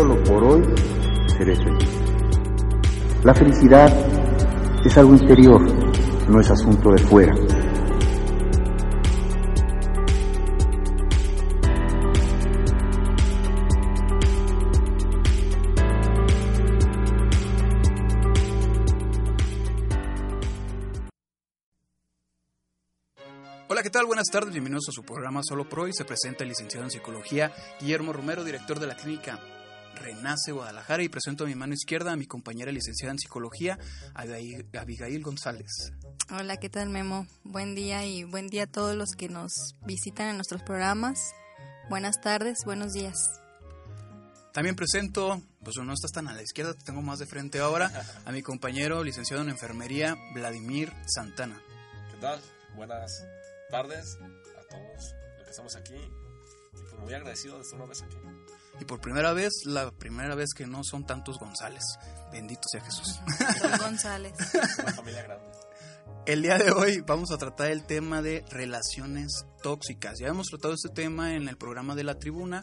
solo 0.00 0.22
por 0.24 0.42
hoy 0.42 0.62
seré 1.26 1.54
feliz. 1.56 1.90
La 3.22 3.34
felicidad 3.34 3.92
es 4.82 4.96
algo 4.96 5.12
interior, 5.12 5.60
no 6.26 6.40
es 6.40 6.50
asunto 6.50 6.90
de 6.92 6.98
fuera. 7.02 7.34
Hola, 23.68 23.82
¿qué 23.82 23.90
tal? 23.90 24.06
Buenas 24.06 24.28
tardes, 24.32 24.50
bienvenidos 24.52 24.88
a 24.88 24.92
su 24.92 25.02
programa 25.02 25.42
Solo 25.42 25.68
Pro 25.68 25.86
y 25.86 25.92
se 25.92 26.06
presenta 26.06 26.42
el 26.44 26.48
licenciado 26.48 26.84
en 26.84 26.90
Psicología 26.90 27.52
Guillermo 27.78 28.14
Romero, 28.14 28.44
director 28.44 28.80
de 28.80 28.86
la 28.86 28.96
clínica 28.96 29.38
Renace 30.00 30.52
Guadalajara 30.52 31.02
y 31.02 31.08
presento 31.08 31.44
a 31.44 31.46
mi 31.46 31.54
mano 31.54 31.74
izquierda 31.74 32.12
a 32.12 32.16
mi 32.16 32.26
compañera 32.26 32.72
licenciada 32.72 33.12
en 33.12 33.18
Psicología, 33.18 33.78
Abigail 34.14 35.22
González. 35.22 35.92
Hola, 36.30 36.56
¿qué 36.56 36.70
tal 36.70 36.88
Memo? 36.88 37.26
Buen 37.44 37.74
día 37.74 38.04
y 38.06 38.24
buen 38.24 38.48
día 38.48 38.64
a 38.64 38.66
todos 38.66 38.96
los 38.96 39.10
que 39.10 39.28
nos 39.28 39.76
visitan 39.84 40.28
en 40.28 40.36
nuestros 40.36 40.62
programas. 40.62 41.18
Buenas 41.90 42.20
tardes, 42.20 42.58
buenos 42.64 42.92
días. 42.92 43.16
También 44.52 44.74
presento, 44.74 45.40
pues 45.62 45.76
no 45.76 45.92
estás 45.92 46.12
tan 46.12 46.28
a 46.28 46.32
la 46.32 46.42
izquierda, 46.42 46.74
te 46.74 46.84
tengo 46.84 47.02
más 47.02 47.18
de 47.18 47.26
frente 47.26 47.60
ahora, 47.60 47.90
a 48.24 48.32
mi 48.32 48.42
compañero 48.42 49.04
licenciado 49.04 49.42
en 49.42 49.50
Enfermería, 49.50 50.16
Vladimir 50.34 50.92
Santana. 51.06 51.60
¿Qué 52.10 52.16
tal? 52.20 52.40
Buenas 52.74 53.24
tardes 53.70 54.16
a 54.16 54.68
todos 54.68 54.82
los 54.94 55.44
que 55.44 55.50
estamos 55.50 55.76
aquí 55.76 55.94
y 55.94 56.10
pues 56.72 57.00
muy 57.00 57.14
agradecido 57.14 57.56
de 57.56 57.62
estar 57.62 57.78
una 57.78 57.88
vez 57.88 58.02
aquí. 58.02 58.16
Y 58.80 58.84
por 58.86 59.00
primera 59.00 59.32
vez, 59.32 59.52
la 59.66 59.90
primera 59.90 60.34
vez 60.34 60.54
que 60.56 60.66
no 60.66 60.82
son 60.82 61.04
tantos 61.06 61.38
González. 61.38 61.84
Bendito 62.32 62.62
sea 62.70 62.80
Jesús. 62.80 63.20
Son 63.58 63.78
González. 63.78 64.32
Una 64.82 64.92
familia 64.92 65.22
grande. 65.22 65.46
El 66.26 66.42
día 66.42 66.58
de 66.58 66.70
hoy 66.70 67.00
vamos 67.00 67.30
a 67.30 67.38
tratar 67.38 67.70
el 67.70 67.84
tema 67.84 68.22
de 68.22 68.44
relaciones 68.50 69.46
tóxicas. 69.62 70.18
Ya 70.18 70.28
hemos 70.28 70.48
tratado 70.48 70.74
este 70.74 70.88
tema 70.88 71.34
en 71.34 71.48
el 71.48 71.56
programa 71.56 71.94
de 71.94 72.04
la 72.04 72.18
tribuna, 72.18 72.62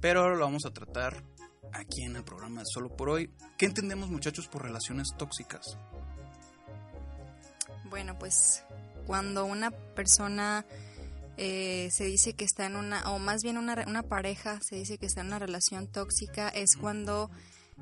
pero 0.00 0.22
ahora 0.22 0.36
lo 0.36 0.44
vamos 0.44 0.64
a 0.66 0.70
tratar 0.70 1.22
aquí 1.72 2.02
en 2.04 2.16
el 2.16 2.24
programa 2.24 2.60
de 2.60 2.66
Solo 2.72 2.96
por 2.96 3.10
Hoy. 3.10 3.30
¿Qué 3.58 3.66
entendemos 3.66 4.10
muchachos 4.10 4.48
por 4.48 4.62
relaciones 4.62 5.08
tóxicas? 5.16 5.76
Bueno, 7.84 8.18
pues 8.18 8.64
cuando 9.06 9.44
una 9.44 9.70
persona 9.70 10.64
eh, 11.36 11.88
se 11.90 12.04
dice 12.04 12.34
que 12.34 12.44
está 12.44 12.66
en 12.66 12.76
una, 12.76 13.10
o 13.12 13.18
más 13.18 13.42
bien 13.42 13.58
una, 13.58 13.84
una 13.86 14.02
pareja 14.02 14.60
se 14.60 14.76
dice 14.76 14.98
que 14.98 15.06
está 15.06 15.20
en 15.22 15.28
una 15.28 15.38
relación 15.38 15.86
tóxica, 15.88 16.48
es 16.48 16.76
cuando 16.76 17.30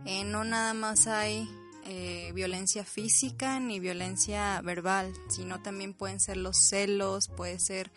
eh, 0.07 0.25
no 0.25 0.45
nada 0.45 0.73
más 0.75 1.07
hay 1.07 1.49
eh, 1.85 2.31
violencia 2.35 2.85
física 2.85 3.59
ni 3.61 3.81
violencia 3.81 4.61
verbal, 4.63 5.13
sino 5.29 5.61
también 5.63 5.95
pueden 5.95 6.21
ser 6.21 6.37
los 6.37 6.57
celos, 6.57 7.29
puede 7.29 7.59
ser 7.59 7.91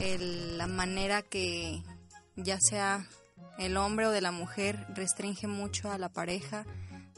el- 0.00 0.56
la 0.58 0.66
manera 0.66 1.22
que 1.22 1.82
ya 2.36 2.58
sea 2.60 3.06
el 3.58 3.76
hombre 3.76 4.06
o 4.06 4.10
de 4.10 4.22
la 4.22 4.32
mujer 4.32 4.86
restringe 4.94 5.46
mucho 5.46 5.92
a 5.92 5.98
la 5.98 6.08
pareja 6.08 6.64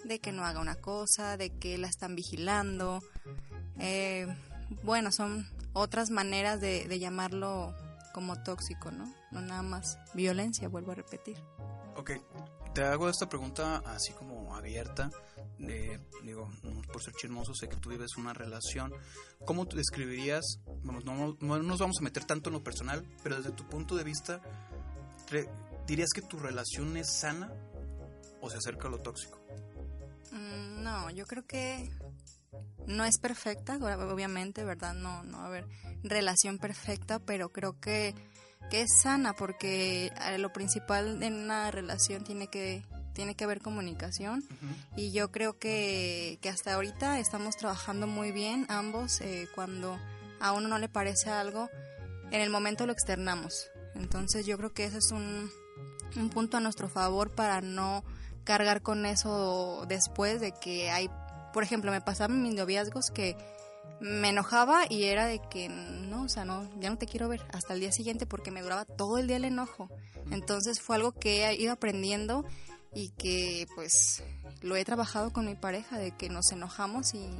de 0.04 0.18
que 0.18 0.32
no 0.32 0.44
haga 0.44 0.60
una 0.60 0.74
cosa, 0.74 1.36
de 1.36 1.50
que 1.50 1.78
la 1.78 1.86
están 1.88 2.14
vigilando. 2.16 3.02
Eh, 3.78 4.26
bueno, 4.82 5.12
son 5.12 5.46
otras 5.74 6.08
maneras 6.10 6.60
de, 6.60 6.86
de 6.88 6.98
llamarlo 6.98 7.74
como 8.14 8.42
tóxico, 8.42 8.90
¿no? 8.90 9.12
No 9.32 9.40
nada 9.42 9.62
más 9.62 9.98
violencia, 10.14 10.68
vuelvo 10.68 10.92
a 10.92 10.94
repetir. 10.94 11.36
Ok, 11.96 12.12
te 12.74 12.82
hago 12.84 13.08
esta 13.08 13.28
pregunta 13.28 13.82
así 13.86 14.12
como 14.12 14.54
abierta. 14.56 15.10
de- 15.58 16.00
digo, 16.24 16.48
por 16.92 17.02
ser 17.02 17.14
chismoso, 17.14 17.54
sé 17.54 17.68
que 17.68 17.76
tú 17.76 17.90
vives 17.90 18.16
una 18.16 18.32
relación. 18.32 18.92
¿Cómo 19.44 19.66
tú 19.66 19.76
describirías? 19.76 20.44
Vamos, 20.82 21.04
no, 21.04 21.36
no 21.40 21.62
nos 21.62 21.78
vamos 21.78 21.96
a 22.00 22.02
meter 22.04 22.24
tanto 22.24 22.50
en 22.50 22.54
lo 22.54 22.62
personal, 22.64 23.04
pero 23.22 23.36
desde 23.36 23.52
tu 23.52 23.68
punto 23.68 23.94
de 23.96 24.04
vista, 24.04 24.40
¿dirías 25.86 26.10
que 26.14 26.22
tu 26.22 26.38
relación 26.38 26.96
es 26.96 27.12
sana 27.20 27.52
o 28.40 28.50
se 28.50 28.56
acerca 28.58 28.88
a 28.88 28.90
lo 28.90 29.00
tóxico? 29.00 29.38
Mm, 30.32 30.82
No, 30.82 31.10
yo 31.10 31.26
creo 31.26 31.46
que 31.46 31.90
no 32.86 33.04
es 33.04 33.18
perfecta, 33.18 33.78
ob- 33.78 34.12
obviamente, 34.12 34.64
¿verdad? 34.64 34.94
No, 34.94 35.22
no 35.24 35.38
va 35.38 35.44
a 35.44 35.48
haber 35.48 35.66
relación 36.02 36.58
perfecta, 36.58 37.18
pero 37.18 37.50
creo 37.50 37.80
que, 37.80 38.14
que 38.70 38.82
es 38.82 38.90
sana 39.02 39.34
porque 39.34 40.12
eh, 40.28 40.38
lo 40.38 40.52
principal 40.52 41.22
en 41.22 41.34
una 41.34 41.70
relación 41.70 42.24
tiene 42.24 42.48
que, 42.48 42.84
tiene 43.14 43.34
que 43.36 43.44
haber 43.44 43.60
comunicación 43.62 44.44
y 44.96 45.12
yo 45.12 45.30
creo 45.30 45.58
que, 45.58 46.38
que 46.42 46.48
hasta 46.50 46.74
ahorita 46.74 47.18
estamos 47.20 47.56
trabajando 47.56 48.06
muy 48.06 48.32
bien 48.32 48.66
ambos 48.68 49.20
eh, 49.20 49.48
cuando 49.54 49.98
a 50.40 50.52
uno 50.52 50.68
no 50.68 50.78
le 50.78 50.88
parece 50.88 51.30
algo, 51.30 51.70
en 52.30 52.40
el 52.40 52.50
momento 52.50 52.86
lo 52.86 52.92
externamos. 52.92 53.70
Entonces 53.94 54.44
yo 54.44 54.58
creo 54.58 54.74
que 54.74 54.84
ese 54.84 54.98
es 54.98 55.10
un, 55.12 55.50
un 56.16 56.28
punto 56.30 56.56
a 56.56 56.60
nuestro 56.60 56.88
favor 56.88 57.30
para 57.30 57.60
no 57.62 58.04
cargar 58.42 58.82
con 58.82 59.06
eso 59.06 59.84
después 59.88 60.40
de 60.40 60.52
que 60.52 60.90
hay, 60.90 61.08
por 61.54 61.62
ejemplo, 61.62 61.92
me 61.92 62.00
pasaban 62.00 62.42
mis 62.42 62.52
noviazgos 62.52 63.10
que 63.10 63.36
me 64.00 64.30
enojaba 64.30 64.82
y 64.90 65.04
era 65.04 65.26
de 65.26 65.40
que 65.40 65.68
no, 65.68 66.24
o 66.24 66.28
sea, 66.28 66.44
no, 66.44 66.68
ya 66.80 66.90
no 66.90 66.98
te 66.98 67.06
quiero 67.06 67.28
ver 67.28 67.40
hasta 67.52 67.74
el 67.74 67.80
día 67.80 67.92
siguiente 67.92 68.26
porque 68.26 68.50
me 68.50 68.60
duraba 68.60 68.84
todo 68.84 69.18
el 69.18 69.28
día 69.28 69.36
el 69.36 69.44
enojo. 69.44 69.88
Entonces 70.30 70.80
fue 70.80 70.96
algo 70.96 71.12
que 71.12 71.46
he 71.46 71.54
ido 71.54 71.72
aprendiendo 71.72 72.44
y 72.92 73.10
que 73.10 73.66
pues 73.76 74.24
lo 74.62 74.74
he 74.74 74.84
trabajado 74.84 75.32
con 75.32 75.46
mi 75.46 75.54
pareja 75.54 75.96
de 75.96 76.10
que 76.10 76.28
nos 76.28 76.50
enojamos 76.50 77.14
y 77.14 77.30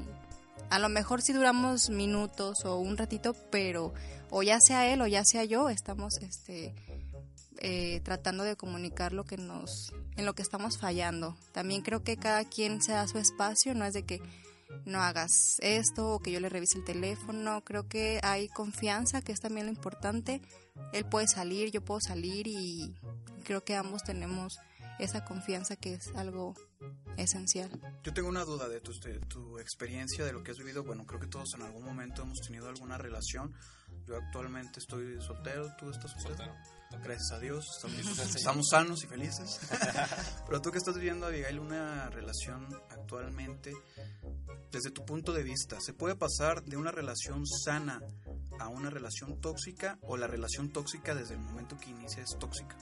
a 0.70 0.78
lo 0.78 0.88
mejor 0.88 1.20
sí 1.20 1.32
duramos 1.32 1.91
minutos 1.91 2.64
o 2.64 2.78
un 2.78 2.96
ratito, 2.96 3.34
pero 3.50 3.92
o 4.31 4.44
ya 4.44 4.60
sea 4.60 4.92
él 4.92 5.02
o 5.02 5.08
ya 5.08 5.25
sea 5.25 5.44
yo, 5.44 5.70
estamos 5.70 6.19
este 6.19 6.72
eh, 7.58 8.00
tratando 8.04 8.44
de 8.44 8.56
comunicar 8.56 9.12
lo 9.12 9.25
que 9.25 9.38
nos 9.38 9.92
en 10.16 10.26
lo 10.26 10.34
que 10.34 10.42
estamos 10.42 10.78
fallando. 10.78 11.36
También 11.52 11.82
creo 11.82 12.02
que 12.02 12.16
cada 12.16 12.44
quien 12.44 12.82
se 12.82 12.92
da 12.92 13.06
su 13.08 13.19
espacio, 13.19 13.75
no 13.75 13.84
es 13.84 13.94
de 13.94 14.04
que 14.04 14.20
no 14.86 15.00
hagas 15.00 15.58
esto 15.60 16.14
o 16.14 16.20
que 16.20 16.32
yo 16.32 16.41
le 16.41 16.48
revise 16.48 16.78
el 16.78 16.84
teléfono. 16.84 17.62
Creo 17.64 17.88
que 17.88 18.20
hay 18.22 18.48
confianza, 18.48 19.22
que 19.22 19.32
es 19.32 19.41
también 19.41 19.66
lo 19.66 19.72
importante. 19.72 20.41
Él 20.92 21.04
puede 21.06 21.28
salir, 21.28 21.70
yo 21.70 21.84
puedo 21.84 22.00
salir 22.00 22.47
y 22.47 22.94
creo 23.44 23.64
que 23.64 23.76
ambos 23.76 24.02
tenemos 24.02 24.58
esa 24.98 25.25
confianza 25.25 25.76
que 25.76 25.94
es 25.94 26.08
algo 26.14 26.54
esencial. 27.16 27.70
Yo 28.02 28.12
tengo 28.12 28.28
una 28.28 28.44
duda 28.44 28.69
de 28.69 28.81
tu, 28.81 28.92
de 29.00 29.19
tu 29.20 29.58
experiencia, 29.58 30.25
de 30.25 30.32
lo 30.32 30.42
que 30.42 30.52
has 30.52 30.58
vivido. 30.58 30.84
Bueno, 30.84 31.06
creo 31.06 31.20
que 31.20 31.26
todos 31.26 31.54
en 31.54 31.62
algún 31.62 31.84
momento 31.84 32.22
hemos 32.22 32.41
tenido 32.41 32.69
alguna 32.69 32.98
relación. 32.98 33.54
Yo 34.06 34.16
actualmente 34.16 34.81
estoy 34.81 35.20
soltero, 35.20 35.75
tú 35.76 35.91
estás 35.91 36.10
soltero. 36.12 36.37
Soltero. 36.37 36.75
Gracias 37.03 37.32
a 37.32 37.38
Dios, 37.38 37.66
estamos, 37.76 38.19
estamos 38.37 38.69
sanos 38.70 39.04
y 39.04 39.06
felices. 39.06 39.60
Pero 40.47 40.62
tú 40.62 40.70
que 40.70 40.78
estás 40.78 40.94
viviendo, 40.94 41.26
Abigail, 41.26 41.59
una 41.59 42.09
relación 42.10 42.66
actualmente, 42.91 43.72
desde 44.70 44.91
tu 44.91 45.04
punto 45.04 45.32
de 45.32 45.43
vista, 45.43 45.81
¿se 45.81 45.93
puede 45.93 46.16
pasar 46.16 46.62
de 46.64 46.76
una 46.76 46.91
relación 46.91 47.47
sana 47.47 48.00
a 48.59 48.69
una 48.69 48.91
relación 48.91 49.41
tóxica 49.41 49.98
o 50.03 50.16
la 50.16 50.26
relación 50.26 50.72
tóxica 50.72 51.14
desde 51.14 51.34
el 51.34 51.41
momento 51.41 51.76
que 51.78 51.91
inicia 51.91 52.22
es 52.22 52.37
tóxica? 52.38 52.76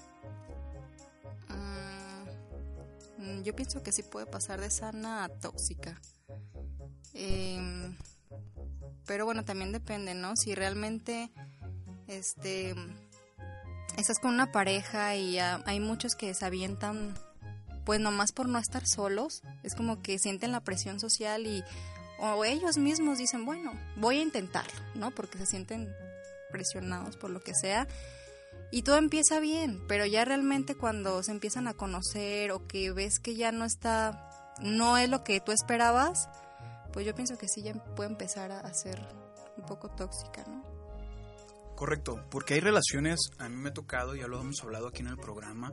Mm, 3.19 3.43
yo 3.43 3.55
pienso 3.55 3.83
que 3.83 3.93
sí 3.93 4.03
puede 4.03 4.27
pasar 4.27 4.61
de 4.61 4.71
sana 4.71 5.25
a 5.25 5.29
tóxica. 5.29 6.01
Em, 7.15 7.97
pero 9.13 9.27
bueno, 9.27 9.45
también 9.45 9.73
depende, 9.73 10.15
¿no? 10.15 10.37
Si 10.37 10.55
realmente 10.55 11.31
este 12.07 12.75
estás 13.99 14.19
con 14.19 14.33
una 14.33 14.51
pareja 14.53 15.15
y 15.17 15.39
ah, 15.39 15.63
hay 15.67 15.81
muchos 15.81 16.15
que 16.15 16.33
se 16.33 16.47
avientan 16.47 17.15
pues 17.85 18.01
nomás 18.01 18.33
por 18.33 18.49
no 18.49 18.59
estar 18.59 18.87
solos, 18.87 19.43
es 19.65 19.75
como 19.75 20.01
que 20.01 20.19
sienten 20.19 20.51
la 20.51 20.61
presión 20.61 20.99
social 20.99 21.47
y 21.47 21.63
o 22.21 22.47
ellos 22.47 22.79
mismos 22.79 23.19
dicen, 23.19 23.45
bueno, 23.45 23.75
voy 23.97 24.17
a 24.17 24.23
intentarlo, 24.23 24.81
¿no? 24.95 25.11
Porque 25.11 25.37
se 25.37 25.45
sienten 25.45 25.95
presionados 26.51 27.19
por 27.19 27.29
lo 27.29 27.43
que 27.43 27.53
sea. 27.53 27.87
Y 28.71 28.81
todo 28.81 28.97
empieza 28.97 29.41
bien, 29.41 29.83
pero 29.89 30.07
ya 30.07 30.25
realmente 30.25 30.75
cuando 30.75 31.23
se 31.23 31.33
empiezan 31.33 31.69
a 31.69 31.75
conocer 31.75 32.51
o 32.51 32.67
que 32.67 32.93
ves 32.93 33.21
que 33.21 33.37
ya 33.37 33.53
no 33.53 33.67
está, 33.67 34.55
no 34.63 34.97
es 34.97 35.11
lo 35.11 35.23
que 35.23 35.39
tú 35.41 35.53
esperabas, 35.53 36.31
pues 36.93 37.07
yo 37.07 37.15
pienso 37.15 37.37
que 37.37 37.49
sí 37.49 37.63
ya 37.63 37.75
puede 37.95 38.11
empezar 38.11 38.53
a, 38.53 38.75
ser 38.75 39.01
un 39.57 39.65
poco 39.65 39.91
tóxica, 39.91 40.45
¿no? 40.47 40.65
Correcto, 41.75 42.25
porque 42.31 42.55
hay 42.55 42.61
relaciones, 42.61 43.19
a 43.39 43.49
mí 43.49 43.57
me 43.57 43.71
ha 43.71 43.75
tocado, 43.75 44.15
ya 44.15 44.29
lo 44.29 44.41
hemos 44.41 44.63
hablado 44.63 44.89
aquí 44.89 45.01
en 45.01 45.09
el 45.09 45.17
programa, 45.17 45.73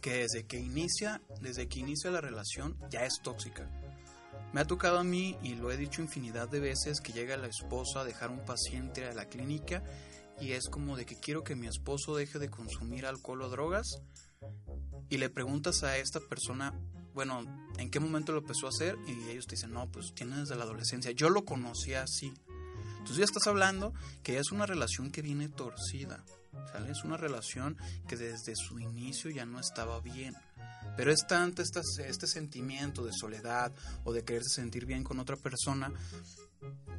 que 0.00 0.18
desde 0.18 0.46
que 0.46 0.58
inicia, 0.58 1.20
desde 1.40 1.66
que 1.66 1.80
inicia 1.80 2.10
la 2.10 2.20
relación 2.20 2.78
ya 2.90 3.04
es 3.04 3.20
tóxica. 3.22 3.68
Me 4.52 4.60
ha 4.60 4.66
tocado 4.66 4.98
a 4.98 5.04
mí, 5.04 5.36
y 5.42 5.54
lo 5.54 5.72
he 5.72 5.76
dicho 5.76 6.02
infinidad 6.02 6.48
de 6.48 6.60
veces, 6.60 7.00
que 7.00 7.12
llega 7.12 7.36
la 7.36 7.48
esposa 7.48 8.00
a 8.00 8.04
dejar 8.04 8.30
un 8.30 8.44
paciente 8.44 9.04
a 9.06 9.14
la 9.14 9.24
clínica 9.24 9.82
y 10.40 10.52
es 10.52 10.68
como 10.68 10.96
de 10.96 11.06
que 11.06 11.16
quiero 11.16 11.44
que 11.44 11.56
mi 11.56 11.68
esposo 11.68 12.16
deje 12.16 12.38
de 12.38 12.50
consumir 12.50 13.06
alcohol 13.06 13.42
o 13.42 13.48
drogas 13.48 13.86
y 15.08 15.18
le 15.18 15.30
preguntas 15.30 15.82
a 15.84 15.98
esta 15.98 16.20
persona, 16.20 16.74
bueno, 17.14 17.44
¿en 17.78 17.90
qué 17.90 18.00
momento 18.00 18.32
lo 18.32 18.38
empezó 18.38 18.66
a 18.66 18.70
hacer? 18.70 18.96
Y 19.06 19.30
ellos 19.30 19.46
te 19.46 19.56
dicen, 19.56 19.72
no, 19.72 19.90
pues 19.90 20.12
tiene 20.14 20.36
desde 20.38 20.56
la 20.56 20.64
adolescencia. 20.64 21.10
Yo 21.12 21.30
lo 21.30 21.44
conocí 21.44 21.94
así. 21.94 22.32
Entonces 22.98 23.18
ya 23.18 23.24
estás 23.24 23.46
hablando 23.46 23.92
que 24.22 24.38
es 24.38 24.52
una 24.52 24.66
relación 24.66 25.10
que 25.10 25.22
viene 25.22 25.48
torcida. 25.48 26.24
Es 26.88 27.02
una 27.04 27.16
relación 27.16 27.76
que 28.06 28.16
desde 28.16 28.54
su 28.54 28.78
inicio 28.78 29.30
ya 29.30 29.46
no 29.46 29.58
estaba 29.58 30.00
bien. 30.00 30.34
Pero 30.96 31.10
es 31.10 31.26
tanto 31.26 31.62
este, 31.62 31.80
este 32.06 32.26
sentimiento 32.26 33.04
de 33.04 33.12
soledad 33.12 33.72
o 34.04 34.12
de 34.12 34.24
quererse 34.24 34.50
sentir 34.50 34.86
bien 34.86 35.04
con 35.04 35.18
otra 35.18 35.36
persona 35.36 35.92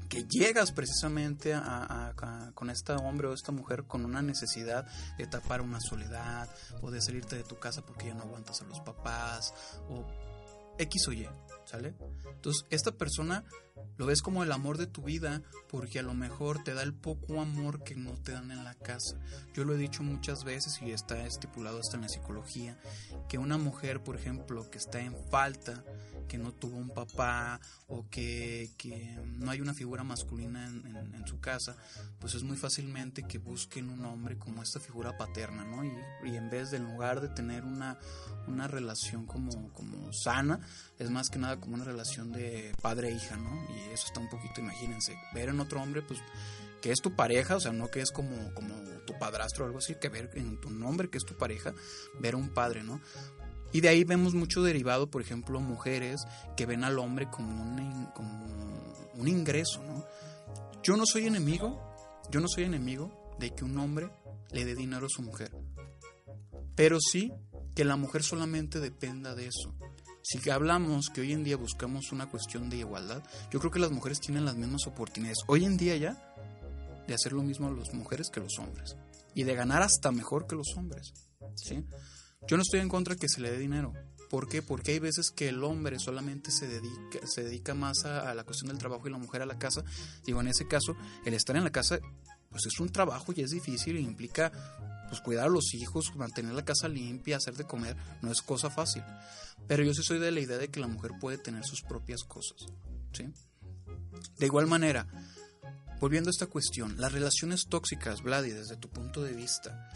que 0.10 0.26
llegas 0.26 0.72
precisamente 0.72 1.54
a, 1.54 2.14
con 2.54 2.70
este 2.70 2.94
hombre 2.94 3.28
o 3.28 3.34
esta 3.34 3.52
mujer 3.52 3.86
con 3.86 4.06
una 4.06 4.22
necesidad 4.22 4.86
de 5.18 5.26
tapar 5.26 5.62
una 5.62 5.80
soledad 5.80 6.50
o 6.82 6.92
de 6.92 7.02
salirte 7.02 7.36
de 7.36 7.44
tu 7.44 7.58
casa 7.58 7.84
porque 7.86 8.08
ya 8.08 8.14
no 8.14 8.24
aguantas 8.24 8.62
a 8.62 8.66
los 8.66 8.80
papás 8.82 9.54
o 9.90 10.06
X 10.78 11.08
o 11.08 11.14
Y, 11.14 11.28
Entonces, 11.80 12.66
esta 12.70 12.92
persona 12.92 13.44
lo 13.98 14.06
ves 14.06 14.22
como 14.22 14.44
el 14.44 14.52
amor 14.52 14.78
de 14.78 14.88
tu 14.88 15.04
vida 15.04 15.42
porque 15.70 16.00
a 16.00 16.04
lo 16.04 16.14
mejor 16.14 16.64
te 16.64 16.74
da 16.74 16.84
el 16.84 16.94
poco 16.94 17.42
amor 17.42 17.84
que 17.84 17.96
no 17.96 18.14
te 18.14 18.32
dan 18.32 18.52
en 18.52 18.64
la 18.64 18.74
casa. 18.74 19.20
Yo 19.54 19.64
lo 19.66 19.74
he 19.74 19.78
dicho 19.78 20.04
muchas 20.04 20.44
veces 20.44 20.82
y 20.82 20.92
está 20.92 21.26
estipulado 21.26 21.80
hasta 21.80 21.96
en 21.96 22.04
la 22.04 22.10
psicología, 22.10 22.78
que 23.30 23.38
una 23.38 23.58
mujer, 23.58 24.04
por 24.04 24.16
ejemplo, 24.16 24.70
que 24.70 24.78
está 24.78 25.02
en 25.02 25.16
falta, 25.30 25.84
que 26.28 26.38
no 26.38 26.52
tuvo 26.52 26.78
un 26.78 26.90
papá 26.90 27.60
o 27.88 28.08
que, 28.10 28.72
no 29.38 29.52
hay 29.52 29.62
una 29.62 29.74
figura 29.74 30.04
masculina 30.04 30.68
en, 30.68 31.24
su 31.26 31.40
casa, 31.40 31.78
pues 32.20 32.36
es 32.36 32.44
muy 32.44 32.58
fácilmente 32.58 33.24
que 33.24 33.38
busquen 33.38 33.90
un 33.90 34.04
hombre 34.06 34.38
como 34.38 34.62
esta 34.62 34.80
figura 34.80 35.16
paterna, 35.18 35.64
¿no? 35.64 35.84
Y, 35.86 36.36
en 36.36 36.50
vez 36.50 36.72
de 36.72 36.80
lugar 36.80 37.22
de 37.22 37.30
tener 37.30 37.64
una, 37.64 37.98
una 38.48 38.68
relación 38.68 39.26
como, 39.26 39.72
como 39.74 40.12
sana, 40.12 40.60
es 41.04 41.10
más 41.10 41.30
que 41.30 41.40
nada 41.40 41.60
como 41.60 41.76
una 41.76 41.84
relación 41.84 42.32
de 42.32 42.74
padre 42.82 43.10
e 43.10 43.16
hija, 43.16 43.36
¿no? 43.36 43.68
Y 43.76 43.94
eso 43.94 44.08
está 44.08 44.20
un 44.20 44.30
poquito, 44.30 44.62
imagínense, 44.62 45.16
ver 45.34 45.50
en 45.50 45.60
otro 45.60 45.82
hombre, 45.82 46.02
pues 46.02 46.20
que 46.82 46.92
es 46.92 47.00
tu 47.00 47.16
pareja, 47.16 47.56
o 47.56 47.60
sea, 47.60 47.72
no 47.72 47.90
que 47.90 48.02
es 48.02 48.12
como, 48.12 48.54
como 48.54 48.76
tu 49.06 49.18
padrastro 49.18 49.64
o 49.64 49.68
algo 49.68 49.80
así, 49.80 49.96
que 49.96 50.10
ver 50.10 50.32
en 50.34 50.60
tu 50.60 50.70
nombre 50.70 51.10
que 51.10 51.18
es 51.18 51.24
tu 51.24 51.36
pareja, 51.36 51.74
ver 52.20 52.34
a 52.34 52.38
un 52.38 52.50
padre, 52.50 52.84
¿no? 52.84 53.00
Y 53.72 53.82
de 53.82 53.90
ahí 53.90 54.04
vemos 54.04 54.34
mucho 54.34 54.62
derivado, 54.62 55.10
por 55.10 55.22
ejemplo, 55.22 55.60
mujeres 55.60 56.22
que 56.56 56.66
ven 56.66 56.84
al 56.84 57.00
hombre 57.00 57.30
como 57.30 57.64
un, 57.64 58.08
como 58.14 58.46
un 59.16 59.28
ingreso, 59.28 59.82
¿no? 59.84 60.06
Yo 60.84 60.98
no 60.98 61.06
soy 61.06 61.26
enemigo, 61.26 61.82
yo 62.30 62.40
no 62.40 62.48
soy 62.48 62.66
enemigo 62.66 63.36
de 63.40 63.52
que 63.52 63.64
un 63.64 63.78
hombre 63.80 64.12
le 64.52 64.66
dé 64.66 64.76
dinero 64.76 65.06
a 65.06 65.10
su 65.10 65.22
mujer, 65.22 65.56
pero 66.76 67.00
sí 67.00 67.32
que 67.76 67.86
la 67.86 67.96
mujer 67.96 68.24
solamente 68.24 68.80
dependa 68.80 69.34
de 69.36 69.48
eso. 69.48 69.74
Si 70.24 70.50
hablamos 70.50 71.10
que 71.10 71.20
hoy 71.20 71.34
en 71.34 71.44
día 71.44 71.58
buscamos 71.58 72.14
una 72.14 72.30
cuestión 72.30 72.70
de 72.70 72.78
igualdad, 72.78 73.22
yo 73.52 73.60
creo 73.60 73.72
que 73.72 73.80
las 73.80 73.92
mujeres 73.92 74.22
tienen 74.22 74.46
las 74.46 74.56
mismas 74.56 74.88
oportunidades 74.88 75.40
hoy 75.48 75.66
en 75.66 75.76
día 75.76 75.98
ya 75.98 76.34
de 77.06 77.14
hacer 77.14 77.34
lo 77.34 77.44
mismo 77.44 77.68
a 77.68 77.72
las 77.72 77.94
mujeres 77.94 78.30
que 78.30 78.40
los 78.40 78.58
hombres 78.58 78.96
y 79.36 79.44
de 79.44 79.54
ganar 79.54 79.82
hasta 79.82 80.14
mejor 80.14 80.48
que 80.48 80.56
los 80.56 80.78
hombres. 80.78 81.14
¿sí? 81.56 81.84
Yo 82.48 82.56
no 82.56 82.64
estoy 82.64 82.80
en 82.80 82.88
contra 82.88 83.16
de 83.16 83.20
que 83.20 83.28
se 83.28 83.42
le 83.42 83.52
dé 83.52 83.58
dinero. 83.58 83.92
¿Por 84.30 84.48
qué? 84.48 84.62
Porque 84.62 84.94
hay 84.94 85.00
veces 85.00 85.30
que 85.30 85.50
el 85.50 85.62
hombre 85.62 86.00
solamente 86.00 86.52
se 86.52 86.68
dedica, 86.68 87.20
se 87.28 87.44
dedica 87.44 87.74
más 87.74 88.06
a, 88.06 88.32
a, 88.32 88.34
la 88.34 88.46
cuestión 88.46 88.70
del 88.70 88.78
trabajo 88.78 89.06
y 89.08 89.12
la 89.12 89.18
mujer 89.18 89.42
a 89.42 89.46
la 89.46 89.60
casa. 89.60 89.84
Digo, 90.26 90.40
en 90.40 90.48
ese 90.48 90.70
caso, 90.70 90.96
el 91.26 91.34
estar 91.34 91.58
en 91.58 91.66
la 91.66 91.72
casa, 91.72 92.00
pues 92.50 92.66
es 92.66 92.80
un 92.80 92.90
trabajo 92.90 93.34
y 93.36 93.42
es 93.42 93.52
difícil 93.52 93.98
y 93.98 94.00
implica 94.00 94.54
pues 95.14 95.22
cuidar 95.22 95.46
a 95.46 95.50
los 95.50 95.76
hijos, 95.76 96.16
mantener 96.16 96.54
la 96.54 96.66
casa 96.66 96.88
limpia, 96.88 97.38
hacer 97.38 97.56
de 97.56 97.66
comer, 97.66 97.96
no 98.24 98.32
es 98.32 98.42
cosa 98.42 98.72
fácil. 98.72 99.04
Pero 99.68 99.84
yo 99.84 99.94
sí 99.94 100.02
soy 100.02 100.18
de 100.18 100.32
la 100.32 100.40
idea 100.40 100.58
de 100.58 100.70
que 100.70 100.80
la 100.80 100.88
mujer 100.88 101.12
puede 101.22 101.38
tener 101.38 101.64
sus 101.66 101.84
propias 101.84 102.24
cosas. 102.24 102.66
¿sí? 103.12 103.32
De 104.40 104.46
igual 104.48 104.66
manera, 104.66 105.06
volviendo 106.00 106.30
a 106.30 106.32
esta 106.32 106.48
cuestión, 106.48 107.00
las 107.00 107.12
relaciones 107.12 107.68
tóxicas, 107.70 108.24
Vladi, 108.24 108.50
desde 108.50 108.76
tu 108.76 108.90
punto 108.90 109.22
de 109.22 109.34
vista, 109.34 109.88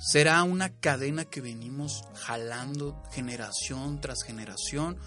¿será 0.00 0.42
una 0.42 0.70
cadena 0.70 1.24
que 1.24 1.40
venimos 1.40 2.02
jalando 2.14 3.04
generación 3.12 4.00
tras 4.00 4.24
generación? 4.24 4.98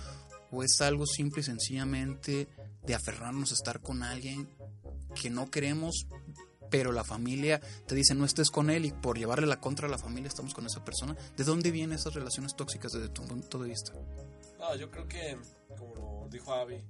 ¿O 0.52 0.64
es 0.64 0.80
algo 0.80 1.06
simple 1.06 1.42
y 1.42 1.44
sencillamente 1.44 2.48
de 2.86 2.96
aferrarnos 2.96 3.52
a 3.52 3.56
estar 3.56 3.82
con 3.82 4.04
alguien 4.04 4.48
que 5.22 5.30
no 5.30 5.52
queremos, 5.52 6.08
pero 6.70 6.92
la 6.92 7.04
familia 7.04 7.62
te 7.88 7.96
dice 7.96 8.16
no 8.16 8.26
estés 8.26 8.52
con 8.52 8.70
él 8.70 8.86
y 8.86 8.92
por 8.92 9.18
llevarle 9.18 9.48
la 9.48 9.60
contra 9.60 9.88
a 9.88 9.92
la 9.92 9.98
familia 9.98 10.28
estamos 10.28 10.54
con 10.54 10.66
esa 10.66 10.84
persona. 10.84 11.16
¿De 11.38 11.44
dónde 11.44 11.72
vienen 11.72 11.98
esas 11.98 12.14
relaciones 12.14 12.56
tóxicas 12.56 12.92
desde 12.92 13.10
tu 13.10 13.24
punto 13.24 13.60
de 13.60 13.70
vista? 13.70 13.94
No, 14.60 14.76
yo 14.76 14.90
creo 14.90 15.08
que, 15.08 15.38
como 15.78 16.28
dijo 16.30 16.54
Avi, 16.54 16.84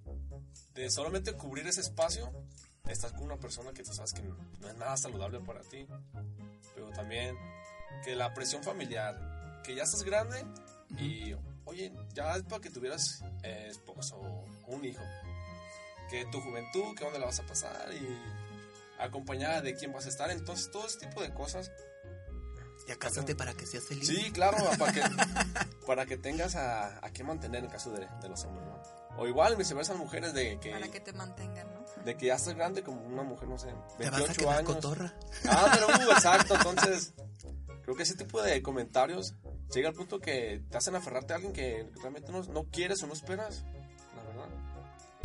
de 0.74 0.90
solamente 0.92 1.34
cubrir 1.34 1.68
ese 1.68 1.82
espacio, 1.82 2.32
estás 2.88 3.12
con 3.14 3.24
una 3.24 3.38
persona 3.38 3.72
que 3.74 3.84
tú 3.84 3.94
sabes 3.94 4.14
que 4.14 4.22
no, 4.22 4.68
es 4.68 4.76
nada 4.78 4.98
saludable 4.98 5.40
para 5.40 5.62
ti. 5.62 5.86
Pero 6.74 6.90
también 6.92 7.36
que 8.04 8.16
la 8.16 8.34
presión 8.34 8.64
familiar, 8.64 9.62
que 9.64 9.76
ya 9.76 9.84
estás 9.84 10.04
grande 10.04 10.46
y, 11.00 11.34
oye, 11.66 11.94
ya 12.14 12.36
es 12.36 12.44
para 12.44 12.62
que 12.62 12.70
tuvieras 12.70 13.24
eh, 13.44 13.68
esposo 13.70 14.18
o 14.18 14.46
un 14.68 14.86
hijo. 14.86 15.04
Que 16.10 16.26
tu 16.26 16.40
juventud, 16.40 16.96
que 16.96 17.04
dónde 17.04 17.20
la 17.20 17.26
vas 17.26 17.40
a 17.40 17.46
pasar 17.46 17.92
y 17.94 18.08
acompañada 19.00 19.62
de 19.62 19.76
quién 19.76 19.92
vas 19.94 20.06
a 20.06 20.10
estar. 20.10 20.30
Entonces, 20.32 20.72
todo 20.72 20.86
ese 20.88 21.00
tipo 21.00 21.22
de 21.22 21.34
cosas. 21.34 21.72
Ya 22.88 22.96
cásate 22.98 23.36
para 23.36 23.54
que 23.54 23.66
seas 23.66 23.86
feliz. 23.86 24.08
Sí, 24.08 24.32
claro, 24.32 24.58
para 24.78 24.94
que, 24.94 25.02
para 25.88 26.06
que 26.06 26.18
tengas 26.18 26.56
a, 26.56 27.04
a 27.04 27.10
qué 27.12 27.24
mantener 27.24 27.64
en 27.64 27.70
caso 27.70 27.92
de, 27.92 28.08
de 28.22 28.30
los 28.30 28.44
hombres, 28.44 28.68
¿no? 28.68 28.82
O 29.18 29.28
igual 29.28 29.56
viceversa 29.56 29.94
mujeres 29.96 30.34
de 30.34 30.60
que... 30.60 30.72
Para 30.72 30.90
que 30.90 31.00
te 31.00 31.14
mantengan, 31.14 31.74
¿no? 31.74 31.86
De 32.04 32.18
que 32.18 32.28
ya 32.28 32.36
estás 32.36 32.54
grande 32.54 32.84
como 32.84 33.02
una 33.02 33.24
mujer, 33.24 33.48
no 33.48 33.58
sé, 33.58 33.74
28 33.98 33.98
¿Te 33.98 34.10
vas 34.10 34.30
a 34.30 34.34
quedar 34.34 34.58
años. 34.60 34.76
cotorra? 34.76 35.14
Ah, 35.48 35.72
pero 35.74 35.88
uh, 35.88 36.12
exacto, 36.12 36.54
entonces 36.58 37.14
creo 37.84 37.96
que 37.96 38.04
ese 38.04 38.16
tipo 38.16 38.42
de 38.42 38.62
comentarios 38.62 39.34
llega 39.74 39.90
al 39.90 39.96
punto 39.96 40.20
que 40.20 40.62
te 40.70 40.78
hacen 40.78 40.96
aferrarte 40.96 41.34
a 41.34 41.38
alguien 41.38 41.54
que 41.54 41.90
realmente 42.02 42.32
no, 42.32 42.44
no 42.44 42.66
quieres 42.66 43.02
o 43.04 43.08
no 43.08 43.14
esperas, 43.14 43.64
la 44.16 44.24
verdad. 44.24 44.50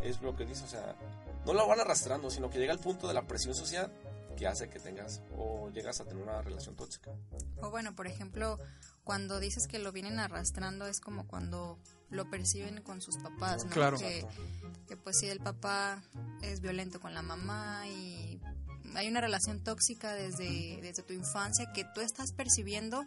Es 0.05 0.23
lo 0.23 0.37
que 0.37 0.45
dice, 0.47 0.65
o 0.65 0.69
sea, 0.69 0.95
no 1.47 1.53
lo 1.53 1.67
van 1.67 1.81
arrastrando, 1.81 2.31
sino 2.31 2.51
que 2.51 2.59
llega 2.59 2.73
al 2.73 2.79
punto 2.79 3.09
de 3.09 3.15
la 3.15 3.27
presión 3.27 3.55
social 3.55 3.93
que 4.37 4.47
hace 4.47 4.71
que 4.71 4.79
tengas 4.79 5.21
o 5.37 5.71
llegas 5.71 6.01
a 6.01 6.05
tener 6.05 6.23
una 6.23 6.41
relación 6.41 6.75
tóxica. 6.75 7.11
O 7.61 7.71
bueno, 7.71 7.95
por 7.95 8.07
ejemplo, 8.07 8.59
cuando 9.05 9.39
dices 9.39 9.67
que 9.67 9.79
lo 9.79 9.93
vienen 9.93 10.19
arrastrando 10.19 10.87
es 10.87 11.01
como 11.01 11.27
cuando 11.27 11.79
lo 12.09 12.31
perciben 12.31 12.83
con 12.83 13.03
sus 13.03 13.19
papás, 13.19 13.65
¿no? 13.65 13.71
Claro. 13.71 13.99
Que, 13.99 14.27
que 14.89 14.97
pues 14.97 15.19
si 15.19 15.29
el 15.29 15.41
papá 15.41 16.03
es 16.43 16.61
violento 16.61 17.01
con 17.01 17.13
la 17.13 17.23
mamá 17.23 17.87
y 17.87 18.41
hay 18.95 19.09
una 19.09 19.21
relación 19.21 19.63
tóxica 19.63 20.15
desde, 20.15 20.79
desde 20.81 21.03
tu 21.03 21.13
infancia 21.13 21.73
que 21.73 21.85
tú 21.95 22.01
estás 22.01 22.33
percibiendo 22.33 23.07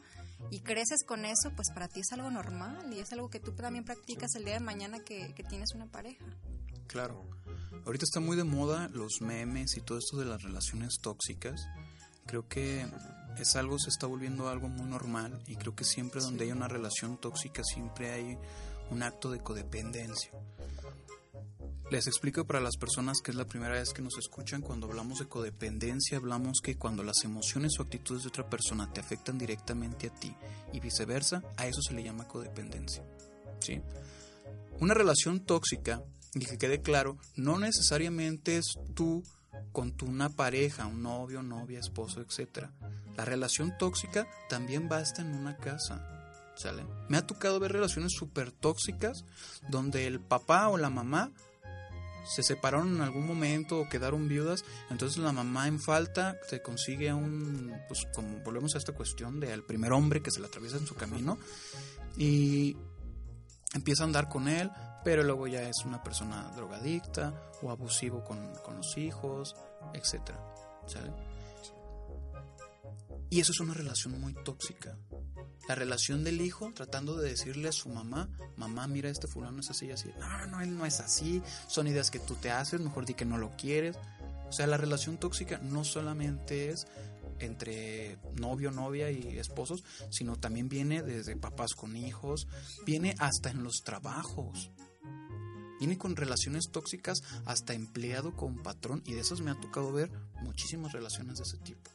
y 0.51 0.61
creces 0.61 1.03
con 1.03 1.25
eso, 1.25 1.51
pues 1.55 1.69
para 1.71 1.87
ti 1.87 2.01
es 2.01 2.11
algo 2.11 2.29
normal 2.29 2.93
y 2.93 2.99
es 2.99 3.11
algo 3.11 3.29
que 3.29 3.39
tú 3.39 3.53
también 3.53 3.85
practicas 3.85 4.35
el 4.35 4.45
día 4.45 4.53
de 4.53 4.59
mañana 4.59 4.99
que, 4.99 5.33
que 5.33 5.43
tienes 5.43 5.73
una 5.73 5.87
pareja. 5.87 6.25
Claro. 6.93 7.25
Ahorita 7.85 8.05
está 8.05 8.19
muy 8.19 8.37
de 8.37 8.43
moda 8.43 8.87
los 8.93 9.19
memes 9.19 9.75
y 9.75 9.81
todo 9.81 9.97
esto 9.97 10.17
de 10.17 10.25
las 10.25 10.43
relaciones 10.43 10.99
tóxicas. 11.01 11.67
Creo 12.27 12.47
que 12.47 12.85
es 13.37 13.55
algo, 13.55 13.79
se 13.79 13.89
está 13.89 14.05
volviendo 14.05 14.47
algo 14.47 14.69
muy 14.69 14.85
normal 14.85 15.41
y 15.47 15.55
creo 15.55 15.75
que 15.75 15.83
siempre 15.83 16.21
donde 16.21 16.45
hay 16.45 16.51
una 16.51 16.67
relación 16.67 17.17
tóxica 17.17 17.63
siempre 17.63 18.11
hay 18.11 18.37
un 18.91 19.01
acto 19.01 19.31
de 19.31 19.39
codependencia. 19.39 20.31
Les 21.89 22.05
explico 22.05 22.45
para 22.45 22.61
las 22.61 22.77
personas 22.77 23.21
que 23.21 23.31
es 23.31 23.37
la 23.37 23.47
primera 23.47 23.73
vez 23.73 23.91
que 23.91 24.03
nos 24.03 24.17
escuchan, 24.17 24.61
cuando 24.61 24.87
hablamos 24.87 25.17
de 25.19 25.27
codependencia, 25.27 26.17
hablamos 26.17 26.59
que 26.63 26.77
cuando 26.77 27.03
las 27.03 27.23
emociones 27.23 27.73
o 27.77 27.83
actitudes 27.83 28.21
de 28.21 28.29
otra 28.29 28.47
persona 28.47 28.91
te 28.93 29.01
afectan 29.01 29.37
directamente 29.39 30.07
a 30.07 30.13
ti 30.13 30.33
y 30.71 30.79
viceversa, 30.79 31.41
a 31.57 31.65
eso 31.65 31.81
se 31.81 31.93
le 31.95 32.03
llama 32.03 32.27
codependencia. 32.27 33.03
¿sí? 33.59 33.81
Una 34.79 34.93
relación 34.93 35.41
tóxica, 35.41 36.03
y 36.35 36.45
que 36.45 36.57
quede 36.57 36.81
claro, 36.81 37.17
no 37.35 37.59
necesariamente 37.59 38.57
es 38.57 38.77
tú 38.95 39.23
con 39.71 39.91
tu 39.91 40.05
una 40.05 40.29
pareja, 40.29 40.87
un 40.87 41.03
novio, 41.03 41.43
novia, 41.43 41.79
esposo, 41.79 42.21
etc. 42.21 42.67
La 43.15 43.25
relación 43.25 43.77
tóxica 43.77 44.27
también 44.49 44.89
basta 44.89 45.21
en 45.21 45.35
una 45.35 45.57
casa. 45.57 46.09
¿Sale? 46.55 46.85
Me 47.09 47.17
ha 47.17 47.25
tocado 47.25 47.59
ver 47.59 47.71
relaciones 47.71 48.13
súper 48.13 48.51
tóxicas 48.51 49.25
donde 49.69 50.05
el 50.05 50.19
papá 50.19 50.69
o 50.69 50.77
la 50.77 50.91
mamá 50.91 51.31
se 52.25 52.43
separaron 52.43 52.95
en 52.95 53.01
algún 53.01 53.25
momento 53.25 53.79
o 53.79 53.89
quedaron 53.89 54.27
viudas, 54.27 54.63
entonces 54.89 55.17
la 55.17 55.33
mamá 55.33 55.67
en 55.67 55.79
falta 55.79 56.37
se 56.47 56.61
consigue 56.61 57.09
a 57.09 57.15
un, 57.15 57.73
pues 57.87 58.07
como 58.13 58.39
volvemos 58.39 58.75
a 58.75 58.77
esta 58.77 58.93
cuestión 58.93 59.39
del 59.39 59.63
primer 59.63 59.91
hombre 59.91 60.21
que 60.21 60.31
se 60.31 60.39
le 60.39 60.47
atraviesa 60.47 60.77
en 60.77 60.87
su 60.87 60.95
camino 60.95 61.37
y 62.17 62.77
empieza 63.73 64.03
a 64.03 64.05
andar 64.05 64.29
con 64.29 64.47
él, 64.47 64.71
pero 65.03 65.23
luego 65.23 65.47
ya 65.47 65.61
es 65.67 65.85
una 65.85 66.03
persona 66.03 66.51
drogadicta 66.55 67.33
o 67.61 67.71
abusivo 67.71 68.23
con, 68.23 68.53
con 68.63 68.77
los 68.77 68.97
hijos, 68.97 69.55
etc. 69.93 70.31
¿Sale? 70.87 71.11
Y 73.33 73.39
eso 73.39 73.51
es 73.51 73.59
una 73.59 73.73
relación 73.73 74.21
muy 74.21 74.35
tóxica. 74.43 74.95
la 75.67 75.73
relación 75.73 76.23
del 76.23 76.39
hijo 76.39 76.71
tratando 76.75 77.15
de 77.15 77.29
decirle 77.29 77.67
a 77.67 77.71
su 77.71 77.89
mamá, 77.89 78.29
mamá, 78.57 78.85
mira, 78.85 79.09
este 79.09 79.27
fulano 79.27 79.59
es 79.59 79.71
así 79.71 79.87
y 79.87 79.91
así. 79.91 80.11
No, 80.19 80.45
no, 80.45 80.61
él 80.61 80.77
no 80.77 80.85
es 80.85 80.99
así, 80.99 81.41
son 81.67 81.87
ideas 81.87 82.11
que 82.11 82.19
tú 82.19 82.35
te 82.35 82.51
haces, 82.51 82.79
mejor 82.79 83.07
di 83.07 83.15
que 83.15 83.25
no 83.25 83.39
lo 83.39 83.55
quieres. 83.57 83.97
O 84.47 84.51
sea, 84.51 84.67
la 84.67 84.77
relación 84.77 85.17
tóxica 85.17 85.57
no 85.63 85.83
solamente 85.83 86.69
es 86.69 86.85
entre 87.39 88.19
novio, 88.35 88.69
novia 88.69 89.09
y 89.09 89.39
esposos, 89.39 89.83
sino 90.11 90.35
también 90.35 90.69
viene 90.69 91.01
desde 91.01 91.35
papás 91.35 91.73
con 91.73 91.95
hijos, 91.95 92.47
viene 92.85 93.15
hasta 93.17 93.49
en 93.49 93.63
los 93.63 93.81
trabajos. 93.83 94.69
Viene 95.79 95.97
con 95.97 96.15
relaciones 96.15 96.69
tóxicas 96.71 97.23
hasta 97.45 97.73
empleado 97.73 98.35
con 98.35 98.61
patrón 98.63 99.03
y 99.05 99.13
de 99.13 99.21
esas 99.21 99.41
me 99.41 99.51
ha 99.51 99.59
tocado 99.59 99.91
ver 99.91 100.11
muchísimas 100.41 100.91
relaciones 100.93 101.37
de 101.37 101.43
ese 101.43 101.57
tipo. 101.57 101.89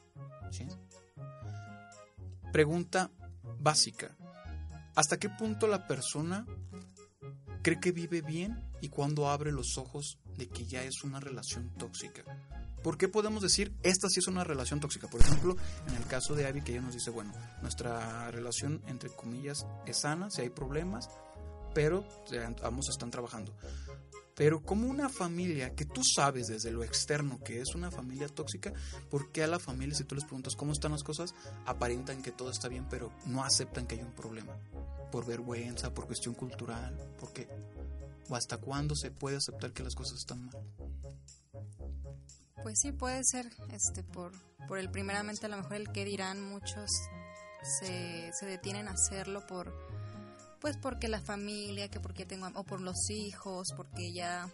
Pregunta 2.53 3.11
básica. 3.61 4.17
¿Hasta 4.95 5.19
qué 5.19 5.29
punto 5.29 5.67
la 5.67 5.87
persona 5.87 6.47
cree 7.63 7.81
que 7.81 7.93
vive 7.93 8.23
bien 8.23 8.63
y 8.81 8.89
cuando 8.89 9.29
abre 9.29 9.53
los 9.53 9.79
ojos 9.79 10.19
de 10.37 10.49
que 10.49 10.65
ya 10.67 10.83
es 10.83 11.05
una 11.05 11.21
relación 11.21 11.71
tóxica? 11.77 12.25
¿Por 12.83 12.97
qué 12.97 13.09
podemos 13.09 13.43
decir 13.43 13.75
esta 13.83 14.09
sí 14.09 14.21
es 14.21 14.29
una 14.29 14.45
relación 14.45 14.81
tóxica? 14.81 15.09
Por 15.09 15.21
ejemplo, 15.21 15.57
en 15.89 15.95
el 15.95 16.07
caso 16.07 16.35
de 16.35 16.47
Abby, 16.47 16.63
que 16.63 16.73
ella 16.73 16.81
nos 16.81 16.95
dice, 16.95 17.11
bueno, 17.11 17.33
nuestra 17.61 18.31
relación, 18.31 18.83
entre 18.87 19.11
comillas, 19.11 19.67
es 19.87 19.99
sana, 19.99 20.31
si 20.31 20.43
hay 20.43 20.51
problemas, 20.51 21.09
pero 21.75 22.05
ambos 22.63 22.89
están 22.89 23.11
trabajando. 23.11 23.55
Pero 24.35 24.63
como 24.63 24.87
una 24.87 25.09
familia 25.09 25.75
que 25.75 25.85
tú 25.85 26.03
sabes 26.05 26.47
desde 26.47 26.71
lo 26.71 26.85
externo 26.85 27.41
que 27.43 27.61
es 27.61 27.75
una 27.75 27.91
familia 27.91 28.29
tóxica, 28.29 28.73
¿por 29.11 29.33
qué 29.33 29.43
a 29.43 29.49
la 29.49 29.59
familia, 29.59 29.97
si 29.97 30.05
tú 30.05 30.15
les 30.15 30.25
preguntas 30.25 30.55
cómo 30.55 30.73
están 30.73 30.93
las 30.93 31.03
cosas, 31.03 31.35
aparentan 31.67 32.23
que 32.23 32.31
todo 32.31 32.51
está 32.51 32.69
bien, 32.69 32.87
pero 32.89 33.13
no 33.27 33.43
aceptan 33.43 33.87
que 33.87 33.97
hay 33.97 34.03
un 34.03 34.13
problema? 34.13 34.57
Por 35.11 35.27
vergüenza, 35.27 35.93
por 35.93 36.07
cuestión 36.07 36.35
cultural, 36.35 36.97
porque 37.19 37.49
¿O 38.29 38.37
hasta 38.37 38.59
cuándo 38.59 38.95
se 38.95 39.11
puede 39.11 39.37
aceptar 39.37 39.73
que 39.73 39.83
las 39.83 39.95
cosas 39.95 40.19
están 40.19 40.47
mal? 40.47 40.57
Pues 42.63 42.79
sí, 42.81 42.93
puede 42.93 43.23
ser 43.25 43.47
este 43.71 44.03
por, 44.03 44.33
por 44.67 44.79
el 44.79 44.91
primeramente 44.91 45.47
a 45.47 45.49
lo 45.49 45.57
mejor 45.57 45.75
el 45.75 45.93
que 45.93 46.05
dirán 46.05 46.43
muchos 46.43 46.91
se, 47.81 48.31
se 48.39 48.47
detienen 48.47 48.89
a 48.89 48.93
hacerlo 48.93 49.47
por 49.47 49.73
pues 50.61 50.77
porque 50.77 51.09
la 51.09 51.21
familia, 51.21 51.89
que 51.89 52.01
porque 52.01 52.27
tengo, 52.27 52.49
o 52.55 52.65
por 52.65 52.81
los 52.81 53.11
hijos, 53.11 53.69
porque 53.77 54.13
ya, 54.13 54.49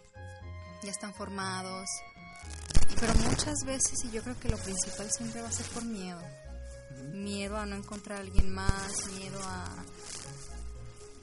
ya 0.83 0.91
están 0.91 1.13
formados. 1.13 1.87
Pero 2.99 3.13
muchas 3.15 3.55
veces, 3.65 4.05
y 4.05 4.11
yo 4.11 4.21
creo 4.23 4.39
que 4.39 4.49
lo 4.49 4.57
principal 4.57 5.11
siempre 5.11 5.41
va 5.41 5.49
a 5.49 5.51
ser 5.51 5.65
por 5.67 5.83
miedo. 5.83 6.21
Miedo 7.13 7.57
a 7.57 7.65
no 7.65 7.75
encontrar 7.75 8.19
a 8.19 8.21
alguien 8.21 8.53
más, 8.53 9.07
miedo 9.17 9.39
a, 9.43 9.83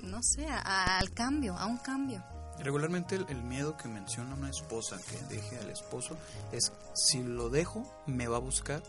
no 0.02 0.18
sé, 0.22 0.46
al 0.46 1.10
cambio, 1.12 1.56
a 1.56 1.66
un 1.66 1.78
cambio. 1.78 2.22
Regularmente 2.58 3.16
el, 3.16 3.42
miedo 3.42 3.76
que 3.76 3.88
menciona 3.88 4.34
una 4.34 4.50
esposa 4.50 4.96
que 5.08 5.34
deje 5.34 5.58
al 5.58 5.70
esposo 5.70 6.16
es 6.52 6.72
si 6.94 7.22
lo 7.22 7.48
dejo, 7.48 7.82
me 8.06 8.28
va 8.28 8.36
a 8.36 8.40
buscar 8.40 8.82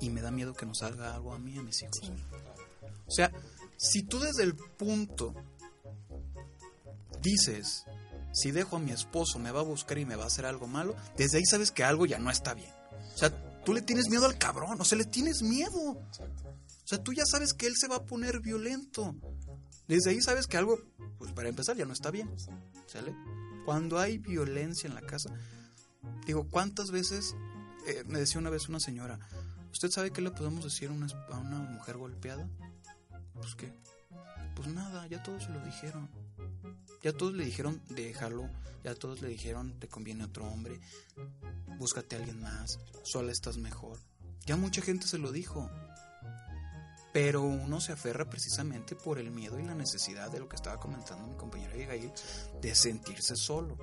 y 0.00 0.10
me 0.10 0.22
da 0.22 0.30
miedo 0.30 0.54
que 0.54 0.66
nos 0.66 0.78
salga 0.78 1.14
algo 1.14 1.34
a 1.34 1.38
mí 1.38 1.56
a 1.58 1.62
mis 1.62 1.82
hijos. 1.82 2.12
O 3.06 3.10
sea, 3.10 3.30
si 3.80 4.02
tú 4.02 4.18
desde 4.18 4.42
el 4.42 4.54
punto 4.54 5.34
dices, 7.22 7.86
si 8.30 8.50
dejo 8.50 8.76
a 8.76 8.78
mi 8.78 8.90
esposo 8.92 9.38
me 9.38 9.50
va 9.50 9.60
a 9.60 9.64
buscar 9.64 9.96
y 9.96 10.04
me 10.04 10.16
va 10.16 10.24
a 10.24 10.26
hacer 10.26 10.44
algo 10.44 10.66
malo, 10.66 10.94
desde 11.16 11.38
ahí 11.38 11.46
sabes 11.46 11.70
que 11.70 11.82
algo 11.82 12.04
ya 12.04 12.18
no 12.18 12.30
está 12.30 12.52
bien. 12.52 12.72
O 13.14 13.16
sea, 13.16 13.62
tú 13.64 13.72
le 13.72 13.80
tienes 13.80 14.10
miedo 14.10 14.26
al 14.26 14.36
cabrón, 14.36 14.78
o 14.78 14.84
sea, 14.84 14.98
le 14.98 15.06
tienes 15.06 15.40
miedo. 15.40 15.92
O 15.92 16.84
sea, 16.84 17.02
tú 17.02 17.14
ya 17.14 17.24
sabes 17.24 17.54
que 17.54 17.66
él 17.66 17.74
se 17.74 17.88
va 17.88 17.96
a 17.96 18.04
poner 18.04 18.40
violento. 18.40 19.16
Desde 19.88 20.10
ahí 20.10 20.20
sabes 20.20 20.46
que 20.46 20.58
algo, 20.58 20.78
pues 21.16 21.32
para 21.32 21.48
empezar, 21.48 21.74
ya 21.74 21.86
no 21.86 21.94
está 21.94 22.10
bien. 22.10 22.30
¿Sale? 22.86 23.16
Cuando 23.64 23.98
hay 23.98 24.18
violencia 24.18 24.88
en 24.88 24.94
la 24.94 25.02
casa, 25.02 25.30
digo, 26.26 26.46
¿cuántas 26.50 26.90
veces, 26.90 27.34
eh, 27.86 28.04
me 28.06 28.18
decía 28.18 28.40
una 28.40 28.50
vez 28.50 28.68
una 28.68 28.78
señora, 28.78 29.18
¿usted 29.72 29.88
sabe 29.90 30.10
qué 30.10 30.20
le 30.20 30.32
podemos 30.32 30.64
decir 30.64 30.90
a 30.90 30.92
una, 30.92 31.06
a 31.30 31.38
una 31.38 31.60
mujer 31.60 31.96
golpeada? 31.96 32.46
Pues 33.40 33.54
qué. 33.54 33.72
Pues 34.54 34.68
nada, 34.68 35.06
ya 35.06 35.22
todos 35.22 35.44
se 35.44 35.50
lo 35.50 35.60
dijeron. 35.64 36.08
Ya 37.02 37.12
todos 37.12 37.32
le 37.32 37.46
dijeron 37.46 37.80
déjalo, 37.88 38.50
ya 38.84 38.94
todos 38.94 39.22
le 39.22 39.28
dijeron 39.28 39.78
te 39.80 39.88
conviene 39.88 40.24
otro 40.24 40.46
hombre, 40.46 40.78
búscate 41.78 42.14
a 42.14 42.18
alguien 42.18 42.40
más, 42.42 42.78
sola 43.02 43.32
estás 43.32 43.56
mejor. 43.56 43.98
Ya 44.44 44.56
mucha 44.56 44.82
gente 44.82 45.06
se 45.06 45.18
lo 45.18 45.32
dijo. 45.32 45.70
Pero 47.12 47.42
uno 47.42 47.80
se 47.80 47.92
aferra 47.92 48.28
precisamente 48.30 48.94
por 48.94 49.18
el 49.18 49.30
miedo 49.30 49.58
y 49.58 49.64
la 49.64 49.74
necesidad 49.74 50.30
de 50.30 50.38
lo 50.38 50.48
que 50.48 50.56
estaba 50.56 50.78
comentando 50.78 51.26
mi 51.26 51.36
compañera 51.36 51.72
Abigail, 51.72 52.12
de 52.60 52.74
sentirse 52.74 53.34
solo. 53.34 53.76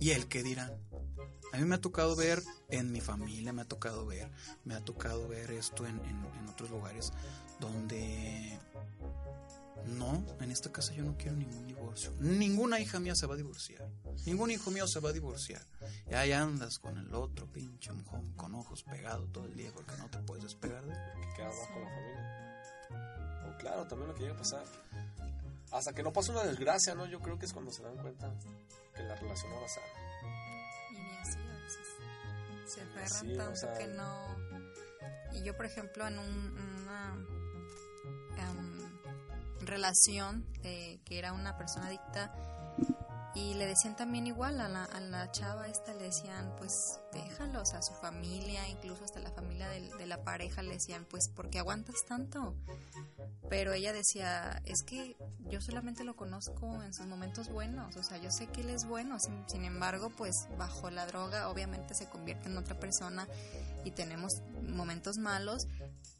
¿Y 0.00 0.10
el 0.10 0.26
qué 0.26 0.42
dirán? 0.42 0.72
A 1.52 1.58
mí 1.58 1.64
me 1.64 1.76
ha 1.76 1.80
tocado 1.80 2.16
ver 2.16 2.42
en 2.68 2.90
mi 2.90 3.00
familia, 3.00 3.52
me 3.52 3.62
ha 3.62 3.64
tocado 3.64 4.04
ver, 4.06 4.30
me 4.64 4.74
ha 4.74 4.84
tocado 4.84 5.28
ver 5.28 5.52
esto 5.52 5.86
en, 5.86 6.00
en 6.04 6.48
otros 6.48 6.70
lugares 6.70 7.12
donde 7.60 8.58
no, 9.86 10.24
en 10.40 10.50
esta 10.50 10.72
casa 10.72 10.92
yo 10.94 11.04
no 11.04 11.16
quiero 11.16 11.36
ningún 11.36 11.66
divorcio. 11.66 12.12
Ninguna 12.18 12.80
hija 12.80 12.98
mía 12.98 13.14
se 13.14 13.26
va 13.26 13.34
a 13.34 13.36
divorciar. 13.36 13.88
Ningún 14.24 14.50
hijo 14.50 14.70
mío 14.70 14.86
se 14.88 15.00
va 15.00 15.10
a 15.10 15.12
divorciar. 15.12 15.62
Y 16.10 16.14
ahí 16.14 16.32
andas 16.32 16.78
con 16.78 16.98
el 16.98 17.14
otro 17.14 17.46
pinche 17.46 17.92
mojón, 17.92 18.32
con 18.32 18.54
ojos 18.54 18.82
pegados 18.82 19.30
todo 19.32 19.44
el 19.44 19.54
día 19.54 19.70
porque 19.72 19.96
no 19.96 20.08
te 20.10 20.18
puedes 20.18 20.42
despegar 20.42 20.84
de 20.84 20.92
él. 20.92 20.98
Que 21.20 21.36
quedas 21.36 21.54
con 21.72 21.82
la 21.82 21.88
familia. 21.88 23.48
O 23.48 23.58
claro, 23.58 23.86
también 23.86 24.08
lo 24.08 24.14
que 24.14 24.22
llega 24.22 24.34
a 24.34 24.38
pasar. 24.38 24.64
Hasta 25.70 25.92
que 25.92 26.02
no 26.02 26.12
pasa 26.12 26.32
una 26.32 26.44
desgracia, 26.44 26.94
¿no? 26.94 27.06
Yo 27.06 27.20
creo 27.20 27.38
que 27.38 27.46
es 27.46 27.52
cuando 27.52 27.70
se 27.70 27.82
dan 27.82 27.96
cuenta 27.96 28.34
que 28.94 29.02
la 29.02 29.14
relación 29.14 29.50
no 29.52 29.60
va 29.60 29.66
a 29.66 29.68
ser. 29.68 29.82
Y 30.90 30.94
ni 30.94 31.16
así 31.16 31.38
a 31.38 31.62
veces. 31.62 31.86
Se 32.66 32.80
aferran 32.80 33.36
tanto 33.36 33.78
que 33.78 33.86
no. 33.86 34.36
Y 35.32 35.42
yo, 35.44 35.56
por 35.56 35.66
ejemplo, 35.66 36.06
en 36.06 36.18
un, 36.18 36.58
una 36.82 37.14
relación 39.60 40.44
de 40.62 41.00
que 41.04 41.18
era 41.18 41.32
una 41.32 41.56
persona 41.56 41.86
adicta 41.86 42.32
y 43.36 43.52
le 43.52 43.66
decían 43.66 43.94
también 43.94 44.26
igual 44.26 44.62
a 44.62 44.68
la, 44.68 44.84
a 44.84 44.98
la 44.98 45.30
chava 45.30 45.68
esta, 45.68 45.92
le 45.92 46.04
decían 46.04 46.54
pues 46.56 46.72
déjalo, 47.12 47.60
o 47.60 47.66
sea, 47.66 47.82
su 47.82 47.92
familia, 47.92 48.66
incluso 48.66 49.04
hasta 49.04 49.20
la 49.20 49.30
familia 49.30 49.68
de, 49.68 49.90
de 49.94 50.06
la 50.06 50.24
pareja 50.24 50.62
le 50.62 50.72
decían 50.72 51.04
pues 51.04 51.28
¿por 51.28 51.50
qué 51.50 51.58
aguantas 51.58 51.96
tanto? 52.08 52.54
Pero 53.50 53.74
ella 53.74 53.92
decía, 53.92 54.62
es 54.64 54.82
que 54.82 55.16
yo 55.50 55.60
solamente 55.60 56.02
lo 56.02 56.16
conozco 56.16 56.82
en 56.82 56.94
sus 56.94 57.06
momentos 57.06 57.50
buenos, 57.50 57.94
o 57.96 58.02
sea, 58.02 58.16
yo 58.16 58.30
sé 58.30 58.46
que 58.46 58.62
él 58.62 58.70
es 58.70 58.86
bueno, 58.86 59.20
sin, 59.20 59.46
sin 59.50 59.66
embargo 59.66 60.08
pues 60.08 60.48
bajo 60.56 60.90
la 60.90 61.06
droga 61.06 61.50
obviamente 61.50 61.94
se 61.94 62.08
convierte 62.08 62.48
en 62.48 62.56
otra 62.56 62.80
persona 62.80 63.28
y 63.84 63.90
tenemos 63.90 64.40
momentos 64.62 65.18
malos, 65.18 65.68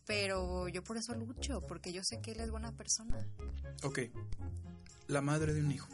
pero 0.05 0.69
yo 0.69 0.85
por 0.85 0.99
eso 0.99 1.15
lucho, 1.15 1.63
porque 1.63 1.95
yo 1.95 2.05
sé 2.05 2.21
que 2.21 2.33
él 2.33 2.41
es 2.41 2.51
buena 2.51 2.73
persona. 2.73 3.27
Ok, 3.83 4.01
la 5.09 5.23
madre 5.23 5.55
de 5.55 5.63
un 5.63 5.73
hijo. 5.73 5.89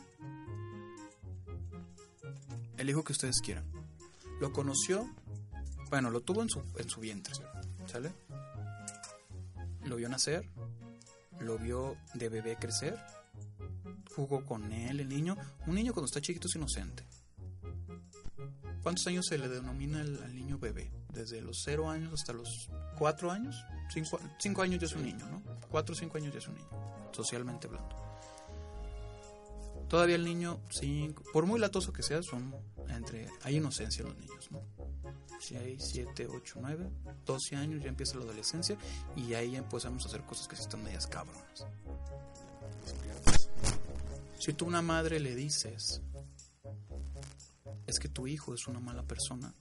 El 2.82 2.90
hijo 2.90 3.04
que 3.04 3.12
ustedes 3.12 3.40
quieran. 3.40 3.64
Lo 4.40 4.52
conoció, 4.52 5.08
bueno, 5.88 6.10
lo 6.10 6.20
tuvo 6.20 6.42
en 6.42 6.48
su, 6.48 6.64
en 6.76 6.90
su 6.90 6.98
vientre, 6.98 7.32
¿sale? 7.86 8.12
Lo 9.84 9.94
vio 9.94 10.08
nacer, 10.08 10.50
lo 11.38 11.58
vio 11.58 11.96
de 12.14 12.28
bebé 12.28 12.56
crecer, 12.56 12.98
jugó 14.16 14.44
con 14.44 14.72
él, 14.72 14.98
el 14.98 15.08
niño. 15.08 15.36
Un 15.68 15.76
niño 15.76 15.92
cuando 15.92 16.06
está 16.06 16.20
chiquito 16.20 16.48
es 16.48 16.56
inocente. 16.56 17.06
¿Cuántos 18.82 19.06
años 19.06 19.26
se 19.28 19.38
le 19.38 19.48
denomina 19.48 20.00
al, 20.00 20.34
niño 20.34 20.58
bebé? 20.58 20.90
Desde 21.12 21.40
los 21.40 21.62
0 21.64 21.88
años 21.88 22.12
hasta 22.12 22.32
los 22.32 22.68
4 22.98 23.30
años. 23.30 23.54
5 24.40 24.60
años 24.60 24.80
ya 24.80 24.86
es 24.86 24.94
un 24.94 25.04
niño, 25.04 25.24
¿no? 25.28 25.40
4 25.70 25.92
o 25.92 25.96
5 25.96 26.16
años 26.16 26.32
ya 26.32 26.40
es 26.40 26.48
un 26.48 26.56
niño, 26.56 26.68
socialmente 27.12 27.68
hablando. 27.68 28.12
Todavía 29.92 30.16
el 30.16 30.24
niño, 30.24 30.58
cinco, 30.70 31.22
por 31.34 31.44
muy 31.44 31.60
latoso 31.60 31.92
que 31.92 32.02
sea, 32.02 32.22
son 32.22 32.54
entre 32.88 33.28
hay 33.42 33.56
inocencia 33.56 34.02
en 34.02 34.08
los 34.08 34.18
niños. 34.18 34.48
Si 35.40 35.56
hay 35.56 35.78
7, 35.78 36.28
8, 36.28 36.58
9, 36.60 36.90
12 37.26 37.56
años 37.56 37.82
ya 37.82 37.88
empieza 37.88 38.16
la 38.16 38.24
adolescencia 38.24 38.76
y 39.16 39.34
ahí 39.34 39.56
empezamos 39.56 40.04
a 40.04 40.08
hacer 40.08 40.22
cosas 40.22 40.46
que 40.46 40.56
sí 40.56 40.62
están 40.62 40.82
medias 40.82 41.06
cabronas. 41.06 41.66
Si 44.38 44.52
tú 44.52 44.64
a 44.64 44.68
una 44.68 44.82
madre 44.82 45.20
le 45.20 45.34
dices, 45.34 46.02
es 47.86 47.98
que 47.98 48.08
tu 48.08 48.26
hijo 48.26 48.54
es 48.54 48.66
una 48.66 48.80
mala 48.80 49.02
persona. 49.02 49.54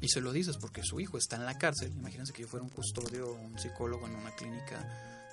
Y 0.00 0.08
se 0.08 0.20
lo 0.20 0.32
dices 0.32 0.56
porque 0.56 0.82
su 0.82 1.00
hijo 1.00 1.18
está 1.18 1.36
en 1.36 1.44
la 1.44 1.58
cárcel. 1.58 1.92
Imagínense 1.92 2.32
que 2.32 2.42
yo 2.42 2.48
fuera 2.48 2.64
un 2.64 2.70
custodio 2.70 3.30
o 3.30 3.34
un 3.34 3.58
psicólogo 3.58 4.06
en 4.06 4.16
una 4.16 4.34
clínica 4.34 4.78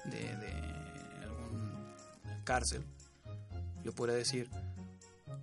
de, 0.06 0.36
de 0.38 0.80
cárcel. 2.44 2.84
Yo 3.84 3.94
podría 3.94 4.16
decir, 4.16 4.50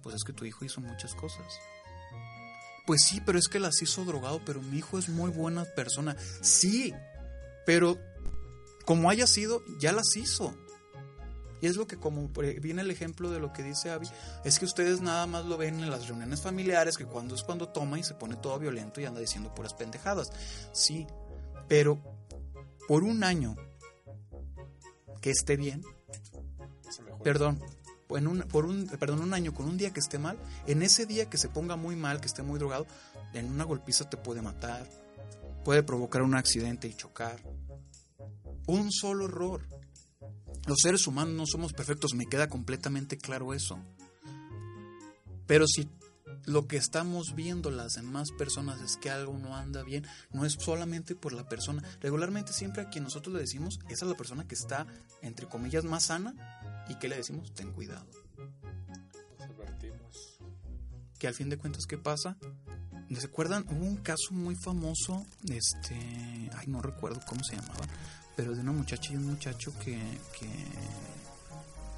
pues 0.03 0.17
es 0.17 0.25
que 0.25 0.33
tu 0.33 0.45
hijo 0.45 0.65
hizo 0.65 0.81
muchas 0.81 1.15
cosas. 1.15 1.61
Pues 2.87 3.03
sí, 3.05 3.21
pero 3.25 3.39
es 3.39 3.49
que 3.49 3.59
las 3.59 3.83
hizo 3.83 4.05
drogado, 4.05 4.41
pero 4.45 4.63
mi 4.63 4.79
hijo 4.79 4.99
es 4.99 5.09
muy 5.09 5.31
buena 5.31 5.65
persona. 5.65 6.17
Sí, 6.41 6.95
pero 7.65 7.99
como 8.85 9.11
haya 9.11 9.27
sido, 9.27 9.63
ya 9.79 9.93
las 9.93 10.17
hizo. 10.17 10.55
Y 11.61 11.67
es 11.67 11.77
lo 11.77 11.87
que 11.87 11.97
como 11.97 12.29
viene 12.61 12.83
el 12.83 12.91
ejemplo 12.91 13.31
de 13.31 13.41
lo 13.41 13.53
que 13.53 13.63
dice 13.63 13.91
Abby, 13.91 14.07
es 14.45 14.59
que 14.59 14.67
ustedes 14.67 15.01
nada 15.01 15.27
más 15.27 15.47
lo 15.47 15.57
ven 15.57 15.81
en 15.81 15.91
las 15.91 16.07
reuniones 16.07 16.43
familiares, 16.43 16.97
que 16.97 17.07
cuando 17.07 17.35
es 17.35 17.43
cuando 17.43 17.69
toma 17.69 17.99
y 17.99 18.05
se 18.05 18.15
pone 18.15 18.37
todo 18.37 18.59
violento 18.59 19.01
y 19.01 19.07
anda 19.07 19.21
diciendo 19.21 19.55
puras 19.55 19.75
pendejadas. 19.75 20.29
Sí, 20.73 21.07
pero 21.67 21.99
por 22.87 23.03
un 23.03 23.25
año 23.25 23.57
que 25.21 25.31
esté 25.31 25.57
bien, 25.57 25.83
perdón, 27.25 27.61
en 28.11 28.27
un, 28.27 28.41
por 28.43 28.67
un, 28.67 28.87
perdón, 28.87 29.21
un 29.21 29.35
año 29.35 29.53
con 29.53 29.67
un 29.67 29.77
día 29.77 29.93
que 29.93 30.01
esté 30.01 30.19
mal, 30.19 30.39
en 30.67 30.83
ese 30.83 31.07
día 31.07 31.29
que 31.29 31.39
se 31.39 31.49
ponga 31.49 31.77
muy 31.77 31.97
mal, 31.97 32.21
que 32.21 32.27
esté 32.27 32.43
muy 32.43 32.59
drogado, 32.59 32.87
en 33.33 33.51
una 33.51 33.65
golpiza 33.65 34.09
te 34.09 34.17
puede 34.17 34.43
matar, 34.43 34.89
puede 35.65 35.83
provocar 35.83 36.23
un 36.23 36.35
accidente 36.35 36.89
y 36.89 36.95
chocar. 36.95 37.41
Un 38.67 38.91
solo 38.91 39.27
error. 39.27 39.67
Los 40.67 40.79
seres 40.83 41.07
humanos 41.07 41.35
no 41.35 41.47
somos 41.47 41.73
perfectos, 41.73 42.15
me 42.15 42.27
queda 42.27 42.49
completamente 42.49 43.17
claro 43.19 43.55
eso. 43.55 43.79
Pero 45.47 45.67
si 45.69 45.89
lo 46.45 46.67
que 46.67 46.77
estamos 46.77 47.35
viendo 47.35 47.71
las 47.71 47.95
demás 47.95 48.29
personas 48.37 48.81
es 48.81 48.97
que 48.97 49.11
algo 49.11 49.37
no 49.39 49.57
anda 49.57 49.83
bien, 49.83 50.07
no 50.33 50.45
es 50.45 50.55
solamente 50.59 51.15
por 51.15 51.33
la 51.33 51.49
persona. 51.49 51.83
Regularmente 52.01 52.53
siempre 52.53 52.83
a 52.83 52.89
quien 52.89 53.05
nosotros 53.05 53.35
le 53.35 53.41
decimos, 53.41 53.79
esa 53.89 54.05
es 54.05 54.11
la 54.11 54.17
persona 54.17 54.47
que 54.47 54.55
está, 54.55 54.87
entre 55.23 55.47
comillas, 55.47 55.85
más 55.85 56.05
sana 56.05 56.35
y 56.89 56.95
que 56.97 57.09
le 57.09 57.17
decimos, 57.17 57.53
ten 57.55 57.73
cuidado. 57.73 58.07
Nos 59.39 59.41
advertimos. 59.51 60.39
Que 61.19 61.27
al 61.29 61.35
fin 61.35 61.49
de 61.49 61.57
cuentas, 61.59 61.87
¿qué 61.87 61.99
pasa? 61.99 62.37
¿Se 63.19 63.27
acuerdan? 63.27 63.65
Hubo 63.71 63.85
un 63.85 63.97
caso 63.99 64.33
muy 64.33 64.55
famoso, 64.57 65.25
este, 65.49 65.95
ay, 66.55 66.67
no 66.67 66.83
recuerdo 66.83 67.21
cómo 67.27 67.43
se 67.45 67.57
llamaba, 67.57 67.87
pero 68.37 68.55
de 68.55 68.61
una 68.61 68.73
muchacha 68.73 69.13
y 69.13 69.17
un 69.17 69.27
muchacho 69.27 69.73
que, 69.79 69.97
que 70.39 70.49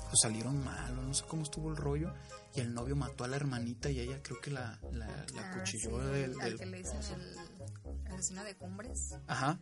pues, 0.09 0.21
salieron 0.23 0.63
mal, 0.65 0.95
no 1.07 1.15
sé 1.15 1.25
cómo 1.27 1.43
estuvo 1.43 1.71
el 1.71 1.77
rollo, 1.77 2.13
y 2.55 2.61
el 2.61 2.75
novio 2.75 2.95
mató 2.95 3.25
a 3.25 3.29
la 3.29 3.37
hermanita 3.37 3.91
y 3.91 4.01
ella 4.01 4.23
creo 4.23 4.41
que 4.41 4.51
la, 4.51 4.79
la, 4.93 5.07
la 5.07 5.51
Ah, 5.51 5.55
cuchilló 5.59 5.99
sí, 6.01 6.07
del, 6.13 6.41
al 6.41 6.51
del- 6.51 6.59
que 6.59 6.67
le 6.67 6.79
dicen 6.79 6.97
el 6.99 7.37
asesino 8.19 8.45
de 8.45 8.57
cumbres. 8.57 9.15
Ajá. 9.27 9.59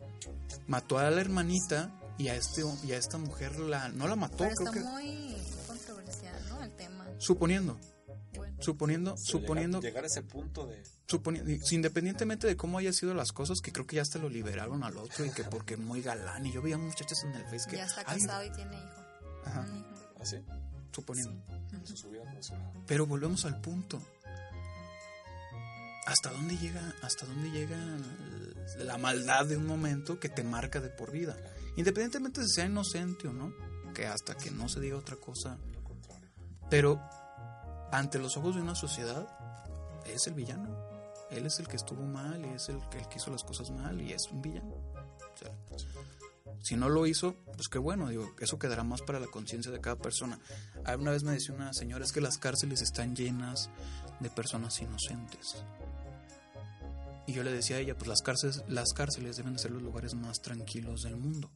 Mató 0.67 0.97
a 0.97 1.09
la 1.09 1.21
hermanita 1.21 1.91
y 2.17 2.29
a 2.29 2.35
este 2.35 2.63
y 2.83 2.91
a 2.91 2.97
esta 2.97 3.17
mujer 3.17 3.59
la 3.59 3.89
no 3.89 4.07
la 4.07 4.15
mató, 4.15 4.37
Pero 4.37 4.55
creo 4.55 4.67
está 4.67 4.79
que 4.79 4.85
muy 4.85 5.37
controversial, 5.67 6.49
¿no? 6.49 6.63
El 6.63 6.71
tema. 6.75 7.05
suponiendo, 7.17 7.79
Bueno, 8.35 8.57
suponiendo, 8.61 9.15
suponiendo 9.17 9.79
Llegar, 9.79 9.91
llegar 9.91 10.03
a 10.03 10.07
ese 10.07 10.23
punto 10.23 10.65
de. 10.67 10.83
suponiendo, 11.07 11.51
independientemente 11.71 12.47
de 12.47 12.57
cómo 12.57 12.77
haya 12.77 12.91
sido 12.93 13.13
las 13.13 13.31
cosas, 13.31 13.61
que 13.61 13.71
creo 13.71 13.85
que 13.85 13.97
ya 13.97 14.01
hasta 14.01 14.19
lo 14.19 14.29
liberaron 14.29 14.83
al 14.83 14.97
otro 14.97 15.25
y 15.25 15.29
que 15.31 15.43
porque 15.43 15.77
muy 15.77 16.01
galán 16.01 16.45
y 16.45 16.51
yo 16.51 16.61
veía 16.61 16.77
muchachas 16.77 17.23
en 17.23 17.35
el 17.35 17.43
Face 17.45 17.69
que 17.69 17.77
ya 17.77 17.85
está 17.85 18.03
ay, 18.07 18.19
casado 18.19 18.43
y 18.45 18.49
tiene 18.51 18.77
hijo. 18.77 19.03
Ajá. 19.45 19.65
Hijo. 19.67 19.87
Así. 20.19 20.37
suponiendo. 20.91 21.31
Emocional. 21.71 22.73
Pero 22.87 23.05
volvemos 23.05 23.45
al 23.45 23.61
punto. 23.61 24.01
¿Hasta 26.07 26.31
dónde 26.31 26.57
llega, 26.57 26.95
hasta 27.01 27.25
dónde 27.25 27.51
llega 27.51 27.77
la 28.77 28.97
maldad 28.97 29.45
de 29.45 29.57
un 29.57 29.67
momento 29.67 30.21
que 30.21 30.29
te 30.29 30.41
marca 30.41 30.79
de 30.79 30.89
por 30.89 31.11
vida? 31.11 31.35
Independientemente 31.75 32.39
de 32.39 32.47
si 32.47 32.53
sea 32.53 32.65
inocente 32.65 33.27
o 33.27 33.33
no, 33.33 33.53
que 33.93 34.07
hasta 34.07 34.35
que 34.37 34.49
no 34.49 34.69
se 34.69 34.79
diga 34.79 34.95
otra 34.95 35.17
cosa. 35.17 35.57
Pero 36.69 37.01
ante 37.91 38.19
los 38.19 38.37
ojos 38.37 38.55
de 38.55 38.61
una 38.61 38.73
sociedad, 38.73 39.27
es 40.05 40.27
el 40.27 40.33
villano. 40.33 40.77
Él 41.29 41.45
es 41.45 41.59
el 41.59 41.67
que 41.67 41.75
estuvo 41.75 42.03
mal, 42.03 42.45
es 42.45 42.69
el 42.69 42.79
que, 42.87 43.05
hizo 43.13 43.29
las 43.29 43.43
cosas 43.43 43.69
mal 43.71 43.99
y 43.99 44.13
es 44.13 44.31
un 44.31 44.41
villano. 44.41 44.75
Si 46.61 46.77
no 46.77 46.87
lo 46.87 47.05
hizo, 47.05 47.35
pues 47.53 47.67
qué 47.67 47.79
bueno, 47.79 48.07
digo, 48.07 48.33
eso 48.39 48.57
quedará 48.57 48.85
más 48.85 49.01
para 49.01 49.19
la 49.19 49.27
conciencia 49.27 49.73
de 49.73 49.81
cada 49.81 49.97
persona. 49.97 50.39
Una 50.97 51.11
vez 51.11 51.23
me 51.23 51.33
decía 51.33 51.53
una 51.53 51.73
señora, 51.73 52.05
es 52.05 52.13
que 52.13 52.21
las 52.21 52.37
cárceles 52.37 52.81
están 52.81 53.13
llenas 53.13 53.69
de 54.21 54.29
personas 54.29 54.79
inocentes. 54.81 55.65
Y 57.27 57.33
yo 57.33 57.43
le 57.43 57.51
decía 57.51 57.75
a 57.75 57.79
ella, 57.79 57.97
pues 57.97 58.07
las 58.07 58.21
cárceles, 58.21 58.63
las 58.67 58.93
cárceles 58.93 59.37
deben 59.37 59.53
de 59.53 59.59
ser 59.59 59.71
los 59.71 59.83
lugares 59.83 60.15
más 60.15 60.41
tranquilos 60.41 61.03
del 61.03 61.17
mundo. 61.17 61.51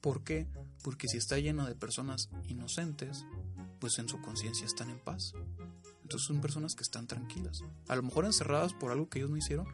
¿Por 0.00 0.24
qué? 0.24 0.48
Porque 0.82 1.08
si 1.08 1.16
está 1.16 1.38
lleno 1.38 1.66
de 1.66 1.74
personas 1.74 2.30
inocentes, 2.48 3.24
pues 3.78 3.98
en 3.98 4.08
su 4.08 4.20
conciencia 4.20 4.66
están 4.66 4.90
en 4.90 4.98
paz. 4.98 5.34
Entonces 6.02 6.26
son 6.26 6.40
personas 6.40 6.74
que 6.74 6.82
están 6.82 7.06
tranquilas. 7.06 7.62
A 7.86 7.96
lo 7.96 8.02
mejor 8.02 8.24
encerradas 8.24 8.72
por 8.72 8.90
algo 8.90 9.08
que 9.08 9.20
ellos 9.20 9.30
no 9.30 9.36
hicieron, 9.36 9.66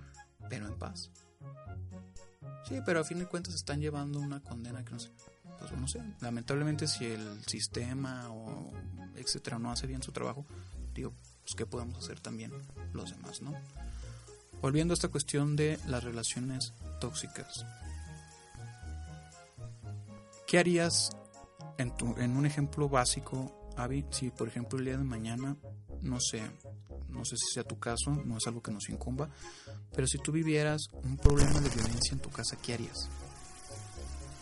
pero 0.51 0.67
en 0.67 0.79
paz. 0.79 1.11
Sí, 2.69 2.75
pero 2.85 3.01
a 3.01 3.05
fin 3.05 3.19
de 3.19 3.27
cuentas 3.27 3.55
están 3.55 3.81
llevando 3.81 4.19
una 4.19 4.43
condena 4.43 4.85
que 4.85 4.93
no 4.93 5.01
sé. 5.01 5.11
Pues 5.59 5.73
no 5.73 5.89
sé. 5.89 6.03
Lamentablemente 6.21 6.87
si 6.87 7.07
el 7.07 7.45
sistema 7.47 8.29
o 8.31 8.73
etcétera 9.15 9.59
no 9.59 9.71
hace 9.71 9.87
bien 9.87 10.03
su 10.03 10.13
trabajo, 10.13 10.45
digo, 10.93 11.15
pues 11.41 11.55
qué 11.55 11.65
podemos 11.65 11.97
hacer 11.97 12.21
también 12.21 12.53
los 12.93 13.11
demás, 13.11 13.41
¿no? 13.41 13.55
Volviendo 14.61 14.93
a 14.93 14.97
esta 14.97 15.09
cuestión 15.09 15.57
de 15.57 15.79
las 15.87 16.03
relaciones 16.03 16.73
tóxicas. 17.01 17.65
¿Qué 20.47 20.59
harías 20.59 21.11
en, 21.79 21.97
tu, 21.97 22.15
en 22.19 22.37
un 22.37 22.47
ejemplo 22.47 22.89
básico, 22.89 23.73
Avi, 23.77 24.07
si 24.11 24.31
por 24.31 24.49
ejemplo 24.49 24.79
el 24.79 24.85
día 24.85 24.97
de 24.97 25.05
mañana, 25.05 25.57
no 26.03 26.21
sé, 26.21 26.43
no 27.09 27.25
sé 27.25 27.37
si 27.37 27.53
sea 27.53 27.65
tu 27.65 27.79
caso, 27.79 28.11
no 28.25 28.39
es 28.39 28.47
algo 28.47 28.63
que 28.63 28.71
nos 28.71 28.89
incumba, 28.89 29.29
pero 29.95 30.07
si 30.07 30.19
tú 30.19 30.33
vivieras 30.33 30.89
un 30.93 31.17
problema 31.17 31.61
de 31.61 31.71
violencia 31.71 32.13
en 32.13 32.21
tu 32.21 32.31
casa, 32.31 32.57
¿qué 32.63 32.75
harías? 32.75 33.09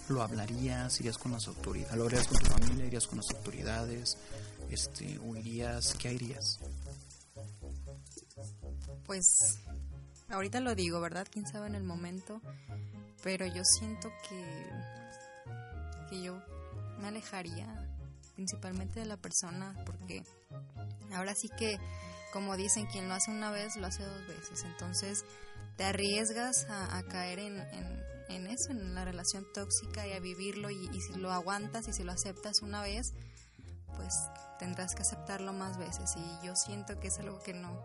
¿Lo 0.09 0.23
hablarías? 0.23 1.01
¿Irías 1.01 1.17
con 1.17 1.33
las 1.33 1.49
autoridades? 1.49 1.97
¿Lo 1.97 2.07
harías 2.07 2.27
con 2.27 2.39
tu 2.39 2.47
familia? 2.47 2.87
¿Irías 2.87 3.07
con 3.07 3.19
las 3.19 3.31
autoridades? 3.35 4.19
Este, 4.71 5.19
¿Huirías? 5.19 5.95
¿Qué 5.95 6.09
harías? 6.09 6.59
Pues 9.07 9.59
ahorita 10.31 10.61
lo 10.61 10.75
digo, 10.75 11.01
¿verdad? 11.01 11.27
Quién 11.31 11.47
sabe 11.47 11.67
en 11.67 11.75
el 11.75 11.85
momento, 11.85 12.41
pero 13.23 13.47
yo 13.47 13.63
siento 13.65 14.11
que 14.29 14.71
que 16.09 16.23
yo 16.23 16.41
me 16.99 17.09
alejaría 17.09 17.67
principalmente 18.35 19.01
de 19.01 19.07
la 19.07 19.17
persona 19.17 19.75
porque 19.87 20.23
ahora 21.15 21.35
sí 21.35 21.49
que 21.57 21.79
como 22.33 22.57
dicen 22.57 22.87
quien 22.87 23.09
lo 23.09 23.15
hace 23.15 23.31
una 23.31 23.51
vez 23.51 23.77
lo 23.77 23.87
hace 23.87 24.05
dos 24.05 24.27
veces. 24.27 24.65
Entonces 24.65 25.25
te 25.77 25.85
arriesgas 25.85 26.67
a, 26.69 26.97
a 26.97 27.03
caer 27.05 27.39
en, 27.39 27.59
en, 27.59 28.03
en 28.29 28.47
eso 28.47 28.71
en 28.71 28.95
la 28.95 29.05
relación 29.05 29.47
tóxica 29.55 30.07
y 30.07 30.13
a 30.13 30.21
vivirlo 30.21 30.71
y, 30.71 30.89
y 30.93 31.01
si 31.01 31.15
lo 31.15 31.33
aguantas 31.33 31.89
y 31.89 31.93
si 31.93 32.03
lo 32.03 32.13
aceptas 32.13 32.61
una 32.63 32.83
vez 32.83 33.13
pues 33.97 34.13
tendrás 34.59 34.95
que 34.95 35.03
aceptarlo 35.03 35.53
más 35.53 35.79
veces. 35.79 36.11
Y 36.17 36.47
yo 36.47 36.57
siento 36.57 36.99
que 36.99 37.09
es 37.09 37.19
algo 37.19 37.41
que 37.41 37.55
no 37.55 37.81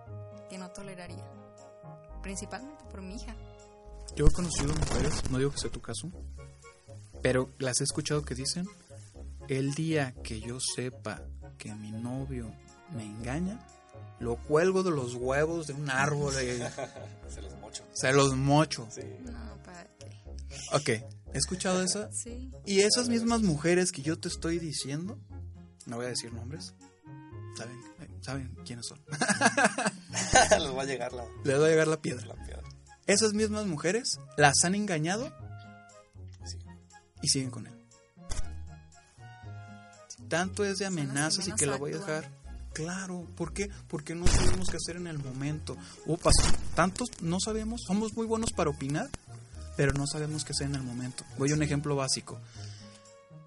que 0.49 0.57
no 0.57 0.71
toleraría 0.71 1.38
principalmente 2.21 2.83
por 2.91 3.01
mi 3.01 3.15
hija 3.15 3.35
Yo 4.15 4.27
he 4.27 4.31
conocido 4.31 4.73
mujeres, 4.73 5.29
no 5.29 5.37
digo 5.37 5.51
que 5.51 5.59
sea 5.59 5.71
tu 5.71 5.81
caso, 5.81 6.11
pero 7.21 7.49
las 7.59 7.81
he 7.81 7.83
escuchado 7.83 8.23
que 8.23 8.35
dicen, 8.35 8.67
el 9.47 9.73
día 9.73 10.13
que 10.23 10.39
yo 10.39 10.59
sepa 10.59 11.21
que 11.57 11.73
mi 11.75 11.91
novio 11.91 12.51
me 12.95 13.03
engaña, 13.03 13.59
lo 14.19 14.35
cuelgo 14.35 14.83
de 14.83 14.91
los 14.91 15.15
huevos 15.15 15.67
de 15.67 15.73
un 15.73 15.89
árbol 15.89 16.33
y 16.35 16.57
Se 17.29 17.41
los 17.41 17.55
mocho. 17.59 17.83
se 17.93 18.11
los 18.13 18.35
mocho. 18.35 18.87
Sí. 18.91 19.01
no 19.23 19.57
para 19.63 19.85
qué 19.97 20.09
Ok, 20.73 20.89
he 20.89 21.37
escuchado 21.37 21.83
esa. 21.83 22.09
sí 22.23 22.51
Y 22.65 22.79
esas 22.81 23.07
mismas 23.09 23.41
mujeres 23.41 23.91
que 23.91 24.01
yo 24.01 24.17
te 24.19 24.27
estoy 24.27 24.59
diciendo, 24.59 25.17
no 25.85 25.97
voy 25.97 26.07
a 26.07 26.09
decir 26.09 26.33
nombres, 26.33 26.73
saben, 27.55 27.77
saben 28.29 28.55
quiénes 28.65 28.85
son. 28.87 28.99
les 30.59 30.75
va 30.75 30.81
a 30.81 30.85
llegar 30.85 31.13
la, 31.13 31.23
Les 31.43 31.59
va 31.59 31.65
a 31.65 31.69
llegar 31.69 31.87
la 31.87 32.01
piedra. 32.01 32.25
la 32.25 32.35
piedra. 32.35 32.63
Esas 33.07 33.33
mismas 33.33 33.65
mujeres 33.65 34.19
las 34.37 34.53
han 34.63 34.75
engañado 34.75 35.31
Sí. 36.45 36.57
y 37.21 37.27
siguen 37.29 37.49
con 37.51 37.67
él. 37.67 37.73
Tanto 40.27 40.63
es 40.63 40.77
de 40.77 40.85
amenazas 40.85 41.47
y 41.47 41.53
que 41.53 41.65
la 41.65 41.77
voy 41.77 41.93
a 41.93 41.97
dejar. 41.97 42.29
Claro, 42.73 43.25
¿por 43.35 43.51
qué? 43.51 43.69
Porque 43.87 44.13
no 44.13 44.27
sabemos 44.27 44.69
qué 44.69 44.77
hacer 44.77 44.97
en 44.97 45.07
el 45.07 45.17
momento. 45.17 45.75
O 46.05 46.17
pas- 46.17 46.55
tantos 46.75 47.09
no 47.21 47.37
sabemos, 47.43 47.81
somos 47.87 48.13
muy 48.15 48.27
buenos 48.27 48.51
para 48.53 48.69
opinar, 48.69 49.09
pero 49.75 49.91
no 49.93 50.05
sabemos 50.05 50.45
qué 50.45 50.51
hacer 50.53 50.67
en 50.67 50.75
el 50.75 50.83
momento. 50.83 51.23
Voy 51.37 51.51
a 51.51 51.55
un 51.55 51.63
ejemplo 51.63 51.95
básico. 51.95 52.39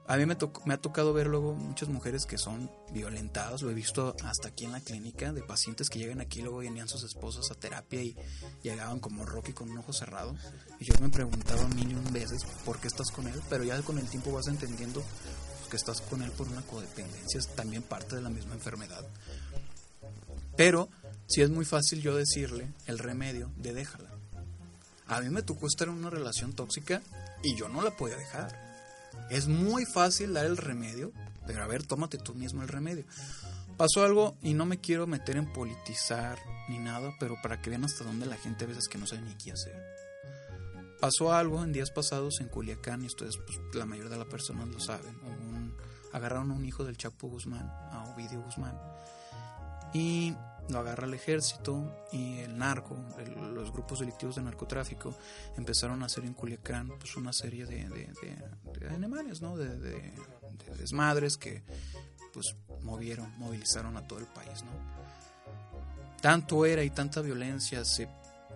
A 0.08 0.16
mí 0.16 0.26
me, 0.26 0.36
me 0.64 0.74
ha 0.74 0.78
tocado 0.78 1.12
ver 1.12 1.28
luego 1.28 1.54
muchas 1.54 1.88
mujeres 1.88 2.26
que 2.26 2.36
son 2.36 2.70
violentadas, 2.92 3.62
lo 3.62 3.70
he 3.70 3.74
visto 3.74 4.16
hasta 4.24 4.48
aquí 4.48 4.64
en 4.64 4.72
la 4.72 4.80
clínica, 4.80 5.32
de 5.32 5.42
pacientes 5.42 5.88
que 5.88 5.98
llegan 5.98 6.20
aquí, 6.20 6.42
luego 6.42 6.58
venían 6.58 6.88
sus 6.88 7.04
esposas 7.04 7.50
a 7.50 7.54
terapia 7.54 8.02
y 8.02 8.16
llegaban 8.62 9.00
como 9.00 9.24
Rocky 9.24 9.52
con 9.52 9.70
un 9.70 9.78
ojo 9.78 9.92
cerrado. 9.92 10.34
Y 10.80 10.84
yo 10.84 10.94
me 11.00 11.08
preguntaba 11.08 11.66
mil 11.68 11.92
y 11.92 11.94
un 11.94 12.12
veces 12.12 12.42
por 12.64 12.80
qué 12.80 12.88
estás 12.88 13.10
con 13.10 13.28
él, 13.28 13.40
pero 13.48 13.64
ya 13.64 13.80
con 13.82 13.98
el 13.98 14.08
tiempo 14.08 14.32
vas 14.32 14.48
entendiendo 14.48 15.02
que 15.70 15.76
estás 15.76 16.00
con 16.02 16.22
él 16.22 16.30
por 16.32 16.48
una 16.48 16.62
codependencia, 16.62 17.38
es 17.38 17.48
también 17.54 17.82
parte 17.82 18.16
de 18.16 18.22
la 18.22 18.28
misma 18.28 18.54
enfermedad. 18.54 19.06
Pero 20.56 20.88
sí 21.26 21.40
es 21.40 21.50
muy 21.50 21.64
fácil 21.64 22.02
yo 22.02 22.14
decirle 22.14 22.68
el 22.86 22.98
remedio 22.98 23.50
de 23.56 23.72
déjala. 23.72 24.10
A 25.06 25.20
mí 25.20 25.30
me 25.30 25.42
tocó 25.42 25.66
estar 25.66 25.88
en 25.88 25.94
una 25.94 26.10
relación 26.10 26.52
tóxica 26.54 27.02
Y 27.42 27.56
yo 27.56 27.68
no 27.68 27.82
la 27.82 27.96
podía 27.96 28.16
dejar. 28.16 28.61
Es 29.30 29.48
muy 29.48 29.84
fácil 29.86 30.34
dar 30.34 30.46
el 30.46 30.56
remedio, 30.56 31.12
pero 31.46 31.62
a 31.62 31.66
ver, 31.66 31.86
tómate 31.86 32.18
tú 32.18 32.34
mismo 32.34 32.62
el 32.62 32.68
remedio. 32.68 33.04
Pasó 33.76 34.04
algo 34.04 34.36
y 34.42 34.54
no 34.54 34.66
me 34.66 34.80
quiero 34.80 35.06
meter 35.06 35.36
en 35.36 35.52
politizar 35.52 36.38
ni 36.68 36.78
nada, 36.78 37.12
pero 37.18 37.36
para 37.42 37.60
que 37.60 37.70
vean 37.70 37.84
hasta 37.84 38.04
dónde 38.04 38.26
la 38.26 38.36
gente 38.36 38.64
a 38.64 38.68
veces 38.68 38.88
que 38.88 38.98
no 38.98 39.06
sabe 39.06 39.22
ni 39.22 39.34
qué 39.34 39.52
hacer. 39.52 39.74
Pasó 41.00 41.32
algo 41.32 41.64
en 41.64 41.72
días 41.72 41.90
pasados 41.90 42.40
en 42.40 42.48
Culiacán 42.48 43.02
y 43.02 43.06
ustedes, 43.06 43.36
pues, 43.38 43.58
la 43.74 43.86
mayoría 43.86 44.10
de 44.10 44.18
las 44.18 44.28
personas 44.28 44.68
lo 44.68 44.78
saben. 44.78 45.16
Agarraron 46.12 46.50
a 46.50 46.54
un 46.54 46.64
hijo 46.64 46.84
del 46.84 46.96
Chapo 46.96 47.28
Guzmán, 47.28 47.68
a 47.90 48.04
Ovidio 48.14 48.40
Guzmán, 48.42 48.78
y 49.94 50.34
lo 50.68 50.78
agarra 50.78 51.06
el 51.06 51.14
ejército 51.14 52.06
y 52.12 52.38
el 52.38 52.56
narco, 52.56 52.96
los 53.52 53.72
grupos 53.72 54.00
delictivos 54.00 54.36
de 54.36 54.42
narcotráfico 54.42 55.16
empezaron 55.56 56.02
a 56.02 56.06
hacer 56.06 56.24
en 56.24 56.34
Culiacán 56.34 56.88
pues 56.98 57.16
una 57.16 57.32
serie 57.32 57.66
de, 57.66 57.88
de, 57.88 58.12
de, 58.22 58.80
de 58.80 58.94
animales, 58.94 59.42
¿no? 59.42 59.56
De, 59.56 59.76
de, 59.76 60.12
desmadres 60.78 61.36
que 61.36 61.62
pues 62.32 62.56
movieron, 62.82 63.36
movilizaron 63.38 63.96
a 63.96 64.06
todo 64.06 64.18
el 64.18 64.26
país, 64.26 64.62
¿no? 64.64 64.70
Tanto 66.20 66.64
era 66.64 66.84
y 66.84 66.90
tanta 66.90 67.20
violencia, 67.20 67.84
se, 67.84 68.08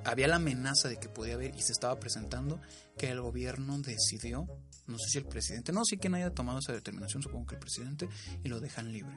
había 0.05 0.29
la 0.29 0.37
amenaza 0.37 0.88
de 0.88 0.99
que 0.99 1.09
podía 1.09 1.35
haber 1.35 1.55
y 1.57 1.62
se 1.62 1.73
estaba 1.73 1.99
presentando 1.99 2.61
que 2.97 3.11
el 3.11 3.21
gobierno 3.21 3.79
decidió, 3.79 4.47
no 4.87 4.99
sé 4.99 5.09
si 5.09 5.19
el 5.19 5.27
presidente, 5.27 5.73
no 5.73 5.85
sé 5.85 5.99
quién 5.99 6.14
haya 6.14 6.31
tomado 6.31 6.61
esa 6.61 6.73
determinación, 6.73 7.23
supongo 7.23 7.47
que 7.47 7.55
el 7.57 7.61
presidente, 7.61 8.09
y 8.45 8.49
lo 8.49 8.61
dejan 8.61 8.92
libre. 8.92 9.16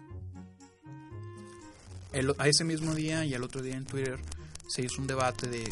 El, 2.12 2.34
a 2.38 2.48
ese 2.48 2.63
mismo 2.63 2.95
día 2.95 3.24
y 3.26 3.34
al 3.36 3.43
otro 3.43 3.62
día 3.62 3.76
en 3.76 3.86
Twitter 3.86 4.19
se 4.67 4.82
hizo 4.82 5.02
un 5.02 5.08
debate 5.08 5.48
de 5.48 5.72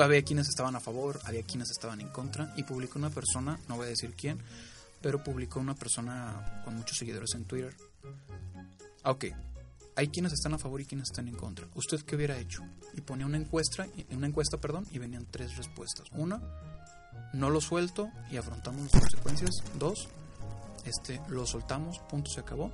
había 0.00 0.22
quienes 0.22 0.48
estaban 0.48 0.74
a 0.74 0.80
favor, 0.80 1.20
había 1.24 1.42
quienes 1.42 1.70
estaban 1.70 2.00
en 2.00 2.08
contra 2.08 2.52
y 2.56 2.64
publicó 2.64 2.98
una 2.98 3.10
persona, 3.10 3.58
no 3.68 3.76
voy 3.76 3.86
a 3.86 3.90
decir 3.90 4.14
quién, 4.16 4.38
pero 5.00 5.22
publicó 5.22 5.60
una 5.60 5.74
persona 5.74 6.62
con 6.64 6.76
muchos 6.76 6.98
seguidores 6.98 7.34
en 7.34 7.44
Twitter. 7.44 7.76
Ok, 9.04 9.26
hay 9.96 10.08
quienes 10.08 10.32
están 10.32 10.54
a 10.54 10.58
favor 10.58 10.80
y 10.80 10.86
quienes 10.86 11.10
están 11.10 11.28
en 11.28 11.36
contra. 11.36 11.68
¿Usted 11.74 12.00
qué 12.02 12.16
hubiera 12.16 12.38
hecho? 12.38 12.62
Y 12.94 13.02
ponía 13.02 13.26
una 13.26 13.36
encuesta, 13.36 13.86
una 14.10 14.26
encuesta, 14.26 14.58
perdón, 14.58 14.86
y 14.90 14.98
venían 14.98 15.26
tres 15.30 15.56
respuestas. 15.56 16.08
Una, 16.12 16.40
no 17.32 17.50
lo 17.50 17.60
suelto 17.60 18.10
y 18.30 18.36
afrontamos 18.36 18.82
las 18.82 18.90
consecuencias. 18.92 19.50
Dos, 19.78 20.08
este, 20.84 21.20
lo 21.28 21.46
soltamos, 21.46 21.98
punto, 22.08 22.30
se 22.30 22.40
acabó 22.40 22.72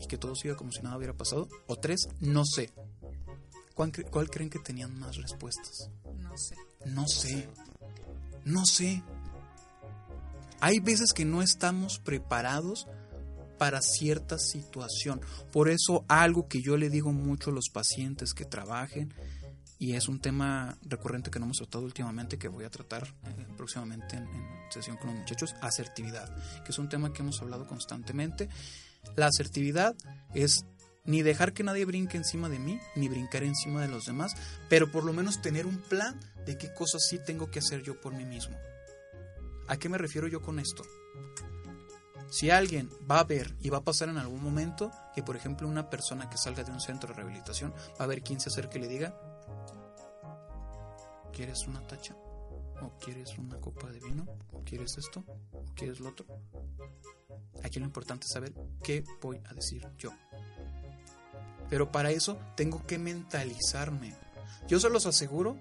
y 0.00 0.06
que 0.06 0.18
todo 0.18 0.34
siga 0.34 0.56
como 0.56 0.72
si 0.72 0.82
nada 0.82 0.96
hubiera 0.96 1.16
pasado. 1.16 1.48
O 1.66 1.76
tres, 1.76 2.08
no 2.20 2.44
sé. 2.44 2.70
¿Cuál, 3.74 3.92
cuál 4.10 4.30
creen 4.30 4.50
que 4.50 4.58
tenían 4.58 4.98
más 4.98 5.16
respuestas? 5.16 5.90
No 6.18 6.36
sé. 6.36 6.56
No 6.86 7.06
sé. 7.08 7.48
No 8.44 8.66
sé. 8.66 9.02
Hay 10.60 10.80
veces 10.80 11.12
que 11.12 11.24
no 11.24 11.42
estamos 11.42 11.98
preparados 11.98 12.86
para 13.58 13.80
cierta 13.82 14.38
situación. 14.38 15.20
Por 15.52 15.68
eso 15.68 16.04
algo 16.08 16.48
que 16.48 16.62
yo 16.62 16.76
le 16.76 16.90
digo 16.90 17.12
mucho 17.12 17.50
a 17.50 17.52
los 17.52 17.68
pacientes 17.70 18.32
que 18.32 18.44
trabajen, 18.44 19.12
y 19.78 19.94
es 19.94 20.08
un 20.08 20.20
tema 20.20 20.76
recurrente 20.82 21.30
que 21.30 21.38
no 21.38 21.46
hemos 21.46 21.56
tratado 21.56 21.84
últimamente, 21.84 22.38
que 22.38 22.48
voy 22.48 22.64
a 22.64 22.70
tratar 22.70 23.06
eh, 23.06 23.46
próximamente 23.56 24.16
en, 24.16 24.24
en 24.24 24.46
sesión 24.70 24.98
con 24.98 25.06
los 25.08 25.16
muchachos, 25.16 25.54
asertividad, 25.62 26.30
que 26.62 26.70
es 26.70 26.78
un 26.78 26.90
tema 26.90 27.14
que 27.14 27.22
hemos 27.22 27.40
hablado 27.40 27.66
constantemente. 27.66 28.50
La 29.16 29.26
asertividad 29.26 29.94
es 30.34 30.64
ni 31.04 31.22
dejar 31.22 31.52
que 31.52 31.64
nadie 31.64 31.84
brinque 31.84 32.16
encima 32.16 32.48
de 32.48 32.58
mí, 32.58 32.78
ni 32.94 33.08
brincar 33.08 33.42
encima 33.42 33.82
de 33.82 33.88
los 33.88 34.04
demás, 34.04 34.34
pero 34.68 34.90
por 34.90 35.04
lo 35.04 35.12
menos 35.12 35.42
tener 35.42 35.66
un 35.66 35.78
plan 35.78 36.20
de 36.46 36.56
qué 36.56 36.72
cosas 36.72 37.06
sí 37.08 37.18
tengo 37.18 37.50
que 37.50 37.58
hacer 37.58 37.82
yo 37.82 38.00
por 38.00 38.14
mí 38.14 38.24
mismo. 38.24 38.56
¿A 39.68 39.76
qué 39.76 39.88
me 39.88 39.98
refiero 39.98 40.28
yo 40.28 40.40
con 40.42 40.58
esto? 40.58 40.82
Si 42.30 42.50
alguien 42.50 42.90
va 43.10 43.18
a 43.18 43.24
ver 43.24 43.56
y 43.60 43.70
va 43.70 43.78
a 43.78 43.84
pasar 43.84 44.08
en 44.08 44.18
algún 44.18 44.42
momento 44.42 44.92
que, 45.14 45.22
por 45.22 45.36
ejemplo, 45.36 45.66
una 45.66 45.90
persona 45.90 46.30
que 46.30 46.38
salga 46.38 46.62
de 46.62 46.70
un 46.70 46.80
centro 46.80 47.08
de 47.08 47.14
rehabilitación 47.14 47.74
va 48.00 48.04
a 48.04 48.08
ver 48.08 48.22
quién 48.22 48.40
se 48.40 48.50
acerque 48.50 48.78
y 48.78 48.82
le 48.82 48.88
diga, 48.88 49.14
¿quieres 51.32 51.66
una 51.66 51.84
tacha? 51.86 52.14
¿O 52.82 52.98
quieres 52.98 53.36
una 53.38 53.60
copa 53.60 53.90
de 53.90 54.00
vino? 54.00 54.26
¿O 54.52 54.62
quieres 54.64 54.96
esto? 54.98 55.24
¿O 55.52 55.64
quieres 55.74 56.00
lo 56.00 56.10
otro? 56.10 56.26
Aquí 57.62 57.78
lo 57.78 57.84
importante 57.84 58.26
es 58.26 58.32
saber 58.32 58.54
qué 58.82 59.04
voy 59.20 59.40
a 59.48 59.54
decir 59.54 59.86
yo. 59.98 60.10
Pero 61.68 61.92
para 61.92 62.10
eso 62.10 62.38
tengo 62.56 62.86
que 62.86 62.98
mentalizarme. 62.98 64.14
Yo 64.66 64.80
se 64.80 64.90
los 64.90 65.06
aseguro 65.06 65.56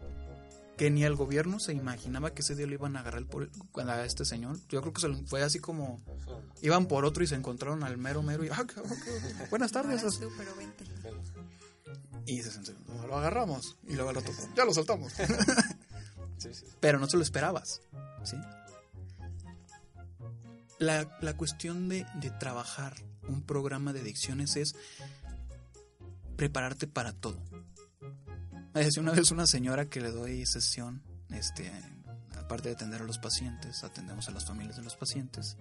que 0.77 0.89
ni 0.89 1.03
el 1.03 1.15
gobierno 1.15 1.60
se 1.60 1.73
imaginaba 1.73 2.34
que 2.34 2.41
ese 2.41 2.55
día 2.55 2.65
lo 2.65 2.73
iban 2.73 2.95
a 2.95 3.01
agarrar 3.01 3.25
por 3.25 3.49
a 3.75 4.05
este 4.05 4.23
señor. 4.23 4.58
Yo 4.69 4.82
creo 4.82 4.93
que 4.93 5.01
se 5.01 5.13
fue 5.25 5.43
así 5.43 5.60
como 5.60 6.01
iban 6.62 6.88
por 6.88 7.03
otro 7.03 7.21
y 7.23 7.27
se 7.27 7.36
encontraron 7.36 7.84
al 7.84 7.97
mero 7.97 8.23
mero 8.23 8.45
y 8.45 8.49
ah, 8.49 8.62
okay, 8.62 8.82
okay. 8.82 9.47
buenas 9.49 9.71
tardes. 9.73 10.03
Y 12.25 12.41
se 12.41 12.73
lo 13.08 13.17
agarramos 13.17 13.77
y 13.88 13.95
luego 13.95 14.13
lo 14.13 14.21
tocó. 14.21 14.41
Ya 14.55 14.63
lo 14.63 14.73
soltamos. 14.73 15.13
Pero 16.80 16.99
no 16.99 17.08
te 17.08 17.17
lo 17.17 17.23
esperabas. 17.23 17.82
¿sí? 18.23 18.38
La, 20.80 21.17
la 21.21 21.36
cuestión 21.36 21.89
de, 21.89 22.06
de 22.15 22.32
trabajar 22.32 22.95
un 23.28 23.41
programa 23.41 23.93
de 23.93 24.02
adicciones 24.02 24.56
es 24.56 24.75
prepararte 26.36 26.88
para 26.88 27.13
todo. 27.13 27.38
Me 28.73 28.84
decía 28.86 29.02
una 29.02 29.12
vez 29.12 29.32
una 29.32 29.47
señora 29.47 29.86
que 29.89 29.99
le 29.99 30.12
doy 30.12 30.45
sesión, 30.45 31.02
este, 31.32 31.71
aparte 32.38 32.69
de 32.69 32.75
atender 32.75 33.02
a 33.02 33.06
los 33.06 33.17
pacientes, 33.17 33.84
atendemos 33.84 34.28
a 34.30 34.32
las 34.32 34.45
familias 34.45 34.78
de 34.78 34.84
los 34.84 34.95
pacientes. 34.95 35.58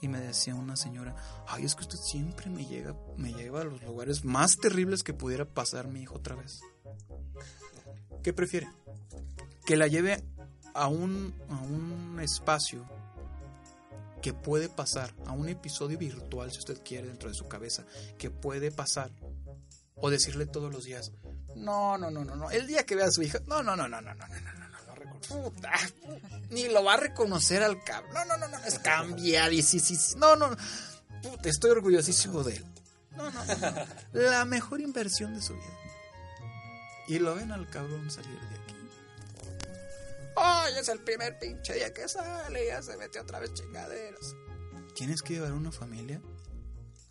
Y 0.00 0.08
me 0.08 0.20
decía 0.20 0.54
una 0.54 0.76
señora, 0.76 1.14
ay, 1.48 1.64
es 1.64 1.74
que 1.74 1.82
usted 1.82 1.98
siempre 1.98 2.48
me 2.50 2.64
llega, 2.64 2.94
me 3.16 3.32
lleva 3.32 3.62
a 3.62 3.64
los 3.64 3.82
lugares 3.82 4.24
más 4.24 4.56
terribles 4.56 5.02
que 5.02 5.12
pudiera 5.12 5.44
pasar 5.44 5.88
mi 5.88 6.02
hijo 6.02 6.14
otra 6.14 6.36
vez. 6.36 6.60
¿Qué 8.22 8.32
prefiere? 8.32 8.68
Que 9.68 9.76
la 9.76 9.86
lleve 9.86 10.24
a 10.72 10.88
un, 10.88 11.34
a 11.50 11.60
un 11.60 12.18
espacio 12.22 12.88
que 14.22 14.32
puede 14.32 14.70
pasar, 14.70 15.12
a 15.26 15.32
un 15.32 15.50
episodio 15.50 15.98
virtual, 15.98 16.50
si 16.50 16.60
usted 16.60 16.82
quiere, 16.82 17.08
dentro 17.08 17.28
de 17.28 17.34
su 17.34 17.48
cabeza, 17.48 17.84
que 18.16 18.30
puede 18.30 18.72
pasar. 18.72 19.10
O 19.96 20.08
decirle 20.08 20.46
todos 20.46 20.72
los 20.72 20.84
días, 20.84 21.12
no, 21.54 21.98
no, 21.98 22.10
no, 22.10 22.24
no, 22.24 22.34
no. 22.34 22.50
El 22.50 22.66
día 22.66 22.86
que 22.86 22.96
vea 22.96 23.08
a 23.08 23.10
su 23.10 23.20
hija, 23.20 23.40
no, 23.46 23.62
no, 23.62 23.76
no, 23.76 23.86
no, 23.86 24.00
no, 24.00 24.14
no, 24.14 24.26
no, 24.26 24.38
no, 24.38 24.54
no, 24.56 25.50
no, 25.52 25.70
ni 26.48 26.68
lo 26.68 26.82
va 26.82 26.94
a 26.94 27.00
reconocer 27.00 27.62
al 27.62 27.84
cabrón. 27.84 28.14
No, 28.14 28.24
no, 28.24 28.38
no, 28.38 28.48
no, 28.48 28.64
es 28.64 28.78
cambiadísimo. 28.78 30.18
No, 30.18 30.34
no, 30.34 30.56
puta, 31.22 31.50
estoy 31.50 31.72
orgullosísimo 31.72 32.42
de 32.42 32.56
él. 32.56 32.64
No, 33.18 33.30
no, 33.30 33.44
no. 33.44 33.74
La 34.14 34.46
mejor 34.46 34.80
inversión 34.80 35.34
de 35.34 35.42
su 35.42 35.52
vida. 35.52 35.78
Y 37.06 37.18
lo 37.18 37.34
ven 37.34 37.52
al 37.52 37.68
cabrón 37.68 38.10
salir 38.10 38.30
de 38.30 38.56
aquí. 38.56 38.77
Ay, 40.40 40.74
es 40.78 40.88
el 40.88 41.00
primer 41.00 41.38
pinche 41.38 41.74
día 41.74 41.92
que 41.92 42.08
sale, 42.08 42.66
ya 42.66 42.82
se 42.82 42.96
mete 42.96 43.20
otra 43.20 43.40
vez 43.40 43.52
chingaderas. 43.54 44.36
Tienes 44.94 45.22
que 45.22 45.34
llevar 45.34 45.52
una 45.52 45.72
familia 45.72 46.20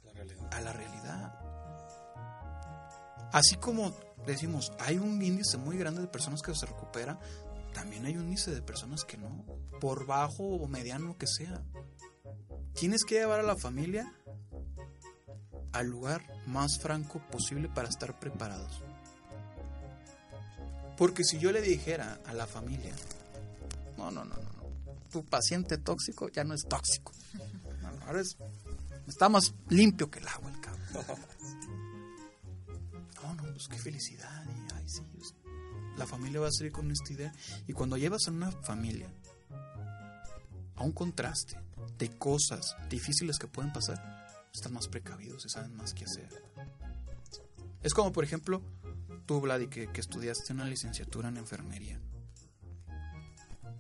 La 0.03 0.13
realidad. 0.13 0.53
a 0.53 0.61
la 0.61 0.73
realidad. 0.73 1.39
Así 3.33 3.55
como 3.57 3.97
decimos, 4.25 4.71
hay 4.79 4.97
un 4.97 5.21
índice 5.21 5.57
muy 5.57 5.77
grande 5.77 6.01
de 6.01 6.07
personas 6.07 6.41
que 6.41 6.55
se 6.55 6.65
recuperan, 6.65 7.19
también 7.73 8.05
hay 8.05 8.17
un 8.17 8.25
índice 8.25 8.53
de 8.53 8.61
personas 8.61 9.03
que 9.03 9.17
no, 9.17 9.45
por 9.79 10.05
bajo 10.05 10.43
o 10.43 10.67
mediano 10.67 11.17
que 11.17 11.27
sea. 11.27 11.63
Tienes 12.73 13.03
que 13.03 13.15
llevar 13.15 13.39
a 13.39 13.43
la 13.43 13.55
familia 13.55 14.11
al 15.73 15.87
lugar 15.87 16.23
más 16.47 16.79
franco 16.79 17.21
posible 17.29 17.69
para 17.69 17.89
estar 17.89 18.19
preparados. 18.19 18.81
Porque 20.97 21.23
si 21.23 21.39
yo 21.39 21.51
le 21.51 21.62
dijera 21.62 22.19
a 22.25 22.33
la 22.33 22.47
familia, 22.47 22.93
no, 23.97 24.12
no, 24.12 24.25
no, 24.25 24.36
no, 24.36 24.41
no, 24.41 24.93
tu 25.12 25.23
paciente 25.23 25.77
tóxico 25.77 26.29
ya 26.29 26.43
no 26.43 26.53
es 26.53 26.63
tóxico. 26.67 27.12
Ahora 28.05 28.21
es, 28.21 28.38
está 29.07 29.29
más 29.29 29.53
limpio 29.69 30.10
que 30.10 30.19
el 30.19 30.27
agua 30.27 30.51
el 30.51 30.62
cabrón. 30.62 30.88
No, 33.23 33.33
no, 33.33 33.43
pues 33.51 33.67
qué 33.67 33.77
felicidad. 33.77 34.45
Y, 34.45 34.73
ay, 34.73 34.88
sí, 34.88 35.01
pues, 35.13 35.33
la 35.97 36.07
familia 36.07 36.39
va 36.39 36.47
a 36.47 36.51
salir 36.51 36.71
con 36.71 36.89
esta 36.91 37.12
idea. 37.12 37.33
Y 37.67 37.73
cuando 37.73 37.97
llevas 37.97 38.27
a 38.27 38.31
una 38.31 38.51
familia 38.51 39.10
a 40.77 40.83
un 40.83 40.93
contraste 40.93 41.60
de 41.97 42.17
cosas 42.17 42.77
difíciles 42.89 43.38
que 43.38 43.47
pueden 43.47 43.73
pasar, 43.73 44.27
están 44.53 44.73
más 44.73 44.88
precavidos 44.88 45.45
y 45.45 45.49
saben 45.49 45.75
más 45.75 45.93
qué 45.93 46.05
hacer. 46.05 46.29
Es 47.83 47.93
como, 47.93 48.12
por 48.12 48.23
ejemplo, 48.23 48.62
tú, 49.27 49.39
Vladi, 49.41 49.67
que, 49.67 49.91
que 49.91 50.01
estudiaste 50.01 50.53
una 50.53 50.65
licenciatura 50.65 51.29
en 51.29 51.37
enfermería. 51.37 51.99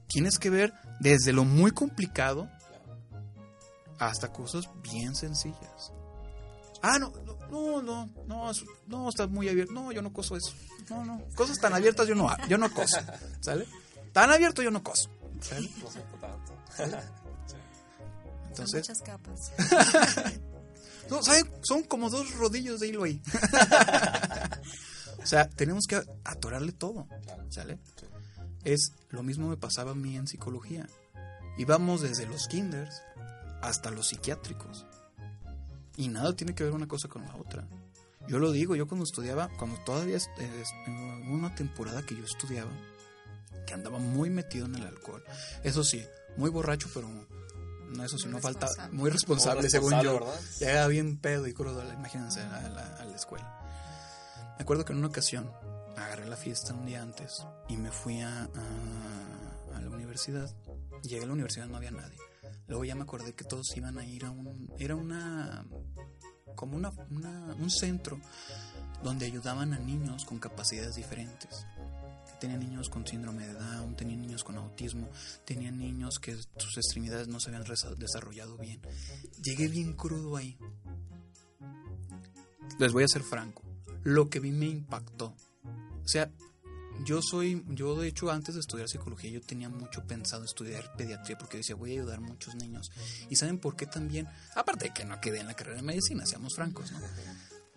Tienes 0.07 0.37
que 0.37 0.49
ver 0.51 0.73
desde 0.99 1.33
lo 1.33 1.43
muy 1.43 1.71
complicado 1.71 2.47
hasta 3.99 4.31
cosas 4.31 4.69
bien 4.83 5.15
sencillas. 5.15 5.91
Ah, 6.83 6.99
no, 6.99 7.11
no, 7.25 7.35
no, 7.49 7.81
no, 7.81 8.09
no, 8.27 8.51
eso- 8.51 8.65
no, 8.85 9.09
está 9.09 9.25
muy 9.27 9.49
abierto. 9.49 9.73
No, 9.73 9.91
yo 9.91 10.01
no 10.03 10.13
coso 10.13 10.35
eso. 10.37 10.53
No, 10.89 11.03
no, 11.03 11.21
cosas 11.35 11.57
tan 11.57 11.73
abiertas 11.73 12.07
yo 12.07 12.13
no, 12.15 12.29
yo 12.47 12.57
no 12.57 12.71
coso, 12.71 12.97
¿sale? 13.41 13.65
Tan 14.13 14.31
abierto 14.31 14.61
yo 14.61 14.71
no 14.71 14.83
coso, 14.83 15.09
¿sale? 15.41 15.69
Entonces, 18.49 18.85
Son 18.85 18.95
muchas 18.95 19.01
capas. 19.01 19.51
no, 21.09 21.21
¿saben? 21.23 21.51
Son 21.61 21.83
como 21.83 22.09
dos 22.09 22.33
rodillos 22.35 22.79
de 22.79 22.87
hilo 22.87 23.03
ahí. 23.03 23.21
o 25.27 25.29
sea, 25.29 25.49
tenemos 25.49 25.87
que 25.87 26.01
atorarle 26.23 26.71
todo, 26.71 27.05
¿sale? 27.49 27.79
Es 28.63 28.93
lo 29.09 29.23
mismo 29.23 29.49
me 29.49 29.57
pasaba 29.57 29.91
a 29.91 29.93
mí 29.93 30.15
en 30.15 30.25
psicología. 30.25 30.87
Íbamos 31.57 31.99
desde 31.99 32.25
los 32.25 32.47
kinders 32.47 33.01
hasta 33.61 33.91
los 33.91 34.07
psiquiátricos. 34.07 34.85
Y 35.97 36.07
nada 36.07 36.33
tiene 36.33 36.55
que 36.55 36.63
ver 36.63 36.71
una 36.71 36.87
cosa 36.87 37.09
con 37.09 37.25
la 37.25 37.35
otra. 37.35 37.67
Yo 38.29 38.39
lo 38.39 38.53
digo, 38.53 38.77
yo 38.77 38.87
cuando 38.87 39.03
estudiaba, 39.03 39.49
cuando 39.57 39.77
todavía 39.83 40.17
en 40.37 41.29
una 41.29 41.53
temporada 41.53 42.05
que 42.05 42.15
yo 42.15 42.23
estudiaba, 42.23 42.71
que 43.65 43.73
andaba 43.73 43.99
muy 43.99 44.29
metido 44.29 44.65
en 44.65 44.75
el 44.75 44.87
alcohol. 44.87 45.25
Eso 45.61 45.83
sí, 45.83 46.05
muy 46.37 46.49
borracho, 46.49 46.87
pero 46.93 47.09
no 47.09 48.03
eso 48.05 48.17
sí, 48.17 48.29
no 48.29 48.39
falta, 48.39 48.69
muy 48.93 49.09
responsable, 49.09 49.69
según 49.69 50.01
yo. 50.01 50.25
Llegaba 50.59 50.87
bien 50.87 51.17
pedo 51.17 51.47
y 51.47 51.53
crudo, 51.53 51.83
imagínense, 51.93 52.39
a 52.39 52.69
la, 52.69 53.13
escuela. 53.13 53.56
Me 54.57 54.63
acuerdo 54.63 54.85
que 54.85 54.93
en 54.93 54.99
una 54.99 55.07
ocasión 55.07 55.51
agarré 55.95 56.27
la 56.27 56.35
fiesta 56.35 56.73
un 56.73 56.85
día 56.85 57.01
antes 57.01 57.45
y 57.69 57.77
me 57.77 57.91
fui 57.91 58.21
a, 58.21 58.45
a, 58.45 59.79
la 59.79 59.89
universidad. 59.89 60.49
Llegué 61.03 61.23
a 61.23 61.27
la 61.27 61.33
universidad, 61.33 61.67
no 61.67 61.77
había 61.77 61.91
nadie. 61.91 62.17
Luego 62.67 62.83
ya 62.83 62.95
me 62.95 63.03
acordé 63.03 63.33
que 63.33 63.43
todos 63.43 63.67
iban 63.75 63.97
a 63.97 64.05
ir 64.05 64.25
a 64.25 64.31
un... 64.31 64.73
Era 64.79 64.95
una... 64.95 65.65
como 66.55 66.75
una, 66.75 66.89
un 66.89 67.69
centro 67.69 68.19
donde 69.03 69.27
ayudaban 69.27 69.73
a 69.73 69.79
niños 69.79 70.25
con 70.25 70.39
capacidades 70.39 70.95
diferentes. 70.95 71.65
Tenían 72.39 72.59
niños 72.59 72.89
con 72.89 73.05
síndrome 73.05 73.47
de 73.47 73.53
Down, 73.53 73.95
tenían 73.95 74.21
niños 74.21 74.43
con 74.43 74.57
autismo, 74.57 75.07
tenían 75.45 75.77
niños 75.77 76.19
que 76.19 76.35
sus 76.35 76.77
extremidades 76.77 77.27
no 77.27 77.39
se 77.39 77.49
habían 77.49 77.63
desarrollado 77.97 78.57
bien. 78.57 78.81
Llegué 79.43 79.67
bien 79.67 79.93
crudo 79.93 80.35
ahí. 80.35 80.57
Les 82.79 82.91
voy 82.91 83.03
a 83.03 83.07
ser 83.07 83.23
franco. 83.23 83.66
Lo 84.03 84.29
que 84.29 84.39
vi 84.39 84.51
me 84.51 84.67
impactó. 84.67 85.33
O 86.03 86.07
sea, 86.07 86.31
yo 87.03 87.21
soy, 87.21 87.63
yo 87.69 87.95
de 87.99 88.07
hecho 88.07 88.31
antes 88.31 88.55
de 88.55 88.61
estudiar 88.61 88.87
psicología 88.87 89.29
yo 89.29 89.41
tenía 89.41 89.69
mucho 89.69 90.03
pensado 90.05 90.43
estudiar 90.43 90.95
pediatría 90.97 91.37
porque 91.37 91.57
decía 91.57 91.75
voy 91.75 91.91
a 91.91 91.93
ayudar 91.93 92.17
a 92.17 92.21
muchos 92.21 92.55
niños. 92.55 92.91
¿Y 93.29 93.35
saben 93.35 93.59
por 93.59 93.75
qué 93.75 93.85
también? 93.85 94.27
Aparte 94.55 94.85
de 94.85 94.93
que 94.93 95.05
no 95.05 95.19
quedé 95.21 95.39
en 95.39 95.47
la 95.47 95.53
carrera 95.53 95.77
de 95.77 95.83
medicina, 95.83 96.25
seamos 96.25 96.55
francos, 96.55 96.91
¿no? 96.91 96.99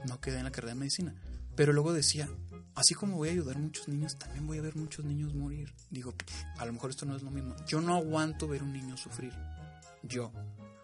No 0.06 0.20
quedé 0.20 0.38
en 0.38 0.44
la 0.44 0.52
carrera 0.52 0.74
de 0.74 0.80
medicina. 0.80 1.14
Pero 1.56 1.72
luego 1.72 1.92
decía, 1.92 2.28
así 2.74 2.94
como 2.94 3.16
voy 3.16 3.28
a 3.28 3.32
ayudar 3.32 3.56
a 3.56 3.60
muchos 3.60 3.88
niños, 3.88 4.18
también 4.18 4.46
voy 4.46 4.58
a 4.58 4.62
ver 4.62 4.76
muchos 4.76 5.04
niños 5.04 5.34
morir. 5.34 5.74
Digo, 5.90 6.14
a 6.58 6.64
lo 6.64 6.72
mejor 6.72 6.90
esto 6.90 7.04
no 7.04 7.16
es 7.16 7.22
lo 7.22 7.30
mismo. 7.30 7.54
Yo 7.66 7.80
no 7.80 7.96
aguanto 7.96 8.48
ver 8.48 8.62
un 8.62 8.72
niño 8.72 8.96
sufrir. 8.96 9.34
Yo. 10.02 10.32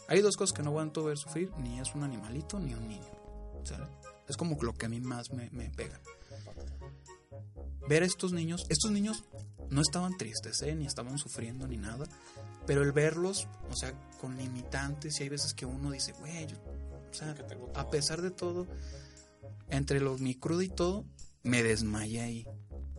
Hay 0.09 0.21
dos 0.21 0.37
cosas 0.37 0.55
que 0.55 0.63
no 0.63 0.71
aguanto 0.71 1.05
ver 1.05 1.17
sufrir, 1.17 1.51
ni 1.59 1.81
es 1.81 1.95
un 1.95 2.05
animalito 2.05 2.61
ni 2.61 2.75
un 2.75 2.87
niño. 2.87 3.11
Es 4.29 4.37
como 4.37 4.57
lo 4.61 4.75
que 4.75 4.87
a 4.87 4.89
mí 4.89 5.01
más 5.01 5.33
me, 5.33 5.51
me 5.51 5.71
pega 5.71 6.01
ver 7.89 8.03
a 8.03 8.07
estos 8.07 8.33
niños, 8.33 8.67
estos 8.69 8.91
niños 8.91 9.25
no 9.71 9.81
estaban 9.81 10.17
tristes, 10.17 10.63
¿eh? 10.63 10.75
ni 10.75 10.87
estaban 10.87 11.19
sufriendo 11.19 11.67
ni 11.67 11.77
nada, 11.77 12.07
pero 12.67 12.83
el 12.83 12.93
verlos, 12.93 13.49
o 13.71 13.77
sea, 13.77 13.93
con 14.21 14.37
limitantes, 14.37 15.19
y 15.21 15.25
hay 15.25 15.29
veces 15.29 15.55
que 15.55 15.67
uno 15.67 15.91
dice, 15.91 16.13
güey, 16.13 16.47
o 17.11 17.15
sea, 17.15 17.35
a 17.75 17.91
pesar 17.91 18.23
de 18.23 18.31
todo, 18.31 18.67
entre 19.69 20.01
los 20.01 20.21
mi 20.21 20.35
cruda 20.35 20.65
y 20.65 20.69
todo, 20.69 21.05
me 21.43 21.63
desmayé 21.63 22.21
ahí. 22.21 22.47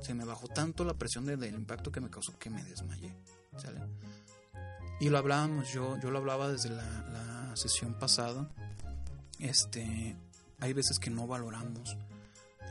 Se 0.02 0.14
me 0.14 0.26
bajó 0.26 0.48
tanto 0.48 0.86
la 0.86 0.94
presión 0.94 1.26
del, 1.26 1.44
impacto 1.54 1.92
que 1.92 2.00
me 2.00 2.10
causó 2.10 2.38
que 2.38 2.50
me 2.50 2.64
desmayé. 2.64 3.16
¿sale? 3.58 3.82
Y 5.00 5.10
lo 5.10 5.18
hablábamos, 5.18 5.72
yo, 5.74 6.00
yo 6.00 6.12
lo 6.12 6.20
hablaba 6.20 6.50
desde 6.50 6.70
la, 6.70 6.84
la 6.84 7.56
sesión 7.56 7.98
pasada. 7.98 8.50
Este, 9.40 10.16
hay 10.60 10.74
veces 10.74 11.00
que 11.00 11.10
no 11.10 11.28
valoramos 11.28 11.98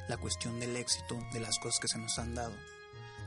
la 0.08 0.16
cuestión 0.16 0.58
del 0.60 0.76
éxito 0.76 1.18
de 1.32 1.40
las 1.40 1.58
cosas 1.58 1.80
que 1.80 1.88
se 1.88 1.98
nos 1.98 2.18
han 2.18 2.34
dado. 2.34 2.54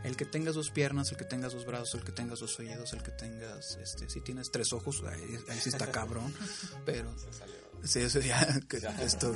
El 0.04 0.16
que 0.16 0.26
tengas 0.26 0.56
dos 0.56 0.72
piernas, 0.72 1.12
el 1.12 1.18
que 1.18 1.26
tengas 1.26 1.54
dos 1.54 1.66
brazos, 1.66 1.96
el 1.96 2.04
que 2.06 2.14
tengas 2.14 2.40
dos 2.40 2.58
oídos, 2.60 2.94
el 2.94 3.04
que 3.04 3.12
tengas, 3.12 3.78
este, 3.82 4.10
si 4.10 4.22
tienes 4.22 4.50
tres 4.50 4.72
ojos, 4.72 5.04
ahí, 5.06 5.60
sí 5.60 5.70
está 5.70 5.88
cabrón, 5.92 6.34
pero 6.86 7.14
sí, 7.84 8.00
eso 8.00 8.22
ya, 8.22 8.42
esto, 9.02 9.36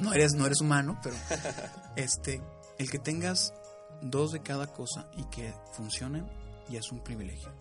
no 0.00 0.12
eres, 0.12 0.34
no 0.34 0.46
eres 0.46 0.60
humano, 0.60 0.98
pero 1.02 1.14
este, 1.96 2.42
el 2.78 2.90
que 2.90 2.98
tengas 2.98 3.54
dos 4.02 4.32
de 4.32 4.42
cada 4.42 4.66
cosa 4.66 5.08
y 5.16 5.24
que 5.30 5.54
funcionen, 5.74 6.26
ya 6.68 6.80
es 6.80 6.90
un 6.90 7.04
privilegio. 7.04 7.52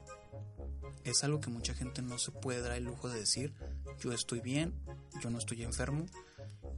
Es 1.03 1.23
algo 1.23 1.39
que 1.39 1.49
mucha 1.49 1.73
gente 1.73 2.01
no 2.01 2.17
se 2.17 2.31
puede 2.31 2.61
dar 2.61 2.73
el 2.73 2.85
lujo 2.85 3.09
de 3.09 3.19
decir, 3.19 3.53
yo 3.99 4.13
estoy 4.13 4.39
bien, 4.39 4.73
yo 5.21 5.29
no 5.29 5.37
estoy 5.37 5.63
enfermo, 5.63 6.05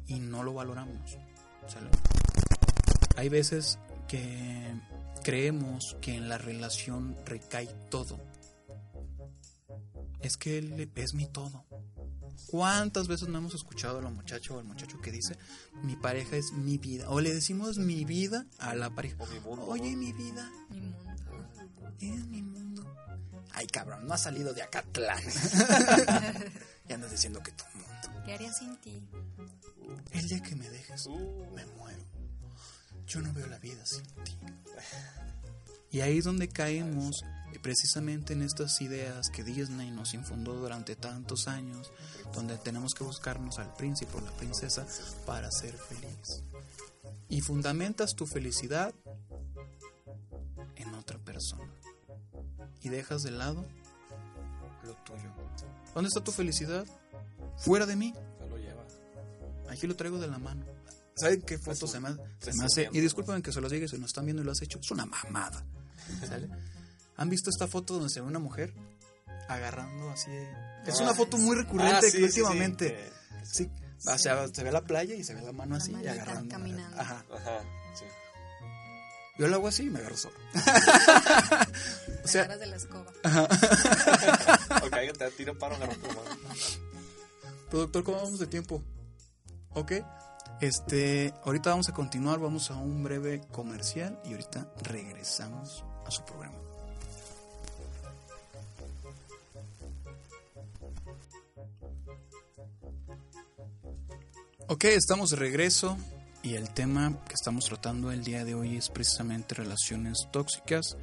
y 0.07 0.19
no 0.19 0.43
lo 0.43 0.53
valoramos. 0.53 1.17
Hay 3.15 3.29
veces 3.29 3.79
que 4.07 4.73
creemos 5.23 5.95
que 6.01 6.15
en 6.15 6.27
la 6.29 6.37
relación 6.37 7.15
recae 7.25 7.67
todo. 7.89 8.19
Es 10.19 10.37
que 10.37 10.57
él 10.57 10.91
es 10.95 11.13
mi 11.13 11.27
todo. 11.27 11.65
¿Cuántas 12.47 13.07
veces 13.07 13.29
no 13.29 13.37
hemos 13.37 13.53
escuchado 13.53 13.99
a 13.99 14.01
la 14.01 14.09
muchacha 14.09 14.53
o 14.53 14.59
al 14.59 14.65
muchacho 14.65 14.99
que 14.99 15.11
dice, 15.11 15.37
mi 15.83 15.95
pareja 15.95 16.35
es 16.35 16.51
mi 16.51 16.77
vida? 16.77 17.09
O 17.09 17.21
le 17.21 17.33
decimos 17.33 17.77
mi 17.77 18.03
vida 18.03 18.45
a 18.59 18.75
la 18.75 18.89
pareja. 18.93 19.15
Oye, 19.45 19.95
mi 19.95 20.11
vida. 20.11 20.51
Mi 20.69 20.81
mundo. 20.81 21.11
Es 21.99 22.27
mi 22.27 22.41
mundo. 22.41 22.70
Ay, 23.53 23.67
cabrón, 23.67 24.07
no 24.07 24.13
has 24.13 24.23
salido 24.23 24.53
de 24.53 24.61
acá, 24.61 24.83
y 26.89 26.93
andas 26.93 27.11
diciendo 27.11 27.41
que 27.41 27.51
tu 27.51 27.63
mundo. 27.73 28.23
¿Qué 28.25 28.33
haría 28.33 28.53
sin 28.53 28.77
ti? 28.77 29.01
El 30.11 30.27
día 30.27 30.41
que 30.41 30.55
me 30.55 30.69
dejes, 30.69 31.07
me 31.07 31.65
muero. 31.77 32.03
Yo 33.07 33.21
no 33.21 33.33
veo 33.33 33.47
la 33.47 33.59
vida 33.59 33.85
sin 33.85 34.05
ti. 34.23 34.37
Y 35.91 35.99
ahí 35.99 36.19
es 36.19 36.23
donde 36.23 36.47
caemos 36.47 37.23
precisamente 37.61 38.33
en 38.33 38.41
estas 38.41 38.81
ideas 38.81 39.29
que 39.29 39.43
Disney 39.43 39.91
nos 39.91 40.13
infundó 40.13 40.53
durante 40.53 40.95
tantos 40.95 41.47
años, 41.47 41.91
donde 42.33 42.57
tenemos 42.57 42.93
que 42.93 43.03
buscarnos 43.03 43.59
al 43.59 43.73
príncipe 43.75 44.17
o 44.17 44.21
la 44.21 44.31
princesa 44.31 44.85
para 45.25 45.51
ser 45.51 45.77
feliz. 45.77 46.43
Y 47.29 47.41
fundamentas 47.41 48.15
tu 48.15 48.25
felicidad 48.25 48.93
en 50.75 50.93
otra 50.95 51.19
persona. 51.19 51.80
Y 52.83 52.89
dejas 52.89 53.23
de 53.23 53.31
lado 53.31 53.65
lo 54.83 54.93
tuyo. 55.03 55.31
¿Dónde 55.93 56.07
está 56.07 56.23
tu 56.23 56.31
felicidad? 56.31 56.85
Fuera 57.57 57.85
de 57.85 57.95
mí. 57.95 58.13
Aquí 59.69 59.87
lo 59.87 59.95
traigo 59.95 60.19
de 60.19 60.27
la 60.27 60.37
mano. 60.37 60.65
¿Saben 61.15 61.41
qué 61.41 61.57
foto 61.57 61.87
se 61.87 61.99
me, 61.99 62.09
hace? 62.63 62.89
Y 62.91 62.99
disculpen 62.99 63.41
que 63.41 63.51
se 63.51 63.61
los 63.61 63.71
diga 63.71 63.87
si 63.87 63.97
nos 63.97 64.07
están 64.07 64.25
viendo 64.25 64.41
y 64.41 64.45
lo 64.45 64.51
has 64.51 64.61
hecho. 64.61 64.79
Es 64.79 64.91
una 64.91 65.05
mamada. 65.05 65.63
¿Han 67.17 67.29
visto 67.29 67.49
esta 67.49 67.67
foto 67.67 67.93
donde 67.95 68.09
se 68.09 68.21
ve 68.21 68.27
una 68.27 68.39
mujer 68.39 68.73
agarrando 69.47 70.09
así? 70.09 70.31
Es 70.85 70.99
una 70.99 71.13
foto 71.13 71.37
muy 71.37 71.55
recurrente 71.55 72.07
ah, 72.07 72.23
últimamente. 72.23 73.11
Sí, 73.43 73.69
O 74.05 74.17
sea, 74.17 74.47
se 74.47 74.63
ve 74.63 74.71
la 74.71 74.81
playa 74.81 75.15
y 75.15 75.23
se 75.23 75.35
ve 75.35 75.41
la 75.41 75.51
mano 75.51 75.75
así 75.75 75.91
y 75.91 76.07
agarrando. 76.07 76.49
Caminando. 76.49 76.99
Ajá. 76.99 77.23
Yo 79.37 79.47
lo 79.47 79.55
hago 79.55 79.67
así 79.67 79.83
y 79.83 79.89
me 79.89 79.99
agarro 79.99 80.17
solo. 80.17 80.35
o 82.23 82.27
sea, 82.27 82.47
de 82.57 82.65
la 82.65 82.75
escoba. 82.75 83.11
Ajá. 83.23 83.43
ok, 84.83 85.17
te 85.17 85.31
tiro 85.31 85.57
para 85.57 85.75
agarrar 85.75 85.95
tu 85.95 86.07
mano. 86.07 86.21
Productor, 87.69 88.03
¿cómo 88.03 88.17
vamos 88.17 88.39
de 88.39 88.47
tiempo? 88.47 88.83
Ok. 89.73 89.93
Este, 90.59 91.33
ahorita 91.43 91.71
vamos 91.71 91.89
a 91.89 91.93
continuar, 91.93 92.39
vamos 92.39 92.69
a 92.69 92.75
un 92.75 93.03
breve 93.03 93.41
comercial 93.51 94.19
y 94.25 94.33
ahorita 94.33 94.71
regresamos 94.83 95.83
a 96.05 96.11
su 96.11 96.23
programa. 96.23 96.57
Ok, 104.67 104.85
estamos 104.85 105.31
de 105.31 105.37
regreso 105.37 105.97
y 106.43 106.55
el 106.55 106.69
tema 106.73 107.17
que 107.27 107.33
estamos 107.33 107.65
tratando 107.65 108.11
el 108.11 108.23
día 108.23 108.45
de 108.45 108.55
hoy 108.55 108.77
es 108.77 108.89
precisamente 108.89 109.55
relaciones 109.55 110.27
tóxicas. 110.31 110.97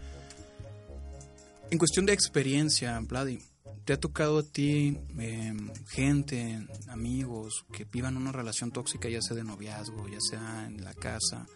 En 1.71 1.79
cuestión 1.79 2.07
de 2.07 2.13
experiencia, 2.13 2.99
Vladi, 3.01 3.41
¿Te 3.89 3.95
ha 3.95 3.99
tocado 3.99 4.41
a 4.41 4.43
ti 4.43 4.99
em, 5.17 5.73
gente, 5.87 6.59
amigos 6.91 7.65
que 7.73 7.87
vivan 7.87 8.19
una 8.19 8.33
relación 8.33 8.71
tóxica, 8.71 9.09
ya 9.09 9.23
sea 9.23 9.35
de 9.35 9.45
noviazgo, 9.45 10.07
ya 10.09 10.21
sea 10.21 10.67
en 10.67 10.85
la 10.85 10.93
casa? 10.93 11.47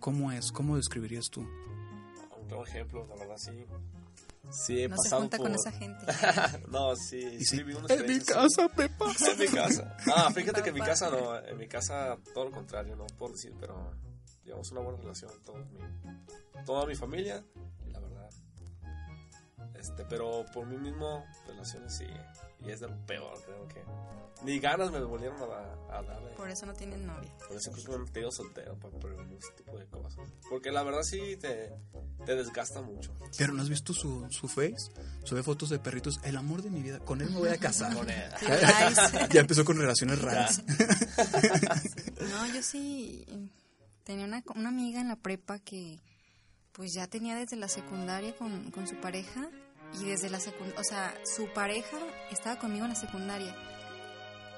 ¿Cómo 0.00 0.32
es? 0.32 0.50
¿Cómo 0.50 0.74
describirías 0.74 1.26
tú? 1.30 1.46
Tengo 2.48 2.66
ejemplo, 2.66 3.06
la 3.06 3.14
verdad 3.14 3.36
sí. 3.36 3.52
Sí, 4.50 4.82
he 4.82 4.88
no 4.88 4.96
pasado 4.96 5.16
se 5.16 5.20
junta 5.22 5.38
con 5.38 5.54
esa 5.54 5.72
gente. 5.72 6.06
no, 6.68 6.94
sí, 6.96 7.38
sí, 7.44 7.44
sí 7.44 7.60
En 7.88 8.06
mi 8.06 8.20
casa 8.20 8.70
me 8.76 8.88
pasa. 8.88 9.32
en 9.32 9.38
mi 9.38 9.46
casa. 9.48 9.96
No, 10.06 10.30
fíjate 10.30 10.62
que 10.62 10.68
en 10.68 10.74
mi 10.74 10.80
casa 10.80 11.10
no, 11.10 11.38
en 11.38 11.56
mi 11.56 11.66
casa 11.66 12.16
todo 12.32 12.44
lo 12.46 12.50
contrario, 12.50 12.96
no 12.96 13.06
puedo 13.18 13.32
decir, 13.32 13.52
pero 13.58 13.92
llevamos 14.44 14.70
una 14.72 14.80
buena 14.80 14.98
relación, 14.98 15.30
todo 15.44 15.56
mi, 15.56 16.64
toda 16.64 16.86
mi 16.86 16.94
familia, 16.94 17.44
y 17.83 17.83
Este, 19.74 20.04
pero 20.04 20.44
por 20.52 20.66
mí 20.66 20.76
mismo, 20.76 21.24
relaciones 21.46 21.96
sí. 21.96 22.06
Y 22.60 22.70
es 22.70 22.80
de 22.80 22.88
lo 22.88 22.96
peor, 23.06 23.42
creo 23.44 23.68
que. 23.68 23.82
Ni 24.42 24.58
ganas 24.58 24.90
me 24.90 25.00
volvieron 25.02 25.38
a, 25.42 25.96
a 25.98 26.02
dar. 26.02 26.22
de- 26.22 26.30
Por 26.34 26.50
eso 26.50 26.66
no 26.66 26.74
tienen 26.74 27.06
novia. 27.06 27.32
Por 27.46 27.56
eso 27.56 27.70
incluso 27.70 27.90
me 27.90 27.96
he 27.96 27.98
metido 28.00 28.30
soltero 28.30 28.76
para 28.78 28.98
prevenir 28.98 29.38
ese 29.38 29.52
tipo 29.52 29.78
de 29.78 29.86
cosas. 29.86 30.28
Porque 30.50 30.70
la 30.72 30.82
verdad 30.82 31.02
sí 31.02 31.36
te, 31.40 31.72
te 32.26 32.34
desgasta 32.34 32.80
mucho. 32.82 33.14
Pero 33.38 33.52
¿no 33.54 33.62
has 33.62 33.68
visto 33.68 33.92
su, 33.94 34.26
su 34.30 34.48
face? 34.48 34.90
Sube 35.24 35.42
fotos 35.42 35.70
de 35.70 35.78
perritos. 35.78 36.20
El 36.24 36.36
amor 36.36 36.62
de 36.62 36.70
mi 36.70 36.82
vida. 36.82 36.98
Con 37.00 37.20
él 37.22 37.30
me 37.30 37.38
voy 37.38 37.48
a 37.48 37.58
casar. 37.58 37.94
Con 37.94 38.08
él. 38.10 38.22
Ya 39.30 39.40
empezó 39.40 39.64
con 39.64 39.76
relaciones 39.78 40.20
raras. 40.20 40.62
No, 42.30 42.46
yo 42.54 42.62
sí 42.62 43.24
eh, 43.28 43.48
tenía 44.04 44.24
una, 44.24 44.42
una 44.54 44.68
amiga 44.68 45.00
en 45.00 45.08
la 45.08 45.16
prepa 45.16 45.58
que 45.58 46.00
pues 46.74 46.92
ya 46.92 47.06
tenía 47.06 47.36
desde 47.36 47.56
la 47.56 47.68
secundaria 47.68 48.34
con, 48.36 48.70
con 48.70 48.86
su 48.86 48.96
pareja 48.96 49.48
y 50.00 50.04
desde 50.04 50.28
la 50.28 50.40
secundaria, 50.40 50.80
o 50.80 50.84
sea, 50.84 51.14
su 51.24 51.46
pareja 51.52 51.96
estaba 52.30 52.58
conmigo 52.58 52.84
en 52.84 52.90
la 52.90 52.96
secundaria 52.96 53.54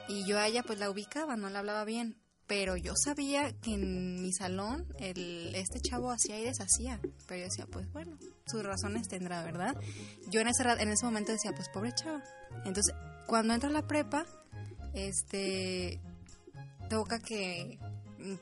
y 0.08 0.24
yo 0.24 0.38
a 0.38 0.46
ella 0.46 0.62
pues 0.62 0.78
la 0.78 0.90
ubicaba, 0.90 1.36
no 1.36 1.50
la 1.50 1.58
hablaba 1.58 1.84
bien, 1.84 2.16
pero 2.46 2.76
yo 2.76 2.92
sabía 2.96 3.52
que 3.60 3.74
en 3.74 4.22
mi 4.22 4.32
salón 4.32 4.86
el, 4.98 5.54
este 5.54 5.80
chavo 5.80 6.10
hacía 6.10 6.38
y 6.38 6.44
deshacía, 6.44 7.00
pero 7.26 7.40
yo 7.40 7.44
decía 7.46 7.66
pues 7.70 7.90
bueno, 7.92 8.16
sus 8.46 8.62
razones 8.62 9.08
tendrá, 9.08 9.42
¿verdad? 9.42 9.76
Yo 10.28 10.40
en 10.40 10.48
ese, 10.48 10.62
en 10.62 10.88
ese 10.88 11.04
momento 11.04 11.32
decía 11.32 11.52
pues 11.54 11.68
pobre 11.68 11.92
chava. 11.92 12.22
Entonces, 12.64 12.94
cuando 13.26 13.52
entra 13.52 13.68
a 13.68 13.72
la 13.72 13.86
prepa, 13.86 14.24
este 14.94 16.00
toca 16.88 17.18
que 17.18 17.78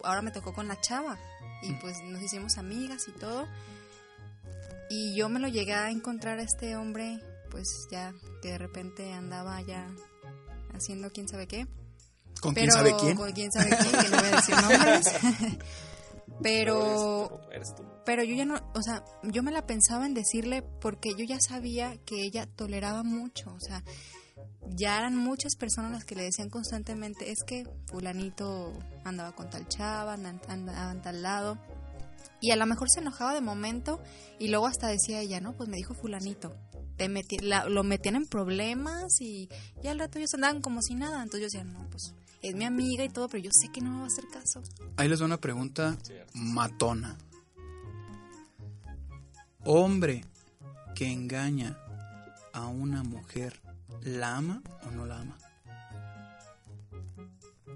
ahora 0.02 0.22
me 0.22 0.30
tocó 0.30 0.52
con 0.52 0.68
la 0.68 0.80
chava 0.80 1.18
y 1.64 1.74
pues 1.74 1.96
nos 2.04 2.22
hicimos 2.22 2.58
amigas 2.58 3.08
y 3.08 3.12
todo. 3.12 3.46
Y 4.90 5.16
yo 5.16 5.28
me 5.28 5.40
lo 5.40 5.48
llegué 5.48 5.74
a 5.74 5.90
encontrar 5.90 6.38
a 6.38 6.42
este 6.42 6.76
hombre 6.76 7.20
pues 7.50 7.86
ya 7.90 8.12
que 8.42 8.48
de 8.50 8.58
repente 8.58 9.12
andaba 9.12 9.60
ya 9.62 9.88
haciendo 10.72 11.10
quién 11.10 11.28
sabe 11.28 11.46
qué. 11.46 11.66
¿Con 12.40 12.52
pero 12.52 12.72
quién 12.72 12.72
sabe 12.72 12.94
quién? 13.00 13.16
con 13.16 13.32
quién 13.32 13.52
sabe 13.52 13.70
quién 13.70 14.02
que 14.02 14.10
no 14.10 14.18
voy 14.18 14.26
a 14.26 14.36
decir 14.36 14.54
nombres. 14.62 15.60
Pero 16.42 17.40
pero 18.04 18.22
yo 18.22 18.34
ya 18.34 18.44
no, 18.44 18.56
o 18.74 18.82
sea, 18.82 19.04
yo 19.22 19.42
me 19.42 19.52
la 19.52 19.66
pensaba 19.66 20.04
en 20.04 20.14
decirle 20.14 20.62
porque 20.62 21.14
yo 21.14 21.24
ya 21.24 21.38
sabía 21.40 21.96
que 22.04 22.22
ella 22.22 22.46
toleraba 22.46 23.02
mucho, 23.02 23.52
o 23.52 23.60
sea, 23.60 23.82
ya 24.76 24.98
eran 24.98 25.16
muchas 25.16 25.54
personas 25.56 25.92
las 25.92 26.04
que 26.04 26.14
le 26.16 26.22
decían 26.24 26.48
constantemente, 26.50 27.30
es 27.30 27.42
que 27.46 27.64
fulanito 27.86 28.72
andaba 29.04 29.32
con 29.32 29.50
tal 29.50 29.68
chava, 29.68 30.14
andan- 30.14 30.40
andaba 30.48 30.90
en 30.92 31.02
tal 31.02 31.22
lado. 31.22 31.58
Y 32.40 32.50
a 32.50 32.56
lo 32.56 32.66
mejor 32.66 32.88
se 32.90 33.00
enojaba 33.00 33.32
de 33.34 33.40
momento 33.40 34.00
y 34.38 34.48
luego 34.48 34.66
hasta 34.66 34.88
decía 34.88 35.20
ella, 35.20 35.40
no, 35.40 35.54
pues 35.56 35.68
me 35.68 35.76
dijo 35.76 35.94
fulanito. 35.94 36.54
Te 36.96 37.08
la- 37.42 37.64
lo 37.68 37.82
metían 37.84 38.14
en 38.16 38.26
problemas 38.26 39.20
y 39.20 39.48
ya 39.82 39.90
al 39.90 39.98
rato 39.98 40.18
ellos 40.18 40.34
andaban 40.34 40.60
como 40.62 40.80
si 40.82 40.94
nada. 40.94 41.22
Entonces 41.22 41.40
yo 41.52 41.58
decía, 41.58 41.64
no, 41.64 41.88
pues 41.90 42.14
es 42.42 42.54
mi 42.54 42.64
amiga 42.64 43.02
y 43.04 43.08
todo, 43.08 43.28
pero 43.28 43.42
yo 43.42 43.50
sé 43.52 43.68
que 43.72 43.80
no 43.80 43.90
me 43.90 43.98
va 43.98 44.04
a 44.04 44.06
hacer 44.06 44.24
caso. 44.32 44.62
Ahí 44.96 45.08
les 45.08 45.18
doy 45.18 45.26
una 45.26 45.40
pregunta 45.40 45.96
matona. 46.34 47.16
Hombre 49.64 50.24
que 50.94 51.10
engaña 51.10 51.78
a 52.52 52.66
una 52.66 53.02
mujer, 53.02 53.60
¿la 54.02 54.36
ama 54.36 54.62
o 54.86 54.90
no 54.90 55.06
la 55.06 55.20
ama? 55.20 55.38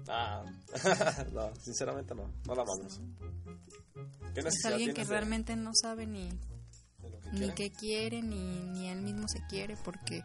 Ah, 0.07 0.43
no, 1.33 1.55
sinceramente 1.55 2.15
no. 2.15 2.31
No 2.45 2.55
la 2.55 2.61
amamos. 2.63 2.99
¿Qué 4.33 4.41
Es 4.41 4.65
alguien 4.65 4.93
que 4.93 5.03
de- 5.03 5.09
realmente 5.09 5.55
no 5.55 5.71
sabe 5.73 6.05
ni, 6.07 6.29
que 6.29 7.31
ni 7.31 7.39
quiere? 7.39 7.53
qué 7.55 7.71
quiere, 7.71 8.21
ni, 8.21 8.39
ni 8.71 8.87
él 8.89 9.01
mismo 9.01 9.27
se 9.27 9.39
quiere, 9.47 9.75
porque 9.83 10.23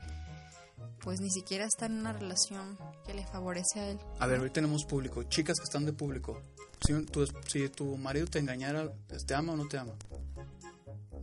pues 1.00 1.20
ni 1.20 1.30
siquiera 1.30 1.66
está 1.66 1.86
en 1.86 1.98
una 1.98 2.12
relación 2.12 2.78
que 3.04 3.14
le 3.14 3.26
favorece 3.26 3.80
a 3.80 3.88
él. 3.90 3.98
A 4.20 4.26
ver, 4.26 4.40
hoy 4.40 4.50
tenemos 4.50 4.84
público. 4.84 5.22
Chicas 5.24 5.58
que 5.58 5.64
están 5.64 5.84
de 5.84 5.92
público. 5.92 6.40
Si 6.86 7.04
tu, 7.06 7.26
si 7.46 7.68
tu 7.70 7.96
marido 7.96 8.26
te 8.26 8.38
engañara, 8.38 8.90
¿te 9.26 9.34
ama 9.34 9.52
o 9.52 9.56
no 9.56 9.66
te 9.68 9.78
ama? 9.78 9.92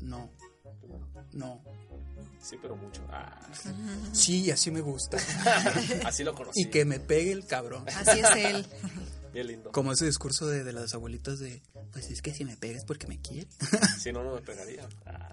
No. 0.01 0.29
No. 1.34 1.62
Sí, 2.41 2.58
pero 2.62 2.75
mucho. 2.75 3.01
Ah, 3.10 3.39
Sí, 4.13 4.49
así 4.51 4.71
me 4.71 4.82
gusta. 4.82 5.17
así 6.06 6.23
lo 6.23 6.34
conocí. 6.34 6.62
Y 6.62 6.65
que 6.65 6.86
me 6.86 6.99
pegue 6.99 7.32
el 7.32 7.45
cabrón. 7.45 7.86
Así 7.88 8.19
es 8.19 8.36
él. 8.36 8.65
Bien 9.34 9.47
lindo. 9.47 9.71
Como 9.71 9.91
ese 9.93 10.06
discurso 10.06 10.47
de, 10.47 10.63
de 10.63 10.73
las 10.73 10.93
abuelitas 10.93 11.39
de, 11.39 11.62
pues 11.93 12.10
es 12.12 12.21
que 12.21 12.34
si 12.34 12.43
me 12.43 12.58
pegas 12.58 12.84
porque 12.84 13.08
me 13.08 13.21
quiere. 13.21 13.47
Si 13.99 14.12
no, 14.12 14.23
no 14.23 14.34
me 14.36 14.41
pegaría. 14.41 14.88
Ah, 15.06 15.30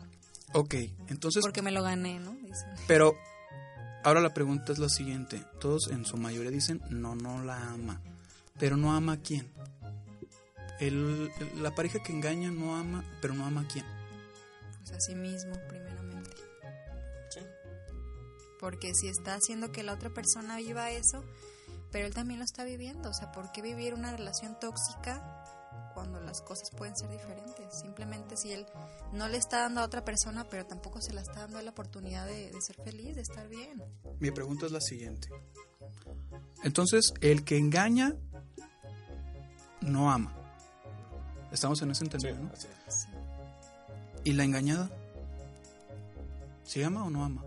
Ok, 0.54 0.74
entonces, 1.08 1.42
Porque 1.42 1.60
me 1.60 1.70
lo 1.72 1.82
gané, 1.82 2.20
¿no? 2.20 2.32
Dicen. 2.42 2.66
pero 2.86 3.14
ahora 4.02 4.20
la 4.22 4.32
pregunta 4.32 4.72
es 4.72 4.78
la 4.78 4.88
siguiente. 4.88 5.42
Todos 5.60 5.88
en 5.88 6.06
su 6.06 6.16
mayoría 6.16 6.50
dicen, 6.50 6.80
no, 6.88 7.14
no 7.14 7.42
la 7.44 7.70
ama. 7.70 8.00
Pero 8.58 8.76
no 8.78 8.94
ama 8.94 9.14
a 9.14 9.16
quién. 9.18 9.46
El, 10.80 11.30
la 11.60 11.74
pareja 11.74 11.98
que 12.02 12.12
engaña 12.12 12.50
no 12.50 12.76
ama, 12.76 13.04
pero 13.20 13.34
no 13.34 13.44
ama 13.44 13.62
a 13.62 13.68
quién. 13.68 13.84
Pues 14.78 14.92
a 14.92 15.00
sí 15.00 15.14
mismo, 15.14 15.52
primeramente. 15.68 15.87
Sí. 18.58 18.60
Porque 18.60 18.94
si 18.94 19.08
está 19.08 19.34
haciendo 19.34 19.72
que 19.72 19.82
la 19.82 19.92
otra 19.94 20.10
persona 20.10 20.56
viva 20.56 20.90
eso, 20.90 21.24
pero 21.90 22.06
él 22.06 22.14
también 22.14 22.38
lo 22.40 22.44
está 22.44 22.64
viviendo. 22.64 23.10
O 23.10 23.14
sea, 23.14 23.32
¿por 23.32 23.50
qué 23.52 23.62
vivir 23.62 23.94
una 23.94 24.10
relación 24.12 24.58
tóxica 24.60 25.44
cuando 25.94 26.20
las 26.20 26.42
cosas 26.42 26.70
pueden 26.76 26.96
ser 26.96 27.10
diferentes? 27.10 27.80
Simplemente 27.80 28.36
si 28.36 28.52
él 28.52 28.66
no 29.12 29.28
le 29.28 29.38
está 29.38 29.60
dando 29.60 29.80
a 29.80 29.84
otra 29.84 30.04
persona, 30.04 30.44
pero 30.48 30.66
tampoco 30.66 31.00
se 31.00 31.12
la 31.12 31.20
está 31.22 31.40
dando 31.40 31.60
la 31.62 31.70
oportunidad 31.70 32.26
de, 32.26 32.50
de 32.50 32.60
ser 32.60 32.76
feliz, 32.84 33.14
de 33.16 33.22
estar 33.22 33.48
bien. 33.48 33.82
Mi 34.20 34.30
pregunta 34.30 34.66
es 34.66 34.72
la 34.72 34.80
siguiente. 34.80 35.28
Entonces, 36.64 37.12
el 37.20 37.44
que 37.44 37.56
engaña 37.56 38.14
no 39.80 40.10
ama. 40.10 40.34
Estamos 41.52 41.80
en 41.82 41.90
ese 41.92 42.00
Sí, 42.00 42.04
entendido, 42.06 42.38
¿no? 42.44 42.52
así. 42.52 43.08
¿Y 44.24 44.32
la 44.32 44.44
engañada? 44.44 44.90
¿Sí 46.64 46.82
ama 46.82 47.04
o 47.04 47.10
no 47.10 47.24
ama? 47.24 47.44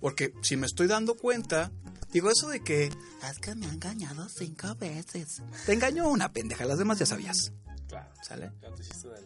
Porque 0.00 0.32
si 0.42 0.56
me 0.56 0.66
estoy 0.66 0.86
dando 0.86 1.14
cuenta, 1.16 1.70
digo 2.12 2.30
eso 2.30 2.48
de 2.48 2.60
que 2.60 2.86
es 2.86 3.38
que 3.40 3.54
me 3.54 3.66
ha 3.66 3.72
engañado 3.72 4.28
cinco 4.28 4.74
veces. 4.76 5.42
Te 5.64 5.72
engañó 5.72 6.08
una 6.08 6.32
pendeja, 6.32 6.64
las 6.64 6.78
demás 6.78 6.98
ya 6.98 7.06
sabías. 7.06 7.52
Claro. 7.88 8.10
¿Sale? 8.22 8.52
Ya 8.60 8.74
te 8.74 8.82
hiciste 8.82 9.08
del. 9.08 9.24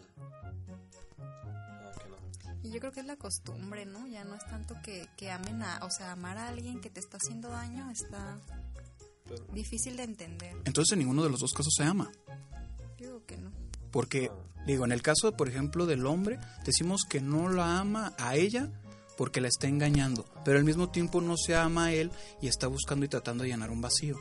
No, 1.17 1.91
que 1.91 2.09
no. 2.09 2.59
Y 2.63 2.71
yo 2.71 2.79
creo 2.79 2.91
que 2.91 2.99
es 3.01 3.05
la 3.05 3.17
costumbre, 3.17 3.85
¿no? 3.85 4.07
Ya 4.07 4.23
no 4.23 4.35
es 4.35 4.45
tanto 4.45 4.75
que, 4.83 5.07
que 5.17 5.31
amen 5.31 5.61
a, 5.63 5.79
o 5.83 5.89
sea, 5.89 6.11
amar 6.11 6.37
a 6.37 6.47
alguien 6.47 6.79
que 6.79 6.89
te 6.89 6.99
está 6.99 7.17
haciendo 7.17 7.49
daño 7.49 7.89
está 7.91 8.39
Pero, 9.27 9.45
difícil 9.53 9.97
de 9.97 10.03
entender. 10.03 10.55
Entonces 10.65 10.93
en 10.93 10.99
ninguno 10.99 11.23
de 11.23 11.29
los 11.29 11.39
dos 11.39 11.53
casos 11.53 11.73
se 11.75 11.83
ama. 11.83 12.11
Yo 12.97 13.07
digo 13.07 13.25
que 13.25 13.37
no. 13.37 13.51
Porque, 13.91 14.31
digo, 14.65 14.85
en 14.85 14.93
el 14.93 15.01
caso, 15.01 15.35
por 15.35 15.49
ejemplo, 15.49 15.85
del 15.85 16.05
hombre, 16.05 16.39
decimos 16.63 17.01
que 17.09 17.19
no 17.19 17.49
la 17.49 17.79
ama 17.79 18.13
a 18.17 18.35
ella 18.35 18.71
porque 19.21 19.39
la 19.39 19.49
está 19.49 19.67
engañando, 19.67 20.25
pero 20.43 20.57
al 20.57 20.63
mismo 20.63 20.89
tiempo 20.89 21.21
no 21.21 21.37
se 21.37 21.55
ama 21.55 21.85
a 21.85 21.93
él 21.93 22.09
y 22.41 22.47
está 22.47 22.65
buscando 22.65 23.05
y 23.05 23.07
tratando 23.07 23.43
de 23.43 23.51
llenar 23.51 23.69
un 23.69 23.79
vacío. 23.79 24.19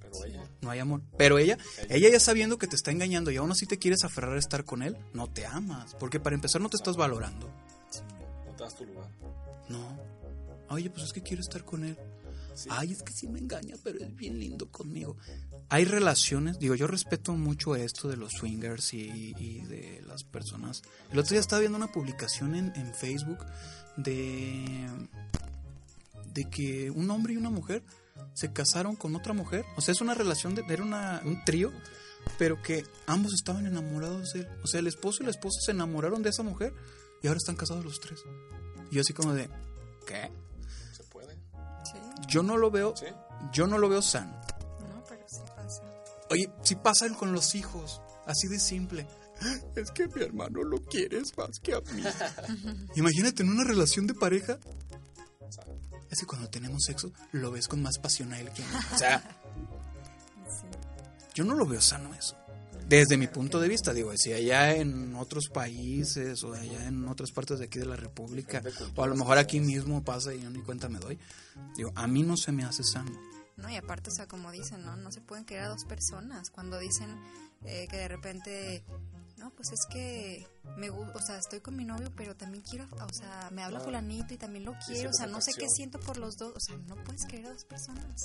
Pero 0.00 0.24
ella. 0.24 0.50
No 0.62 0.70
hay 0.70 0.78
amor. 0.78 1.02
Pero 1.18 1.36
ella, 1.38 1.58
ella 1.90 2.08
ya 2.08 2.18
sabiendo 2.18 2.56
que 2.56 2.66
te 2.66 2.76
está 2.76 2.92
engañando 2.92 3.30
y 3.30 3.36
aún 3.36 3.50
así 3.50 3.66
te 3.66 3.78
quieres 3.78 4.04
aferrar 4.04 4.36
a 4.36 4.38
estar 4.38 4.64
con 4.64 4.82
él, 4.82 4.96
no 5.12 5.26
te 5.26 5.44
amas. 5.44 5.94
Porque 5.96 6.18
para 6.18 6.34
empezar 6.34 6.62
no 6.62 6.70
te 6.70 6.78
estás 6.78 6.96
valorando. 6.96 7.46
No 8.46 8.56
te 8.56 8.64
das 8.64 8.74
tu 8.74 8.86
lugar. 8.86 9.10
No. 9.68 10.00
Oye, 10.70 10.88
pues 10.88 11.04
es 11.04 11.12
que 11.12 11.20
quiero 11.20 11.42
estar 11.42 11.62
con 11.62 11.84
él. 11.84 11.98
Sí. 12.54 12.70
Ay, 12.72 12.92
es 12.92 13.02
que 13.02 13.12
sí 13.12 13.28
me 13.28 13.38
engaña, 13.38 13.76
pero 13.84 13.98
es 13.98 14.16
bien 14.16 14.38
lindo 14.38 14.70
conmigo. 14.70 15.18
Hay 15.70 15.84
relaciones, 15.84 16.58
digo, 16.58 16.74
yo 16.74 16.86
respeto 16.86 17.32
mucho 17.32 17.76
esto 17.76 18.08
de 18.08 18.16
los 18.16 18.32
swingers 18.32 18.94
y, 18.94 19.34
y 19.36 19.60
de 19.66 20.02
las 20.06 20.24
personas. 20.24 20.82
El 21.12 21.18
otro 21.18 21.30
día 21.30 21.40
estaba 21.40 21.60
viendo 21.60 21.76
una 21.76 21.92
publicación 21.92 22.54
en, 22.54 22.72
en 22.74 22.94
Facebook 22.94 23.44
de, 23.98 24.88
de 26.32 26.44
que 26.48 26.90
un 26.90 27.10
hombre 27.10 27.34
y 27.34 27.36
una 27.36 27.50
mujer 27.50 27.82
se 28.32 28.52
casaron 28.52 28.96
con 28.96 29.14
otra 29.14 29.34
mujer. 29.34 29.64
O 29.76 29.80
sea, 29.82 29.92
es 29.92 30.00
una 30.00 30.14
relación, 30.14 30.54
de, 30.54 30.64
era 30.68 30.82
una, 30.82 31.20
un 31.24 31.44
trío, 31.44 31.70
pero 32.38 32.62
que 32.62 32.84
ambos 33.06 33.34
estaban 33.34 33.66
enamorados 33.66 34.32
de 34.32 34.40
él. 34.40 34.48
O 34.64 34.66
sea, 34.66 34.80
el 34.80 34.86
esposo 34.86 35.22
y 35.22 35.26
la 35.26 35.32
esposa 35.32 35.60
se 35.60 35.72
enamoraron 35.72 36.22
de 36.22 36.30
esa 36.30 36.42
mujer 36.42 36.72
y 37.22 37.26
ahora 37.26 37.36
están 37.38 37.56
casados 37.56 37.84
los 37.84 38.00
tres. 38.00 38.20
Y 38.90 38.94
yo 38.94 39.00
así 39.02 39.12
como 39.12 39.34
de, 39.34 39.50
¿qué? 40.06 40.30
Se 40.96 41.04
puede. 41.04 41.34
Sí, 41.84 41.98
Yo 42.26 42.42
no 42.42 42.56
lo 42.56 42.70
veo, 42.70 42.94
Sí. 42.96 43.06
yo 43.52 43.66
no 43.66 43.76
lo 43.76 43.88
veo 43.90 44.00
sano. 44.00 44.37
Oye, 46.30 46.50
si 46.62 46.76
pasan 46.76 47.14
con 47.14 47.32
los 47.32 47.54
hijos, 47.54 48.00
así 48.26 48.48
de 48.48 48.58
simple. 48.58 49.06
Es 49.76 49.90
que 49.92 50.08
mi 50.08 50.22
hermano 50.22 50.64
lo 50.64 50.82
quieres 50.84 51.36
más 51.36 51.60
que 51.62 51.74
a 51.74 51.80
mí. 51.92 52.02
Imagínate 52.96 53.42
en 53.42 53.50
una 53.50 53.64
relación 53.64 54.06
de 54.06 54.14
pareja. 54.14 54.58
Es 56.10 56.20
que 56.20 56.26
cuando 56.26 56.48
tenemos 56.48 56.84
sexo 56.84 57.12
lo 57.32 57.50
ves 57.50 57.68
con 57.68 57.82
más 57.82 57.98
pasión 57.98 58.32
a 58.32 58.40
él 58.40 58.50
que 58.52 58.62
a 58.62 58.66
mí. 58.66 58.74
O 58.94 58.98
sea, 58.98 59.40
yo 61.34 61.44
no 61.44 61.54
lo 61.54 61.66
veo 61.66 61.80
sano 61.80 62.12
eso. 62.14 62.36
Desde 62.88 63.18
mi 63.18 63.26
punto 63.26 63.60
de 63.60 63.68
vista, 63.68 63.92
digo, 63.92 64.12
si 64.16 64.32
allá 64.32 64.74
en 64.74 65.14
otros 65.14 65.48
países 65.50 66.42
o 66.42 66.54
allá 66.54 66.86
en 66.86 67.06
otras 67.06 67.32
partes 67.32 67.58
de 67.58 67.66
aquí 67.66 67.78
de 67.78 67.84
la 67.84 67.96
República, 67.96 68.62
o 68.96 69.04
a 69.04 69.06
lo 69.06 69.14
mejor 69.14 69.36
aquí 69.36 69.60
mismo 69.60 70.02
pasa 70.02 70.34
y 70.34 70.40
yo 70.40 70.48
ni 70.48 70.62
cuenta 70.62 70.88
me 70.88 70.98
doy, 70.98 71.18
digo, 71.76 71.92
a 71.94 72.06
mí 72.06 72.22
no 72.22 72.38
se 72.38 72.50
me 72.50 72.64
hace 72.64 72.82
sano. 72.82 73.12
No, 73.58 73.68
y 73.68 73.76
aparte, 73.76 74.10
o 74.10 74.12
sea, 74.12 74.26
como 74.26 74.50
dicen, 74.52 74.84
¿no? 74.84 74.96
No 74.96 75.10
se 75.12 75.20
pueden 75.20 75.44
querer 75.44 75.64
a 75.64 75.68
dos 75.68 75.84
personas. 75.84 76.50
Cuando 76.50 76.78
dicen 76.78 77.20
eh, 77.64 77.88
que 77.90 77.96
de 77.96 78.08
repente, 78.08 78.84
no, 79.36 79.50
pues 79.50 79.72
es 79.72 79.84
que 79.90 80.46
me 80.76 80.90
gusta, 80.90 81.18
o 81.18 81.22
sea, 81.22 81.38
estoy 81.38 81.60
con 81.60 81.76
mi 81.76 81.84
novio, 81.84 82.12
pero 82.16 82.36
también 82.36 82.62
quiero, 82.62 82.86
o 82.92 83.12
sea, 83.12 83.50
me 83.52 83.62
habla 83.62 83.80
fulanito 83.80 84.32
y 84.32 84.36
también 84.36 84.64
lo 84.64 84.74
quiero, 84.86 85.10
o 85.10 85.12
sea, 85.12 85.26
no 85.26 85.40
sé 85.40 85.52
qué 85.54 85.68
siento 85.68 85.98
por 85.98 86.18
los 86.18 86.36
dos, 86.36 86.54
o 86.56 86.60
sea, 86.60 86.76
no 86.86 86.94
puedes 87.02 87.24
querer 87.26 87.46
a 87.46 87.52
dos 87.52 87.64
personas. 87.64 88.22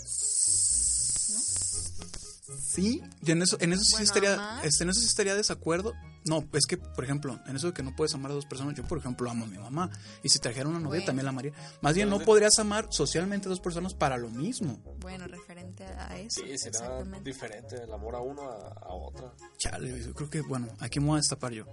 Sí, 2.59 3.01
y 3.21 3.31
en 3.31 3.41
eso, 3.41 3.57
en 3.61 3.71
eso 3.71 3.83
sí 3.83 3.93
Bueno, 3.93 4.03
estaría, 4.03 4.61
este, 4.63 4.83
en 4.83 4.89
eso 4.89 4.99
sí 4.99 5.05
estaría 5.05 5.33
desacuerdo. 5.35 5.93
No, 6.25 6.45
es 6.53 6.65
que, 6.65 6.77
por 6.77 7.03
ejemplo, 7.03 7.39
en 7.47 7.55
eso 7.55 7.67
de 7.67 7.73
que 7.73 7.83
no 7.83 7.95
puedes 7.95 8.13
amar 8.15 8.31
a 8.31 8.33
dos 8.33 8.45
personas, 8.45 8.75
yo 8.75 8.83
por 8.83 8.97
ejemplo 8.97 9.29
amo 9.29 9.45
a 9.45 9.47
mi 9.47 9.57
mamá. 9.57 9.89
Y 10.23 10.29
si 10.29 10.39
trajera 10.39 10.67
una 10.67 10.79
novia 10.79 10.89
Bueno. 10.89 11.05
también 11.05 11.25
la 11.25 11.29
amaría. 11.29 11.53
Más 11.81 11.95
bien 11.95 12.09
no 12.09 12.19
podrías 12.19 12.59
amar 12.59 12.87
socialmente 12.91 13.47
a 13.47 13.49
dos 13.49 13.59
personas 13.61 13.93
para 13.93 14.17
lo 14.17 14.29
mismo. 14.29 14.77
Bueno, 14.99 15.25
referente 15.27 15.85
a 15.85 16.17
eso. 16.19 16.41
Sí, 16.45 16.57
será 16.57 17.01
diferente 17.23 17.81
el 17.81 17.91
amor 17.93 18.15
a 18.15 18.19
uno 18.19 18.43
a, 18.43 18.67
a 18.67 18.93
otra. 18.93 19.33
Chale, 19.57 20.03
yo 20.03 20.13
creo 20.13 20.29
que, 20.29 20.41
bueno, 20.41 20.67
aquí 20.79 20.99
me 20.99 21.07
voy 21.07 21.15
a 21.15 21.17
destapar 21.17 21.53
yo. 21.53 21.65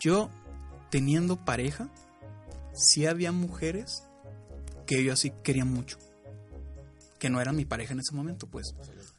Yo, 0.00 0.28
teniendo 0.90 1.42
pareja, 1.44 1.88
sí 2.74 3.06
había 3.06 3.32
mujeres 3.32 4.02
que 4.86 5.02
yo 5.02 5.12
así 5.12 5.32
quería 5.42 5.64
mucho. 5.64 5.98
Que 7.18 7.30
no 7.30 7.40
eran 7.40 7.56
mi 7.56 7.64
pareja 7.64 7.94
en 7.94 8.00
ese 8.00 8.14
momento, 8.14 8.46
pues. 8.46 8.74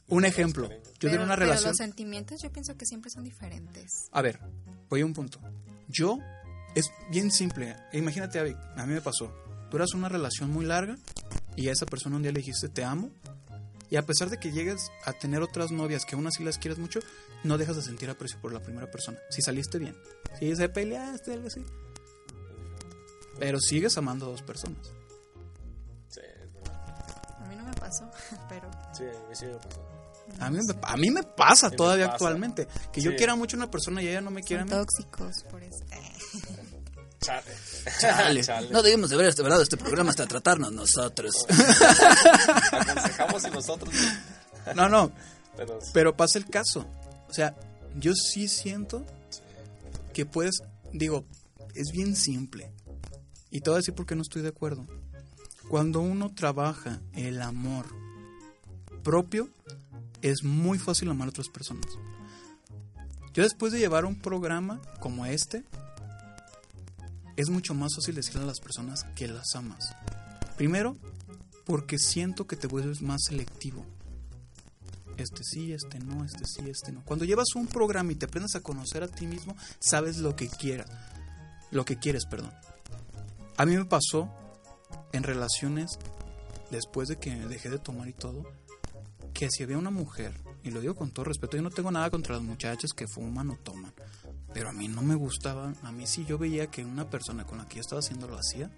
Un 0.10 0.24
ejemplo, 0.26 0.70
yo 0.70 0.78
Pero- 0.84 0.94
tenía 1.00 1.18
una 1.26 1.36
pero 1.36 1.48
relación... 1.48 1.70
los 1.70 1.78
sentimientos 1.78 2.40
yo 2.42 2.52
pienso 2.52 2.76
que 2.78 2.86
siempre 2.86 3.12
son 3.12 3.24
diferentes. 3.24 4.08
A 4.12 4.22
ver, 4.22 4.40
voy 4.90 5.02
a 5.02 5.06
un 5.06 5.14
punto. 5.14 5.40
Yo, 5.90 6.18
es 6.76 6.90
bien 7.12 7.30
simple. 7.32 7.76
Imagínate, 7.94 8.40
Avi, 8.40 8.56
a 8.78 8.86
mí 8.86 8.94
me 8.94 9.02
pasó. 9.02 9.34
Tú 9.70 9.76
eras 9.78 9.94
una 9.94 10.08
relación 10.08 10.50
muy 10.50 10.66
larga 10.66 10.98
y 11.58 11.68
a 11.68 11.74
esa 11.74 11.86
persona 11.86 12.16
un 12.16 12.22
día 12.24 12.32
le 12.32 12.40
dijiste 12.40 12.70
te 12.70 12.84
amo. 12.86 13.10
Y 13.90 13.96
a 13.96 14.06
pesar 14.06 14.30
de 14.30 14.38
que 14.38 14.52
llegues 14.52 14.92
a 15.06 15.14
tener 15.14 15.42
otras 15.42 15.72
novias 15.72 16.04
que 16.06 16.16
aún 16.16 16.28
así 16.28 16.44
las 16.44 16.58
quieres 16.58 16.78
mucho, 16.78 17.00
no 17.46 17.58
dejas 17.58 17.76
de 17.78 17.82
sentir 17.82 18.10
aprecio 18.10 18.40
por 18.42 18.52
la 18.54 18.60
primera 18.62 18.90
persona. 18.92 19.18
Si 19.30 19.42
saliste 19.42 19.78
bien. 19.78 19.96
Si 20.40 20.54
se 20.56 20.68
peleaste, 20.70 21.34
algo 21.34 21.48
así. 21.48 21.64
Pero 23.40 23.60
sigues 23.60 23.98
amando 23.98 24.26
a 24.26 24.30
dos 24.30 24.42
personas. 24.42 24.92
Sí, 26.10 26.20
es 26.44 26.54
verdad. 26.54 27.38
A 27.40 27.46
mí 27.48 27.56
no 27.56 27.64
me 27.64 27.74
pasó, 27.74 28.10
pero 28.50 28.70
Sí, 28.94 29.04
a 29.04 29.30
mí 29.30 29.36
sí 29.36 29.46
me 29.46 29.54
pasó. 29.58 29.97
A 30.40 30.50
mí, 30.50 30.60
me, 30.66 30.74
a 30.84 30.98
mí 30.98 31.10
me 31.10 31.24
pasa 31.24 31.68
Sí 31.68 31.72
me 31.72 31.78
todavía 31.78 32.06
pasa. 32.06 32.16
actualmente. 32.16 32.68
Que 32.92 33.02
yo 33.02 33.16
quiera 33.16 33.36
mucho 33.36 33.56
a 33.58 33.60
una 33.60 33.72
persona 33.72 34.02
y 34.02 34.08
ella 34.08 34.22
no 34.22 34.32
me 34.32 34.42
quiera 34.44 34.64
a 34.64 34.68
son 34.68 34.78
mí. 34.80 34.86
tóxicos 34.86 35.44
por 35.50 35.64
eso. 35.64 35.84
Chale. 37.22 37.44
Chale. 38.00 38.42
Chale. 38.44 38.70
No 38.70 38.82
debimos 38.84 39.10
de 39.10 39.16
haber 39.16 39.28
este, 39.30 39.42
verdad, 39.44 39.62
este 39.62 39.78
programa 39.78 40.12
hasta 40.12 40.28
tratarnos 40.28 40.72
nosotros. 40.72 41.34
Aconsejamos 42.72 43.44
y 43.46 43.52
nosotros. 43.52 43.94
No, 44.76 44.88
no, 44.90 45.12
Pero, 45.56 45.80
Pero 45.94 46.16
pasa 46.18 46.38
el 46.38 46.46
caso. 46.46 46.86
O 47.30 47.34
sea, 47.34 47.56
yo 47.96 48.14
sí 48.14 48.48
siento 48.48 49.06
que 50.14 50.26
puedes, 50.26 50.60
digo, 50.94 51.26
es 51.74 51.88
bien 51.92 52.16
simple. 52.16 52.72
Y 53.50 53.62
te 53.62 53.70
voy 53.70 53.78
a 53.78 53.80
decir 53.80 53.96
por 53.96 54.06
qué 54.06 54.16
no 54.16 54.22
estoy 54.22 54.42
de 54.42 54.50
acuerdo. 54.50 54.86
Cuando 55.70 56.00
uno 56.02 56.34
trabaja 56.34 57.00
el 57.14 57.42
amor 57.42 57.86
propio, 59.04 59.50
es 60.22 60.44
muy 60.44 60.80
fácil 60.80 61.10
amar 61.10 61.28
a 61.28 61.30
otras 61.30 61.50
personas. 61.50 61.86
Yo 63.34 63.44
después 63.44 63.72
de 63.72 63.80
llevar 63.80 64.06
un 64.06 64.20
programa 64.20 64.82
como 65.00 65.26
este, 65.26 65.64
es 67.36 67.50
mucho 67.50 67.74
más 67.74 67.96
fácil 67.96 68.16
decirle 68.16 68.42
a 68.42 68.46
las 68.46 68.60
personas 68.60 69.04
que 69.16 69.28
las 69.28 69.56
amas. 69.56 69.96
Primero, 70.58 70.98
porque 71.66 71.98
siento 72.00 72.48
que 72.48 72.56
te 72.56 72.68
vuelves 72.68 73.02
más 73.02 73.22
selectivo 73.28 73.86
este 75.18 75.44
sí, 75.44 75.74
este 75.74 76.00
no, 76.00 76.24
este 76.24 76.46
sí, 76.46 76.70
este 76.70 76.92
no. 76.92 77.04
Cuando 77.04 77.26
llevas 77.26 77.56
un 77.56 77.68
programa 77.68 78.12
y 78.12 78.16
te 78.16 78.26
aprendes 78.26 78.56
a 78.56 78.62
conocer 78.62 79.04
a 79.04 79.08
ti 79.08 79.26
mismo, 79.26 79.56
sabes 79.80 80.18
lo 80.18 80.36
que 80.36 80.48
quieras. 80.48 80.90
Lo 81.72 81.86
que 81.86 81.98
quieres, 81.98 82.26
perdón. 82.26 82.52
A 83.58 83.66
mí 83.66 83.76
me 83.76 83.86
pasó 83.86 84.30
en 85.12 85.24
relaciones 85.24 85.98
después 86.70 87.08
de 87.08 87.18
que 87.18 87.36
dejé 87.36 87.70
de 87.70 87.80
tomar 87.80 88.08
y 88.08 88.14
todo, 88.14 88.44
que 89.38 89.52
si 89.52 89.62
había 89.62 89.78
una 89.78 89.92
mujer, 89.92 90.34
y 90.64 90.72
lo 90.72 90.82
digo 90.82 90.96
con 90.96 91.12
todo 91.12 91.26
respeto, 91.26 91.58
yo 91.58 91.62
no 91.62 91.70
tengo 91.70 91.92
nada 91.92 92.10
contra 92.10 92.34
las 92.34 92.44
muchachas 92.44 92.92
que 92.94 93.08
fuman 93.08 93.52
o 93.52 93.56
toman, 93.58 93.94
pero 94.52 94.70
a 94.70 94.74
mí 94.74 94.88
no 94.88 95.04
me 95.04 95.14
gustaba, 95.14 95.76
a 95.84 95.92
mí 95.92 96.08
si 96.08 96.26
yo 96.26 96.40
veía 96.40 96.72
que 96.72 96.84
una 96.84 97.08
persona 97.08 97.46
con 97.46 97.60
la 97.60 97.68
que 97.68 97.76
yo 97.76 97.82
estaba 97.82 98.00
haciendo 98.00 98.28
lo 98.28 98.36
hacía, 98.36 98.72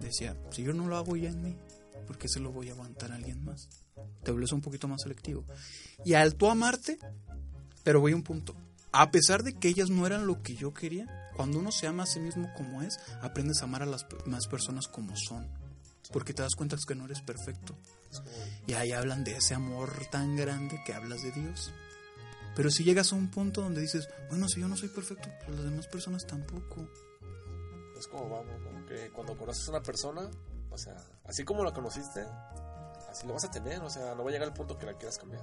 decía, 0.00 0.36
si 0.52 0.62
yo 0.62 0.72
no 0.72 0.86
lo 0.86 0.96
hago 0.96 1.16
ya 1.16 1.30
en 1.30 1.42
mí, 1.42 1.56
¿por 2.06 2.18
qué 2.18 2.28
se 2.28 2.38
lo 2.38 2.52
voy 2.52 2.68
a 2.68 2.74
aguantar 2.74 3.10
a 3.10 3.16
alguien 3.16 3.44
más? 3.44 3.68
Te 4.22 4.30
vuelves 4.30 4.52
un 4.52 4.60
poquito 4.60 4.86
más 4.86 5.02
selectivo. 5.02 5.44
Y 6.04 6.14
al 6.14 6.36
tú 6.36 6.48
amarte, 6.48 6.96
pero 7.82 8.00
voy 8.00 8.12
a 8.12 8.16
un 8.16 8.22
punto. 8.22 8.54
A 8.92 9.10
pesar 9.10 9.42
de 9.42 9.54
que 9.54 9.66
ellas 9.66 9.90
no 9.90 10.06
eran 10.06 10.28
lo 10.28 10.40
que 10.40 10.54
yo 10.54 10.72
quería, 10.72 11.32
cuando 11.34 11.58
uno 11.58 11.72
se 11.72 11.88
ama 11.88 12.04
a 12.04 12.06
sí 12.06 12.20
mismo 12.20 12.48
como 12.56 12.80
es, 12.82 13.00
aprendes 13.22 13.60
a 13.60 13.64
amar 13.64 13.82
a 13.82 13.86
las 13.86 14.06
más 14.24 14.46
personas 14.46 14.86
como 14.86 15.16
son. 15.16 15.48
Porque 16.12 16.32
te 16.32 16.42
das 16.42 16.54
cuenta 16.54 16.76
que 16.86 16.94
no 16.94 17.06
eres 17.06 17.22
perfecto. 17.22 17.76
Y 18.66 18.74
ahí 18.74 18.92
hablan 18.92 19.24
de 19.24 19.36
ese 19.36 19.54
amor 19.54 19.90
tan 20.10 20.36
grande 20.36 20.82
que 20.84 20.94
hablas 20.94 21.22
de 21.22 21.32
Dios. 21.32 21.72
Pero 22.54 22.70
si 22.70 22.84
llegas 22.84 23.12
a 23.12 23.16
un 23.16 23.30
punto 23.30 23.60
donde 23.60 23.82
dices, 23.82 24.08
bueno, 24.30 24.48
si 24.48 24.60
yo 24.60 24.68
no 24.68 24.76
soy 24.76 24.88
perfecto, 24.88 25.28
pues 25.44 25.56
las 25.56 25.70
demás 25.70 25.86
personas 25.88 26.26
tampoco. 26.26 26.88
es 27.98 28.06
como 28.06 28.28
vamos, 28.30 28.60
¿no? 28.60 28.86
que 28.86 29.10
cuando 29.10 29.36
conoces 29.36 29.68
a 29.68 29.72
una 29.72 29.82
persona, 29.82 30.30
o 30.70 30.78
sea, 30.78 30.96
así 31.24 31.44
como 31.44 31.64
la 31.64 31.72
conociste, 31.72 32.24
así 33.10 33.26
lo 33.26 33.34
vas 33.34 33.44
a 33.44 33.50
tener, 33.50 33.82
o 33.82 33.90
sea, 33.90 34.14
no 34.14 34.24
va 34.24 34.30
a 34.30 34.32
llegar 34.32 34.48
el 34.48 34.54
punto 34.54 34.78
que 34.78 34.86
la 34.86 34.94
quieras 34.94 35.18
cambiar. 35.18 35.42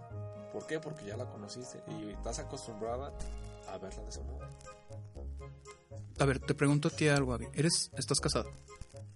¿Por 0.51 0.65
qué? 0.65 0.79
Porque 0.79 1.05
ya 1.05 1.15
la 1.15 1.25
conociste 1.25 1.83
y 1.87 2.11
estás 2.11 2.39
acostumbrada 2.39 3.13
a 3.67 3.77
verla 3.77 4.03
de 4.03 4.09
ese 4.09 4.21
modo. 4.21 4.47
A 6.19 6.25
ver, 6.25 6.39
te 6.39 6.53
pregunto 6.53 6.87
a 6.87 6.91
ti 6.91 7.07
algo, 7.07 7.33
Abby. 7.33 7.47
¿Eres, 7.53 7.91
estás 7.97 8.19
casado? 8.19 8.49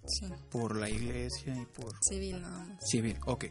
Sí, 0.08 0.26
Por 0.50 0.76
la 0.76 0.88
iglesia 0.88 1.54
y 1.60 1.66
por... 1.66 1.92
civil 2.02 2.40
nada 2.40 2.64
más. 2.64 2.78
Civil, 2.88 3.16
ok. 3.26 3.46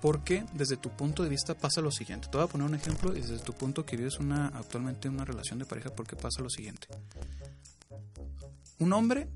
Porque 0.00 0.44
desde 0.52 0.76
tu 0.76 0.90
punto 0.90 1.22
de 1.22 1.28
vista 1.28 1.54
pasa 1.54 1.80
lo 1.80 1.90
siguiente. 1.90 2.28
Te 2.28 2.36
voy 2.36 2.46
a 2.46 2.48
poner 2.48 2.66
un 2.66 2.74
ejemplo 2.74 3.16
y 3.16 3.20
desde 3.20 3.40
tu 3.40 3.52
punto 3.52 3.84
que 3.84 3.96
vives 3.96 4.18
una, 4.18 4.48
actualmente 4.48 5.08
una 5.08 5.24
relación 5.24 5.58
de 5.58 5.64
pareja, 5.64 5.90
porque 5.90 6.14
pasa 6.14 6.40
lo 6.40 6.50
siguiente. 6.50 6.86
Un 8.78 8.92
hombre 8.92 9.28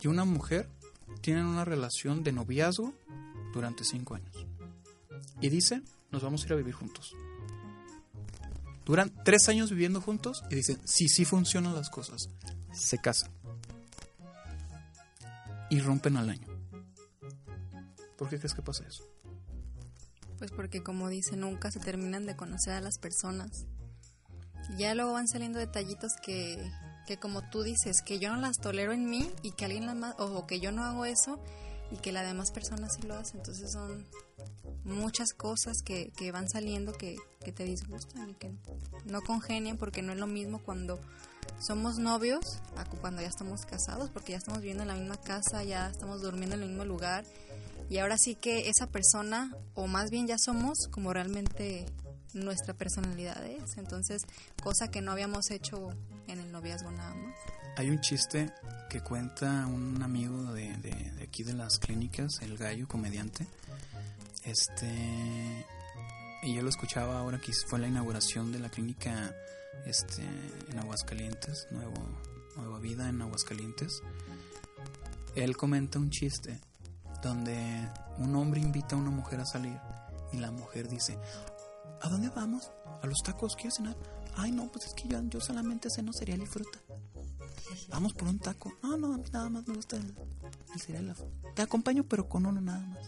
y 0.00 0.08
una 0.08 0.24
mujer 0.24 0.68
tienen 1.22 1.46
una 1.46 1.64
relación 1.64 2.22
de 2.24 2.32
noviazgo 2.32 2.92
durante 3.54 3.84
cinco 3.84 4.14
años. 4.14 4.46
Y 5.40 5.48
dicen, 5.48 5.84
nos 6.10 6.22
vamos 6.22 6.42
a 6.42 6.46
ir 6.46 6.52
a 6.52 6.56
vivir 6.56 6.74
juntos. 6.74 7.14
Duran 8.84 9.12
tres 9.24 9.48
años 9.48 9.70
viviendo 9.70 10.00
juntos 10.00 10.44
y 10.50 10.56
dicen, 10.56 10.78
sí, 10.84 11.08
sí 11.08 11.24
funcionan 11.24 11.74
las 11.74 11.88
cosas. 11.88 12.28
Se 12.72 12.98
casan. 12.98 13.30
Y 15.72 15.80
rompen 15.80 16.18
al 16.18 16.28
año. 16.28 16.46
¿Por 18.18 18.28
qué 18.28 18.36
crees 18.36 18.52
que 18.52 18.60
pasa 18.60 18.84
eso? 18.86 19.04
Pues 20.36 20.50
porque 20.50 20.82
como 20.82 21.08
dice, 21.08 21.34
nunca 21.34 21.70
se 21.70 21.80
terminan 21.80 22.26
de 22.26 22.36
conocer 22.36 22.74
a 22.74 22.82
las 22.82 22.98
personas. 22.98 23.64
Ya 24.76 24.94
luego 24.94 25.14
van 25.14 25.28
saliendo 25.28 25.58
detallitos 25.58 26.12
que, 26.22 26.70
que 27.06 27.16
como 27.16 27.48
tú 27.48 27.62
dices, 27.62 28.02
que 28.02 28.18
yo 28.18 28.28
no 28.28 28.36
las 28.36 28.58
tolero 28.58 28.92
en 28.92 29.08
mí 29.08 29.30
y 29.40 29.52
que 29.52 29.64
alguien 29.64 29.86
las 29.86 29.96
más, 29.96 30.14
o 30.18 30.46
que 30.46 30.60
yo 30.60 30.72
no 30.72 30.84
hago 30.84 31.06
eso 31.06 31.42
y 31.90 31.96
que 31.96 32.12
la 32.12 32.22
demás 32.22 32.50
persona 32.50 32.90
sí 32.90 33.00
lo 33.06 33.14
hace. 33.14 33.38
Entonces 33.38 33.72
son 33.72 34.06
muchas 34.84 35.32
cosas 35.32 35.80
que, 35.82 36.12
que 36.18 36.32
van 36.32 36.50
saliendo 36.50 36.92
que, 36.92 37.16
que 37.42 37.52
te 37.52 37.64
disgustan 37.64 38.28
y 38.28 38.34
que 38.34 38.52
no 39.06 39.22
congenian 39.22 39.78
porque 39.78 40.02
no 40.02 40.12
es 40.12 40.18
lo 40.18 40.26
mismo 40.26 40.62
cuando 40.62 41.00
somos 41.66 41.98
novios 41.98 42.40
cuando 43.00 43.22
ya 43.22 43.28
estamos 43.28 43.64
casados, 43.66 44.10
porque 44.10 44.32
ya 44.32 44.38
estamos 44.38 44.60
viviendo 44.60 44.82
en 44.82 44.88
la 44.88 44.94
misma 44.94 45.16
casa, 45.16 45.62
ya 45.64 45.88
estamos 45.88 46.20
durmiendo 46.22 46.56
en 46.56 46.62
el 46.62 46.68
mismo 46.68 46.84
lugar 46.84 47.24
y 47.90 47.98
ahora 47.98 48.16
sí 48.18 48.34
que 48.34 48.68
esa 48.68 48.86
persona, 48.86 49.54
o 49.74 49.86
más 49.86 50.10
bien 50.10 50.26
ya 50.26 50.36
somos 50.38 50.88
como 50.90 51.12
realmente 51.12 51.86
nuestra 52.32 52.72
personalidad 52.74 53.44
es. 53.46 53.76
Entonces, 53.76 54.22
cosa 54.62 54.88
que 54.88 55.00
no 55.02 55.12
habíamos 55.12 55.50
hecho 55.50 55.90
en 56.28 56.38
el 56.40 56.50
noviazgo 56.52 56.90
nada 56.90 57.14
más. 57.14 57.34
Hay 57.76 57.90
un 57.90 58.00
chiste 58.00 58.50
que 58.88 59.00
cuenta 59.02 59.66
un 59.66 60.02
amigo 60.02 60.52
de, 60.52 60.72
de- 60.78 61.12
de 61.12 61.22
aquí 61.24 61.42
de 61.42 61.52
las 61.54 61.78
clínicas, 61.78 62.40
el 62.42 62.56
gallo 62.56 62.86
comediante. 62.88 63.46
Este. 64.44 65.66
Y 66.42 66.54
yo 66.54 66.62
lo 66.62 66.68
escuchaba 66.70 67.18
ahora 67.18 67.38
que 67.40 67.52
fue 67.68 67.78
la 67.78 67.88
inauguración 67.88 68.50
de 68.52 68.58
la 68.58 68.68
clínica 68.68 69.34
este, 69.86 70.22
en 70.70 70.78
Aguascalientes, 70.78 71.66
Nuevo, 71.70 71.94
Nueva 72.56 72.78
Vida 72.78 73.08
en 73.08 73.22
Aguascalientes. 73.22 74.02
Él 75.34 75.56
comenta 75.56 75.98
un 75.98 76.10
chiste 76.10 76.60
donde 77.22 77.88
un 78.18 78.34
hombre 78.36 78.60
invita 78.60 78.96
a 78.96 78.98
una 78.98 79.10
mujer 79.10 79.40
a 79.40 79.46
salir 79.46 79.78
y 80.32 80.38
la 80.38 80.50
mujer 80.50 80.88
dice, 80.88 81.18
¿A 82.02 82.08
dónde 82.08 82.28
vamos? 82.30 82.70
¿A 83.00 83.06
los 83.06 83.22
tacos? 83.22 83.54
¿Quieres 83.54 83.74
cenar? 83.74 83.96
Ay, 84.34 84.50
no, 84.50 84.70
pues 84.72 84.86
es 84.86 84.94
que 84.94 85.06
yo, 85.06 85.20
yo 85.28 85.40
solamente 85.40 85.88
ceno 85.88 86.12
cereal 86.12 86.42
y 86.42 86.46
fruta. 86.46 86.80
Vamos 87.88 88.12
por 88.14 88.26
un 88.26 88.40
taco. 88.40 88.72
No, 88.82 88.96
no, 88.96 89.16
nada 89.32 89.48
más 89.48 89.66
me 89.68 89.74
gusta 89.74 89.96
el, 89.96 90.12
el 90.74 90.80
cereal. 90.80 91.14
Te 91.54 91.62
acompaño, 91.62 92.02
pero 92.04 92.28
con 92.28 92.44
uno 92.44 92.60
nada 92.60 92.80
más. 92.80 93.06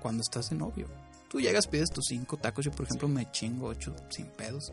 Cuando 0.00 0.22
estás 0.22 0.48
de 0.50 0.56
novio. 0.56 0.88
Tú 1.34 1.40
llegas, 1.40 1.66
pides 1.66 1.90
tus 1.90 2.04
cinco 2.06 2.36
tacos. 2.36 2.64
Yo, 2.64 2.70
por 2.70 2.86
ejemplo, 2.86 3.08
me 3.08 3.28
chingo 3.32 3.66
ocho 3.66 3.92
sin 4.08 4.26
pedos. 4.26 4.72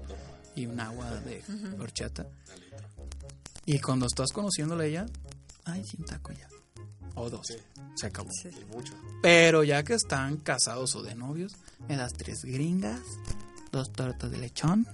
Y 0.55 0.67
un 0.67 0.79
agua 0.79 1.09
de 1.21 1.41
horchata. 1.79 2.27
Y 3.65 3.79
cuando 3.79 4.05
estás 4.05 4.31
conociéndole 4.31 4.83
a 4.83 4.87
ella, 4.87 5.05
ay, 5.65 5.83
sí, 5.83 5.97
un 5.97 6.05
taco 6.05 6.31
ya. 6.33 6.47
O 7.15 7.31
dos. 7.31 7.47
Sí. 7.47 7.55
Se 7.95 8.05
acabó. 8.05 8.29
Sí. 8.31 8.49
Y 8.49 8.65
mucho. 8.65 8.93
Pero 9.23 9.63
ya 9.63 9.81
que 9.81 9.95
están 9.95 10.37
casados 10.37 10.95
o 10.95 11.01
de 11.01 11.15
novios, 11.15 11.55
me 11.89 11.97
das 11.97 12.13
tres 12.13 12.43
gringas, 12.43 13.01
dos 13.71 13.91
tortas 13.91 14.29
de 14.29 14.37
lechón 14.37 14.85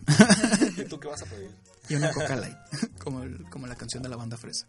¿Y 0.78 0.86
tú 0.86 0.98
qué 1.02 1.10
vas 1.10 1.22
a 1.22 1.26
pedir? 1.26 1.52
y 1.90 1.96
una 1.96 2.14
coca 2.14 2.38
light. 2.38 2.56
como, 3.04 3.24
el- 3.24 3.44
como 3.50 3.68
la 3.68 3.76
canción 3.76 4.02
de 4.04 4.08
la 4.08 4.16
banda 4.16 4.38
fresa. 4.38 4.66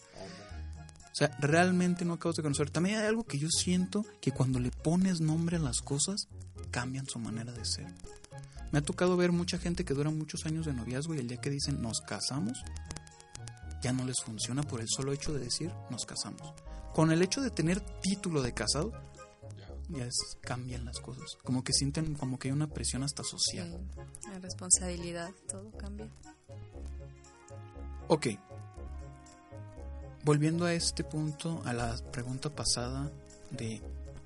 O 1.12 1.14
sea, 1.18 1.28
realmente 1.38 2.04
no 2.04 2.14
acabas 2.14 2.34
de 2.36 2.42
conocer. 2.42 2.70
También 2.70 2.98
hay 2.98 3.06
algo 3.06 3.22
que 3.22 3.38
yo 3.38 3.48
siento 3.50 4.04
que 4.20 4.32
cuando 4.32 4.58
le 4.58 4.72
pones 4.72 5.20
nombre 5.20 5.58
a 5.58 5.60
las 5.60 5.80
cosas, 5.80 6.26
cambian 6.70 7.06
su 7.06 7.18
manera 7.18 7.52
de 7.52 7.64
ser. 7.64 7.86
Me 8.72 8.80
ha 8.80 8.82
tocado 8.82 9.16
ver 9.16 9.32
mucha 9.32 9.58
gente 9.58 9.84
que 9.84 9.94
dura 9.94 10.10
muchos 10.10 10.44
años 10.46 10.66
de 10.66 10.72
noviazgo 10.74 11.14
y 11.14 11.18
el 11.18 11.28
día 11.28 11.40
que 11.40 11.50
dicen 11.50 11.80
nos 11.80 12.00
casamos, 12.00 12.62
ya 13.82 13.92
no 13.92 14.04
les 14.04 14.20
funciona 14.20 14.62
por 14.62 14.80
el 14.80 14.88
solo 14.88 15.12
hecho 15.12 15.32
de 15.32 15.40
decir 15.40 15.72
nos 15.90 16.04
casamos. 16.04 16.52
Con 16.94 17.10
el 17.12 17.22
hecho 17.22 17.40
de 17.40 17.50
tener 17.50 17.80
título 18.00 18.42
de 18.42 18.52
casado, 18.52 18.92
Ya. 19.88 20.04
es, 20.04 20.14
cambian 20.40 20.84
las 20.84 20.98
cosas. 21.00 21.24
Como 21.44 21.62
que 21.64 21.72
sienten 21.72 22.14
como 22.14 22.38
que 22.38 22.48
hay 22.48 22.52
una 22.52 22.66
presión 22.68 23.02
hasta 23.04 23.22
social. 23.22 23.80
Sí, 24.20 24.30
la 24.30 24.38
responsabilidad, 24.40 25.30
todo 25.48 25.70
cambia. 25.78 26.08
Ok. 28.08 28.26
Volviendo 30.24 30.66
a 30.66 30.74
este 30.74 31.04
punto, 31.04 31.62
a 31.64 31.72
la 31.72 31.96
pregunta 32.12 32.50
pasada 32.54 33.10
de 33.50 33.80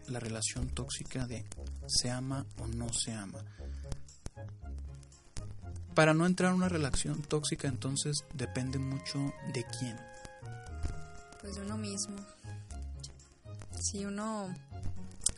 la 0.09 0.21
relación 0.21 0.69
tóxica 0.69 1.27
de 1.27 1.45
se 1.87 2.11
ama 2.11 2.47
o 2.59 2.67
no 2.67 2.93
se 2.93 3.13
ama. 3.13 3.45
Para 5.95 6.15
no 6.15 6.25
entrar 6.27 6.51
en 6.51 6.57
una 6.57 6.69
relación 6.69 7.23
tóxica, 7.23 7.69
entonces 7.69 8.25
depende 8.35 8.79
mucho 8.79 9.19
de 9.53 9.65
quién. 9.79 9.97
Pues 11.41 11.57
de 11.57 11.63
uno 11.63 11.77
mismo. 11.77 12.17
Si 13.79 14.05
uno, 14.05 14.55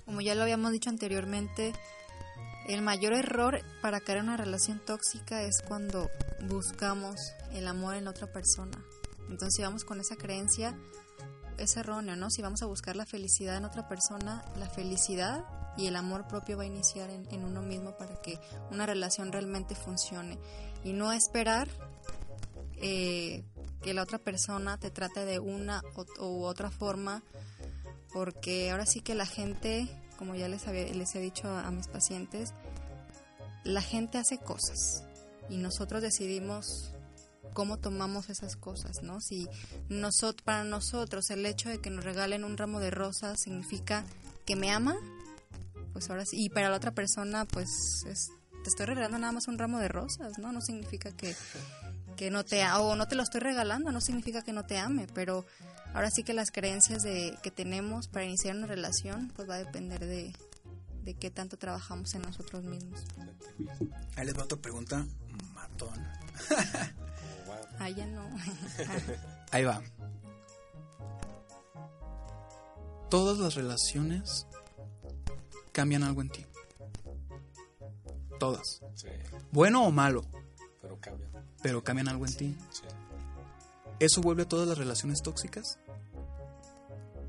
como 0.04 0.20
ya 0.20 0.34
lo 0.34 0.42
habíamos 0.42 0.70
dicho 0.70 0.90
anteriormente, 0.90 1.72
el 2.68 2.82
mayor 2.82 3.14
error 3.14 3.62
para 3.82 4.00
caer 4.00 4.18
en 4.18 4.24
una 4.24 4.36
relación 4.36 4.80
tóxica 4.84 5.42
es 5.42 5.60
cuando 5.66 6.08
buscamos 6.48 7.16
el 7.52 7.66
amor 7.66 7.96
en 7.96 8.06
otra 8.06 8.32
persona. 8.32 8.78
Entonces, 9.28 9.54
si 9.56 9.62
vamos 9.62 9.84
con 9.84 10.00
esa 10.00 10.16
creencia, 10.16 10.76
es 11.58 11.76
erróneo, 11.76 12.16
¿no? 12.16 12.30
Si 12.30 12.42
vamos 12.42 12.62
a 12.62 12.66
buscar 12.66 12.96
la 12.96 13.06
felicidad 13.06 13.56
en 13.56 13.64
otra 13.64 13.88
persona, 13.88 14.44
la 14.58 14.68
felicidad 14.68 15.44
y 15.76 15.86
el 15.86 15.96
amor 15.96 16.26
propio 16.26 16.56
va 16.56 16.62
a 16.62 16.66
iniciar 16.66 17.10
en, 17.10 17.44
uno 17.44 17.62
mismo 17.62 17.96
para 17.96 18.20
que 18.20 18.38
una 18.70 18.86
relación 18.86 19.32
realmente 19.32 19.74
funcione. 19.74 20.38
Y 20.84 20.92
no 20.92 21.12
esperar 21.12 21.68
eh, 22.76 23.44
que 23.82 23.94
la 23.94 24.02
otra 24.02 24.18
persona 24.18 24.78
te 24.78 24.90
trate 24.90 25.24
de 25.24 25.38
una 25.38 25.82
u, 25.96 26.24
u 26.24 26.44
otra 26.44 26.70
forma, 26.70 27.22
porque 28.12 28.70
ahora 28.70 28.86
sí 28.86 29.00
que 29.00 29.14
la 29.14 29.26
gente, 29.26 29.88
como 30.18 30.34
ya 30.34 30.48
les, 30.48 30.66
había, 30.68 30.84
les 30.84 31.14
he 31.14 31.20
dicho 31.20 31.48
a 31.48 31.70
mis 31.70 31.88
pacientes, 31.88 32.54
la 33.64 33.80
gente 33.80 34.18
hace 34.18 34.38
cosas 34.38 35.04
y 35.48 35.56
nosotros 35.56 36.02
decidimos 36.02 36.93
cómo 37.54 37.78
tomamos 37.78 38.28
esas 38.28 38.56
cosas, 38.56 39.02
¿no? 39.02 39.20
Si 39.20 39.48
nosotros, 39.88 40.42
para 40.44 40.64
nosotros 40.64 41.30
el 41.30 41.46
hecho 41.46 41.70
de 41.70 41.78
que 41.78 41.88
nos 41.88 42.04
regalen 42.04 42.44
un 42.44 42.58
ramo 42.58 42.80
de 42.80 42.90
rosas 42.90 43.40
significa 43.40 44.04
que 44.44 44.56
me 44.56 44.70
ama, 44.70 44.96
pues 45.94 46.10
ahora 46.10 46.26
sí, 46.26 46.44
y 46.44 46.48
para 46.50 46.68
la 46.68 46.76
otra 46.76 46.90
persona, 46.90 47.46
pues 47.46 48.04
es, 48.06 48.30
te 48.62 48.68
estoy 48.68 48.86
regalando 48.86 49.18
nada 49.18 49.32
más 49.32 49.48
un 49.48 49.58
ramo 49.58 49.78
de 49.78 49.88
rosas, 49.88 50.38
¿no? 50.38 50.52
No 50.52 50.60
significa 50.60 51.12
que, 51.12 51.34
que 52.16 52.30
no 52.30 52.44
te 52.44 52.62
o 52.72 52.96
no 52.96 53.08
te 53.08 53.14
lo 53.14 53.22
estoy 53.22 53.40
regalando, 53.40 53.92
no 53.92 54.00
significa 54.00 54.42
que 54.42 54.52
no 54.52 54.64
te 54.64 54.76
ame, 54.76 55.06
pero 55.14 55.46
ahora 55.94 56.10
sí 56.10 56.24
que 56.24 56.34
las 56.34 56.50
creencias 56.50 57.02
de, 57.02 57.38
que 57.42 57.50
tenemos 57.50 58.08
para 58.08 58.26
iniciar 58.26 58.56
una 58.56 58.66
relación, 58.66 59.32
pues 59.34 59.48
va 59.48 59.54
a 59.54 59.58
depender 59.58 60.04
de, 60.04 60.34
de 61.04 61.14
qué 61.14 61.30
tanto 61.30 61.56
trabajamos 61.56 62.14
en 62.14 62.22
nosotros 62.22 62.64
mismos. 62.64 63.04
Ahí 64.16 64.26
les 64.26 64.36
va 64.36 64.42
otra 64.42 64.58
pregunta 64.58 65.06
matona. 65.54 66.20
Ah, 67.78 67.90
ya 67.90 68.06
no. 68.06 68.28
Ahí 69.50 69.64
va. 69.64 69.82
Todas 73.10 73.38
las 73.38 73.54
relaciones 73.54 74.46
cambian 75.72 76.02
algo 76.02 76.22
en 76.22 76.30
ti. 76.30 76.46
Todas. 78.40 78.80
Sí, 78.94 79.08
Bueno 79.52 79.84
o 79.86 79.90
malo, 79.90 80.24
pero 80.82 80.98
cambia. 81.00 81.28
pero 81.62 81.84
cambian 81.84 82.08
algo 82.08 82.26
en 82.26 82.34
ti. 82.36 82.56
Sí. 82.70 82.82
¿Eso 84.00 84.20
vuelve 84.20 84.42
a 84.42 84.48
todas 84.48 84.66
las 84.66 84.76
relaciones 84.78 85.22
tóxicas? 85.22 85.78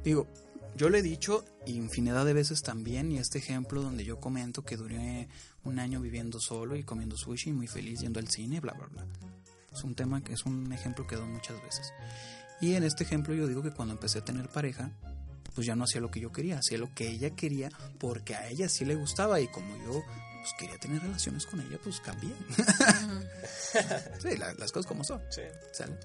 Digo, 0.03 0.27
yo 0.75 0.89
le 0.89 0.99
he 0.99 1.01
dicho 1.03 1.45
infinidad 1.67 2.25
de 2.25 2.33
veces 2.33 2.61
también, 2.61 3.11
y 3.11 3.17
este 3.19 3.37
ejemplo 3.37 3.81
donde 3.81 4.03
yo 4.03 4.19
comento 4.19 4.63
que 4.63 4.77
duré 4.77 5.27
un 5.63 5.79
año 5.79 6.01
viviendo 6.01 6.39
solo 6.39 6.75
y 6.75 6.83
comiendo 6.83 7.15
sushi, 7.17 7.53
muy 7.53 7.67
feliz 7.67 8.01
yendo 8.01 8.19
al 8.19 8.27
cine, 8.27 8.59
bla, 8.59 8.73
bla, 8.73 8.87
bla. 8.87 9.05
Es 9.75 9.83
un 9.83 9.93
tema 9.95 10.23
que 10.23 10.33
es 10.33 10.45
un 10.45 10.71
ejemplo 10.71 11.05
que 11.05 11.15
doy 11.15 11.27
muchas 11.27 11.61
veces. 11.61 11.93
Y 12.61 12.75
en 12.75 12.83
este 12.83 13.03
ejemplo 13.03 13.33
yo 13.33 13.47
digo 13.47 13.61
que 13.61 13.71
cuando 13.71 13.93
empecé 13.93 14.19
a 14.19 14.25
tener 14.25 14.47
pareja, 14.49 14.89
pues 15.53 15.67
ya 15.67 15.75
no 15.75 15.83
hacía 15.83 15.99
lo 16.01 16.09
que 16.09 16.19
yo 16.21 16.31
quería, 16.31 16.59
hacía 16.59 16.77
lo 16.77 16.93
que 16.93 17.09
ella 17.09 17.31
quería 17.35 17.69
porque 17.99 18.35
a 18.35 18.47
ella 18.47 18.69
sí 18.69 18.85
le 18.85 18.95
gustaba 18.95 19.39
y 19.41 19.47
como 19.49 19.75
yo 19.83 19.91
pues 20.01 20.53
quería 20.59 20.77
tener 20.77 21.01
relaciones 21.01 21.45
con 21.45 21.59
ella, 21.59 21.77
pues 21.83 21.99
cambié. 22.01 22.33
sí, 24.19 24.37
la- 24.37 24.53
las 24.53 24.71
cosas 24.71 24.85
como 24.85 25.03
son. 25.03 25.21
Sí, 25.29 25.41
¿sale? 25.73 25.97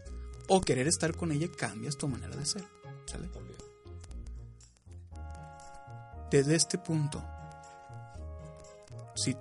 O 0.49 0.61
querer 0.61 0.89
estar 0.89 1.15
con 1.17 1.31
ella 1.31 1.47
cambias 1.57 1.97
tu 1.97 2.09
manera 2.09 2.35
de 2.37 2.45
ser, 2.47 2.65
¿sale? 3.07 3.29
también. 3.29 3.57
Desde 6.31 6.55
este 6.55 6.79
punto, 6.79 7.23
si 9.17 9.37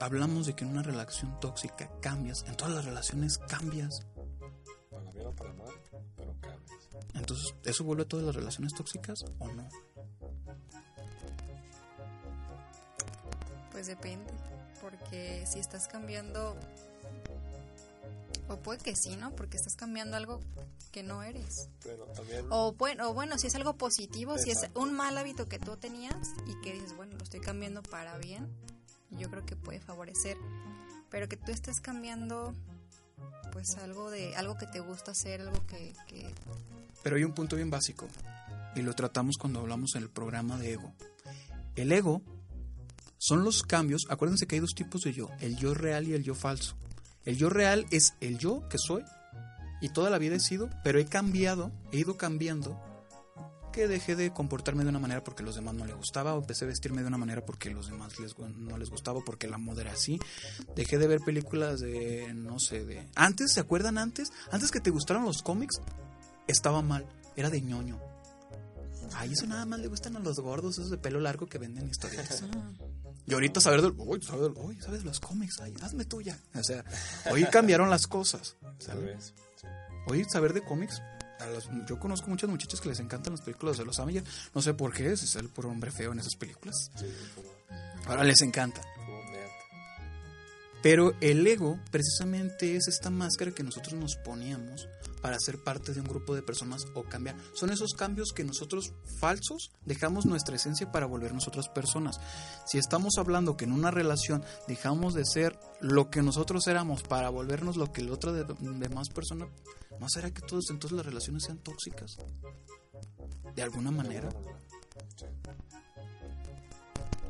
hablamos 0.00 0.46
de 0.46 0.54
que 0.54 0.64
en 0.64 0.70
una 0.70 0.82
relación 0.82 1.38
tóxica 1.40 1.90
cambias, 2.00 2.44
en 2.46 2.56
todas 2.56 2.74
las 2.74 2.84
relaciones 2.84 3.38
cambias, 3.38 4.06
Para 4.90 5.10
bien 5.10 5.26
o 5.26 5.32
para 5.34 5.52
mal, 5.52 5.74
pero 6.16 6.34
cambias. 6.40 6.88
entonces 7.14 7.54
¿eso 7.64 7.84
vuelve 7.84 8.02
a 8.02 8.08
todas 8.08 8.26
las 8.26 8.34
relaciones 8.34 8.74
tóxicas 8.74 9.24
o 9.38 9.48
no? 9.48 9.68
Pues 13.72 13.86
depende, 13.86 14.32
porque 14.80 15.44
si 15.46 15.58
estás 15.58 15.86
cambiando, 15.86 16.56
o 18.48 18.56
puede 18.56 18.78
que 18.78 18.96
sí, 18.96 19.16
¿no? 19.16 19.34
Porque 19.36 19.58
estás 19.58 19.76
cambiando 19.76 20.16
algo 20.16 20.40
que 20.92 21.02
no 21.02 21.22
eres. 21.22 21.68
Pero 21.82 22.06
también. 22.06 22.46
O 22.48 22.72
bueno, 22.72 23.10
o 23.10 23.14
bueno, 23.14 23.36
si 23.36 23.48
es 23.48 23.54
algo 23.54 23.76
positivo, 23.76 24.38
si 24.38 24.50
es 24.50 24.70
un 24.74 24.94
mal 24.94 25.18
hábito 25.18 25.46
que 25.46 25.58
tú 25.58 25.76
tenías 25.76 26.16
y 26.46 26.58
que 26.62 26.72
dices, 26.72 26.96
bueno, 26.96 27.16
lo 27.18 27.22
estoy 27.22 27.40
cambiando 27.40 27.82
para 27.82 28.16
bien, 28.16 28.50
yo 29.10 29.30
creo 29.30 29.44
que 29.44 29.56
puede 29.56 29.80
favorecer. 29.80 30.36
Pero 31.10 31.28
que 31.28 31.36
tú 31.36 31.52
estés 31.52 31.80
cambiando, 31.80 32.54
pues 33.52 33.76
algo 33.76 34.10
de 34.10 34.36
algo 34.36 34.56
que 34.56 34.66
te 34.66 34.80
gusta 34.80 35.12
hacer, 35.12 35.40
algo 35.40 35.64
que, 35.66 35.92
que 36.08 36.28
Pero 37.02 37.16
hay 37.16 37.24
un 37.24 37.32
punto 37.32 37.56
bien 37.56 37.70
básico 37.70 38.08
y 38.74 38.82
lo 38.82 38.94
tratamos 38.94 39.36
cuando 39.38 39.60
hablamos 39.60 39.94
en 39.94 40.02
el 40.02 40.10
programa 40.10 40.58
de 40.58 40.74
ego. 40.74 40.92
El 41.74 41.92
ego 41.92 42.22
son 43.18 43.44
los 43.44 43.62
cambios, 43.62 44.06
acuérdense 44.10 44.46
que 44.46 44.56
hay 44.56 44.60
dos 44.60 44.74
tipos 44.74 45.02
de 45.02 45.12
yo, 45.12 45.30
el 45.40 45.56
yo 45.56 45.74
real 45.74 46.06
y 46.06 46.12
el 46.12 46.22
yo 46.22 46.34
falso. 46.34 46.76
El 47.24 47.36
yo 47.36 47.48
real 47.48 47.86
es 47.90 48.14
el 48.20 48.38
yo 48.38 48.68
que 48.68 48.78
soy 48.78 49.02
y 49.80 49.88
toda 49.88 50.10
la 50.10 50.18
vida 50.18 50.36
he 50.36 50.40
sido, 50.40 50.70
pero 50.84 50.98
he 50.98 51.06
cambiado, 51.06 51.72
he 51.92 51.98
ido 51.98 52.16
cambiando, 52.16 52.80
que 53.76 53.86
dejé 53.88 54.16
de 54.16 54.32
comportarme 54.32 54.82
de 54.84 54.88
una 54.90 54.98
manera 54.98 55.22
porque 55.22 55.42
a 55.42 55.46
los 55.46 55.54
demás 55.54 55.74
no 55.74 55.84
les 55.84 55.94
gustaba, 55.94 56.34
o 56.34 56.38
empecé 56.40 56.64
a 56.64 56.68
vestirme 56.68 57.02
de 57.02 57.08
una 57.08 57.18
manera 57.18 57.44
porque 57.44 57.68
a 57.68 57.72
los 57.72 57.86
demás 57.88 58.18
les, 58.18 58.36
no 58.38 58.78
les 58.78 58.88
gustaba, 58.90 59.20
porque 59.24 59.46
la 59.46 59.58
moda 59.58 59.82
era 59.82 59.92
así. 59.92 60.18
Dejé 60.74 60.96
de 60.98 61.06
ver 61.06 61.20
películas 61.20 61.80
de, 61.80 62.32
no 62.34 62.58
sé, 62.58 62.84
de... 62.86 63.06
Antes, 63.14 63.52
¿se 63.52 63.60
acuerdan 63.60 63.98
antes? 63.98 64.28
Antes 64.50 64.70
que 64.70 64.80
te 64.80 64.90
gustaran 64.90 65.24
los 65.24 65.42
cómics, 65.42 65.80
estaba 66.48 66.80
mal, 66.80 67.06
era 67.36 67.50
de 67.50 67.60
ñoño. 67.60 68.00
Ay, 69.14 69.32
eso 69.34 69.46
nada 69.46 69.66
más 69.66 69.78
le 69.78 69.88
gustan 69.88 70.16
a 70.16 70.20
los 70.20 70.36
gordos, 70.40 70.78
esos 70.78 70.90
de 70.90 70.98
pelo 70.98 71.20
largo 71.20 71.46
que 71.46 71.58
venden 71.58 71.86
historietas. 71.88 72.42
Y 73.26 73.34
ahorita 73.34 73.60
saber 73.60 73.82
del, 73.82 73.92
uy, 73.96 74.20
saber 74.22 74.42
del- 74.52 74.54
uy, 74.56 74.80
sabes 74.80 75.00
de 75.00 75.06
los 75.06 75.20
cómics, 75.20 75.60
ay, 75.60 75.74
hazme 75.82 76.04
tuya. 76.06 76.38
O 76.54 76.62
sea, 76.62 76.84
hoy 77.30 77.44
cambiaron 77.44 77.90
las 77.90 78.06
cosas. 78.06 78.56
Sí. 78.78 78.90
Hoy 80.08 80.24
saber 80.24 80.52
de 80.54 80.62
cómics, 80.64 81.00
yo 81.86 81.98
conozco 81.98 82.28
muchas 82.28 82.48
muchachas 82.48 82.80
que 82.80 82.88
les 82.88 83.00
encantan 83.00 83.32
las 83.34 83.42
películas 83.42 83.76
de 83.78 83.84
los 83.84 83.98
Avengers. 83.98 84.28
No 84.54 84.62
sé 84.62 84.74
por 84.74 84.92
qué, 84.92 85.16
si 85.16 85.38
el 85.38 85.48
puro 85.48 85.68
hombre 85.70 85.90
feo 85.90 86.12
en 86.12 86.18
esas 86.18 86.36
películas. 86.36 86.90
Ahora 88.06 88.24
les 88.24 88.40
encanta. 88.42 88.80
Pero 90.82 91.16
el 91.20 91.46
ego 91.46 91.80
precisamente 91.90 92.76
es 92.76 92.86
esta 92.86 93.10
máscara 93.10 93.50
que 93.50 93.64
nosotros 93.64 93.94
nos 93.94 94.16
poníamos 94.16 94.88
para 95.26 95.40
ser 95.40 95.58
parte 95.58 95.92
de 95.92 95.98
un 95.98 96.06
grupo 96.06 96.36
de 96.36 96.42
personas 96.42 96.86
o 96.94 97.02
cambiar. 97.02 97.34
Son 97.52 97.70
esos 97.70 97.94
cambios 97.94 98.30
que 98.32 98.44
nosotros 98.44 98.92
falsos 99.18 99.72
dejamos 99.84 100.24
nuestra 100.24 100.54
esencia 100.54 100.92
para 100.92 101.06
volvernos 101.06 101.48
otras 101.48 101.68
personas. 101.68 102.20
Si 102.64 102.78
estamos 102.78 103.18
hablando 103.18 103.56
que 103.56 103.64
en 103.64 103.72
una 103.72 103.90
relación 103.90 104.44
dejamos 104.68 105.14
de 105.14 105.24
ser 105.24 105.58
lo 105.80 106.10
que 106.10 106.22
nosotros 106.22 106.64
éramos 106.68 107.02
para 107.02 107.28
volvernos 107.28 107.76
lo 107.76 107.90
que 107.90 108.02
la 108.02 108.12
otra 108.12 108.30
de, 108.30 108.44
demás 108.44 109.08
persona, 109.08 109.48
¿no 109.98 110.08
será 110.08 110.30
que 110.30 110.42
todos 110.42 110.70
entonces 110.70 110.96
las 110.96 111.04
relaciones 111.04 111.42
sean 111.42 111.58
tóxicas? 111.58 112.18
De 113.56 113.62
alguna 113.62 113.90
manera. 113.90 114.28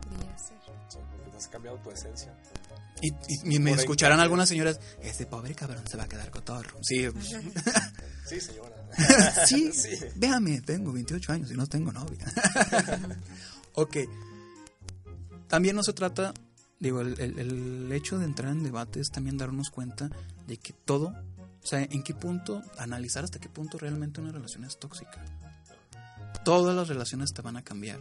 Podría 0.02 0.36
ser. 0.36 0.58
Sí, 0.90 0.98
porque 1.12 1.30
te 1.30 1.36
has 1.38 1.48
cambiado 1.48 1.78
tu 1.78 1.90
esencia. 1.92 2.36
Y, 3.02 3.08
y- 3.28 3.56
y 3.56 3.58
me 3.58 3.72
escucharán 3.72 4.20
algunas 4.20 4.48
señoras, 4.48 4.80
este 5.02 5.26
pobre 5.26 5.54
cabrón 5.54 5.82
se 5.88 5.96
va 5.96 6.04
a 6.04 6.08
quedar 6.08 6.30
cotorro. 6.30 6.78
Sí, 6.82 7.06
Sí, 8.28 8.40
señora. 8.40 8.74
sí, 9.46 9.70
Sí. 9.72 9.90
véame, 10.16 10.60
tengo 10.62 10.92
28 10.92 11.32
años 11.32 11.50
y 11.50 11.54
no 11.54 11.66
tengo 11.66 11.92
novia. 11.92 12.24
ok. 13.74 13.96
También 15.48 15.76
no 15.76 15.82
se 15.82 15.92
trata, 15.92 16.32
digo, 16.80 17.00
el, 17.02 17.20
el- 17.20 17.38
el 17.38 17.92
hecho 17.92 18.18
de 18.18 18.24
entrar 18.24 18.50
en 18.50 18.62
debate 18.64 19.00
es 19.00 19.10
también 19.10 19.36
darnos 19.36 19.70
cuenta 19.70 20.10
de 20.46 20.56
que 20.56 20.72
todo, 20.72 21.08
o 21.62 21.66
sea, 21.66 21.82
en 21.82 22.02
qué 22.02 22.14
punto, 22.14 22.62
analizar 22.78 23.22
hasta 23.24 23.38
qué 23.38 23.48
punto 23.48 23.78
realmente 23.78 24.20
una 24.20 24.32
relación 24.32 24.64
es 24.64 24.78
tóxica. 24.78 25.24
Todas 26.44 26.74
las 26.74 26.88
relaciones 26.88 27.32
te 27.32 27.42
van 27.42 27.56
a 27.56 27.62
cambiar. 27.62 28.00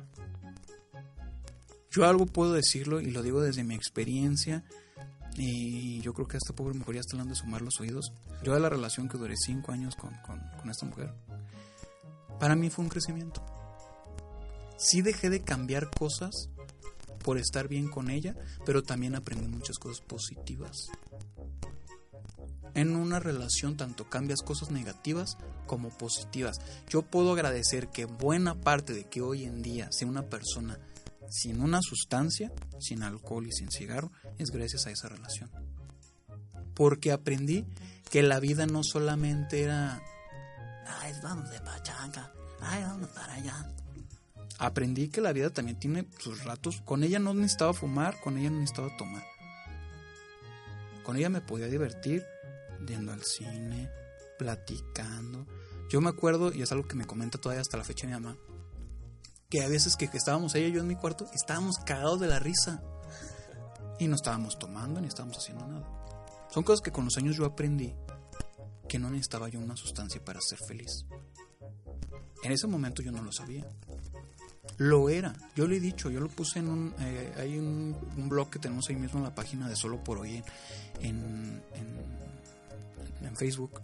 Yo 1.91 2.05
algo 2.07 2.25
puedo 2.25 2.53
decirlo 2.53 2.99
y 2.99 3.09
lo 3.11 3.21
digo 3.23 3.41
desde 3.41 3.63
mi 3.63 3.73
experiencia 3.75 4.63
y 5.37 5.99
yo 6.01 6.13
creo 6.13 6.27
que 6.27 6.37
esta 6.37 6.53
pobre 6.53 6.77
mujer 6.77 6.95
ya 6.95 7.01
está 7.01 7.13
hablando 7.15 7.33
de 7.33 7.39
sumar 7.39 7.61
los 7.61 7.79
oídos. 7.79 8.11
Yo 8.43 8.53
de 8.53 8.59
la 8.59 8.69
relación 8.69 9.09
que 9.09 9.17
duré 9.17 9.35
cinco 9.37 9.71
años 9.71 9.95
con, 9.95 10.13
con- 10.25 10.41
con 10.59 10.69
esta 10.69 10.85
mujer, 10.85 11.13
para 12.39 12.55
mí 12.55 12.69
fue 12.69 12.83
un 12.85 12.89
crecimiento. 12.89 13.43
Sí 14.77 15.01
dejé 15.01 15.29
de 15.29 15.41
cambiar 15.41 15.89
cosas 15.89 16.49
por 17.23 17.37
estar 17.37 17.67
bien 17.67 17.87
con 17.89 18.09
ella, 18.09 18.35
pero 18.65 18.83
también 18.83 19.15
aprendí 19.15 19.47
muchas 19.47 19.77
cosas 19.77 20.01
positivas. 20.01 20.87
En 22.73 22.95
una 22.97 23.19
relación 23.21 23.77
tanto 23.77 24.09
cambias 24.09 24.41
cosas 24.41 24.69
negativas 24.69 25.37
como 25.65 25.89
positivas. 25.89 26.57
Yo 26.89 27.03
puedo 27.03 27.31
agradecer 27.31 27.87
que 27.87 28.03
buena 28.05 28.55
parte 28.59 28.93
de 28.93 29.05
que 29.05 29.21
hoy 29.21 29.45
en 29.45 29.61
día 29.61 29.87
sea 29.91 30.07
una 30.09 30.23
persona 30.23 30.77
sin 31.29 31.61
una 31.61 31.81
sustancia, 31.81 32.51
sin 32.79 33.03
alcohol 33.03 33.47
y 33.47 33.51
sin 33.51 33.71
cigarro, 33.71 34.11
es 34.37 34.51
gracias 34.51 34.87
a 34.87 34.91
esa 34.91 35.09
relación. 35.09 35.49
Porque 36.73 37.11
aprendí 37.11 37.65
que 38.09 38.21
la 38.21 38.39
vida 38.39 38.65
no 38.65 38.83
solamente 38.83 39.63
era, 39.63 40.01
ay, 40.87 41.13
vamos 41.23 41.49
de 41.49 41.59
pachanga, 41.61 42.31
ay, 42.61 42.83
vamos 42.83 43.09
para 43.09 43.33
allá. 43.33 43.71
Aprendí 44.57 45.09
que 45.09 45.21
la 45.21 45.33
vida 45.33 45.49
también 45.49 45.79
tiene 45.79 46.07
sus 46.19 46.43
ratos. 46.43 46.81
Con 46.85 47.03
ella 47.03 47.19
no 47.19 47.33
necesitaba 47.33 47.73
fumar, 47.73 48.19
con 48.21 48.37
ella 48.37 48.49
no 48.49 48.59
necesitaba 48.59 48.95
tomar. 48.97 49.23
Con 51.03 51.17
ella 51.17 51.29
me 51.29 51.41
podía 51.41 51.67
divertir 51.67 52.25
yendo 52.87 53.11
al 53.11 53.23
cine, 53.23 53.89
platicando. 54.37 55.45
Yo 55.89 56.01
me 56.01 56.09
acuerdo, 56.09 56.53
y 56.53 56.61
es 56.61 56.71
algo 56.71 56.87
que 56.87 56.95
me 56.95 57.05
comenta 57.05 57.37
todavía 57.37 57.61
hasta 57.61 57.77
la 57.77 57.83
fecha 57.83 58.07
mi 58.07 58.13
mamá, 58.13 58.37
que 59.55 59.63
a 59.63 59.69
veces 59.69 59.95
que, 59.95 60.09
que 60.09 60.17
estábamos 60.17 60.53
ella 60.55 60.67
y 60.67 60.73
yo 60.73 60.81
en 60.81 60.87
mi 60.87 60.95
cuarto, 60.97 61.27
estábamos 61.33 61.77
cagados 61.77 62.19
de 62.19 62.27
la 62.27 62.39
risa. 62.39 62.81
Y 63.99 64.07
no 64.09 64.15
estábamos 64.15 64.59
tomando 64.59 64.99
ni 64.99 65.07
estábamos 65.07 65.37
haciendo 65.37 65.65
nada. 65.65 65.87
Son 66.49 66.63
cosas 66.63 66.81
que 66.81 66.91
con 66.91 67.05
los 67.05 67.15
años 67.15 67.37
yo 67.37 67.45
aprendí 67.45 67.93
que 68.89 68.99
no 68.99 69.09
necesitaba 69.09 69.47
yo 69.47 69.59
una 69.61 69.77
sustancia 69.77 70.23
para 70.23 70.41
ser 70.41 70.59
feliz. 70.67 71.05
En 72.43 72.51
ese 72.51 72.67
momento 72.67 73.01
yo 73.01 73.13
no 73.13 73.21
lo 73.21 73.31
sabía. 73.31 73.65
Lo 74.77 75.07
era. 75.07 75.33
Yo 75.55 75.67
lo 75.67 75.73
he 75.73 75.79
dicho, 75.79 76.09
yo 76.09 76.19
lo 76.19 76.27
puse 76.27 76.59
en 76.59 76.67
un... 76.67 76.93
eh, 76.99 77.33
hay 77.37 77.57
un, 77.57 77.95
un 78.17 78.27
blog 78.27 78.49
que 78.49 78.59
tenemos 78.59 78.89
ahí 78.89 78.97
mismo 78.97 79.19
en 79.19 79.23
la 79.23 79.33
página 79.33 79.69
de 79.69 79.77
Solo 79.77 80.03
por 80.03 80.17
Hoy 80.17 80.43
en, 80.99 81.61
en, 81.73 83.23
en- 83.23 83.35
Facebook. 83.37 83.79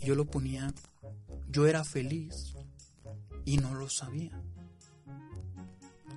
Yo 0.00 0.14
lo 0.14 0.26
ponía... 0.26 0.74
Yo 1.48 1.66
era 1.66 1.84
feliz 1.84 2.52
y 3.46 3.56
no 3.56 3.74
lo 3.74 3.88
sabía. 3.88 4.38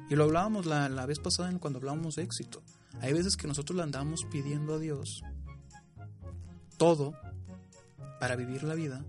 Y 0.10 0.16
lo 0.16 0.24
hablábamos 0.24 0.66
la, 0.66 0.90
la 0.90 1.06
vez 1.06 1.20
pasada 1.20 1.52
cuando 1.60 1.80
hablábamos 1.80 2.16
de 2.16 2.24
éxito. 2.24 2.64
Hay 3.02 3.14
veces 3.14 3.36
que 3.36 3.48
nosotros 3.48 3.76
le 3.76 3.84
andamos 3.84 4.22
pidiendo 4.32 4.76
a 4.76 4.80
Dios 4.80 5.22
todo 6.78 7.14
para 8.20 8.36
vivir 8.36 8.64
la 8.64 8.76
vida 8.76 9.04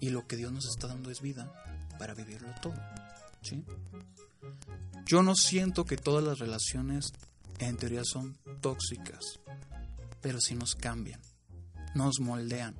y 0.00 0.10
lo 0.10 0.26
que 0.26 0.36
Dios 0.36 0.52
nos 0.52 0.66
está 0.66 0.86
dando 0.86 1.10
es 1.10 1.20
vida 1.20 1.52
para 1.98 2.14
vivirlo 2.14 2.48
todo. 2.60 2.74
¿sí? 3.42 3.64
Yo 5.06 5.22
no 5.22 5.34
siento 5.34 5.84
que 5.84 5.96
todas 5.96 6.24
las 6.24 6.38
relaciones 6.38 7.12
en 7.58 7.76
teoría 7.76 8.02
son 8.04 8.36
tóxicas, 8.60 9.40
pero 10.20 10.40
sí 10.40 10.54
nos 10.54 10.74
cambian, 10.74 11.20
nos 11.94 12.20
moldean. 12.20 12.76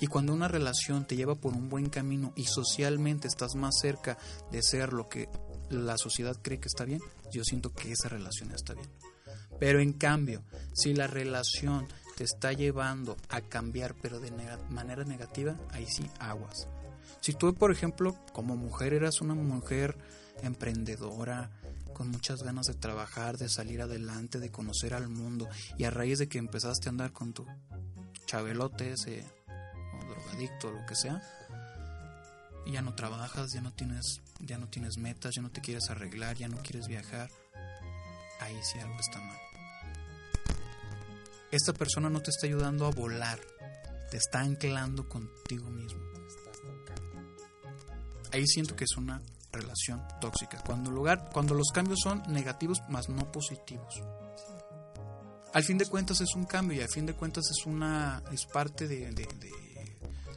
Y 0.00 0.06
cuando 0.08 0.32
una 0.32 0.48
relación 0.48 1.04
te 1.04 1.14
lleva 1.14 1.36
por 1.36 1.54
un 1.54 1.68
buen 1.68 1.88
camino 1.88 2.32
y 2.34 2.46
socialmente 2.46 3.28
estás 3.28 3.54
más 3.54 3.74
cerca 3.80 4.18
de 4.50 4.60
ser 4.62 4.92
lo 4.92 5.08
que 5.08 5.28
la 5.72 5.96
sociedad 5.98 6.36
cree 6.40 6.60
que 6.60 6.68
está 6.68 6.84
bien, 6.84 7.00
yo 7.32 7.42
siento 7.44 7.72
que 7.72 7.92
esa 7.92 8.08
relación 8.08 8.52
está 8.52 8.74
bien. 8.74 8.88
Pero 9.58 9.80
en 9.80 9.92
cambio, 9.92 10.42
si 10.72 10.94
la 10.94 11.06
relación 11.06 11.86
te 12.16 12.24
está 12.24 12.52
llevando 12.52 13.16
a 13.28 13.40
cambiar 13.40 13.94
pero 13.94 14.20
de 14.20 14.30
manera 14.70 15.04
negativa, 15.04 15.56
ahí 15.70 15.86
sí 15.86 16.08
aguas. 16.18 16.68
Si 17.20 17.32
tú, 17.34 17.54
por 17.54 17.70
ejemplo, 17.70 18.16
como 18.32 18.56
mujer 18.56 18.94
eras 18.94 19.20
una 19.20 19.34
mujer 19.34 19.96
emprendedora, 20.42 21.50
con 21.92 22.10
muchas 22.10 22.42
ganas 22.42 22.66
de 22.66 22.74
trabajar, 22.74 23.36
de 23.38 23.48
salir 23.48 23.82
adelante, 23.82 24.40
de 24.40 24.50
conocer 24.50 24.94
al 24.94 25.08
mundo, 25.08 25.48
y 25.78 25.84
a 25.84 25.90
raíz 25.90 26.18
de 26.18 26.28
que 26.28 26.38
empezaste 26.38 26.88
a 26.88 26.90
andar 26.90 27.12
con 27.12 27.32
tu 27.32 27.46
chabelote 28.26 28.92
ese, 28.92 29.24
o 29.46 30.04
drogadicto, 30.06 30.68
o 30.68 30.72
lo 30.72 30.86
que 30.86 30.96
sea, 30.96 31.22
ya 32.66 32.82
no 32.82 32.94
trabajas, 32.94 33.52
ya 33.52 33.60
no 33.60 33.72
tienes, 33.72 34.21
ya 34.42 34.58
no 34.58 34.68
tienes 34.68 34.98
metas, 34.98 35.34
ya 35.34 35.42
no 35.42 35.50
te 35.50 35.60
quieres 35.60 35.88
arreglar, 35.90 36.36
ya 36.36 36.48
no 36.48 36.58
quieres 36.62 36.86
viajar, 36.88 37.30
ahí 38.40 38.58
sí 38.62 38.78
algo 38.78 38.98
está 38.98 39.20
mal. 39.20 39.38
Esta 41.50 41.72
persona 41.72 42.08
no 42.10 42.20
te 42.20 42.30
está 42.30 42.46
ayudando 42.46 42.86
a 42.86 42.90
volar, 42.90 43.38
te 44.10 44.16
está 44.16 44.40
anclando 44.40 45.08
contigo 45.08 45.68
mismo. 45.70 46.00
Ahí 48.32 48.46
siento 48.46 48.74
que 48.74 48.84
es 48.84 48.96
una 48.96 49.20
relación 49.52 50.02
tóxica. 50.20 50.62
Cuando, 50.64 50.90
lugar, 50.90 51.28
cuando 51.32 51.52
los 51.54 51.68
cambios 51.72 52.00
son 52.02 52.22
negativos 52.28 52.80
más 52.88 53.10
no 53.10 53.30
positivos. 53.30 54.02
Al 55.52 55.62
fin 55.64 55.76
de 55.76 55.84
cuentas 55.84 56.22
es 56.22 56.34
un 56.34 56.46
cambio 56.46 56.78
y 56.78 56.80
al 56.80 56.88
fin 56.88 57.04
de 57.04 57.12
cuentas 57.12 57.44
es 57.50 57.66
una 57.66 58.22
es 58.32 58.46
parte 58.46 58.88
de, 58.88 59.10
de- 59.10 59.28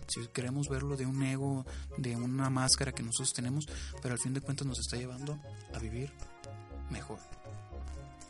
si 0.08 0.28
queremos 0.28 0.68
verlo 0.70 0.98
de 0.98 1.06
un 1.06 1.22
ego, 1.24 1.66
de 1.98 2.16
una 2.16 2.50
máscara 2.50 2.92
que 2.92 3.04
nosotros 3.04 3.34
tenemos, 3.34 3.66
pero 4.02 4.14
al 4.14 4.20
fin 4.20 4.34
de 4.34 4.42
cuentas 4.42 4.68
nos 4.68 4.80
está 4.80 4.98
llevando 4.98 5.40
a 5.74 5.80
vivir 5.80 6.12
mejor. 6.90 7.20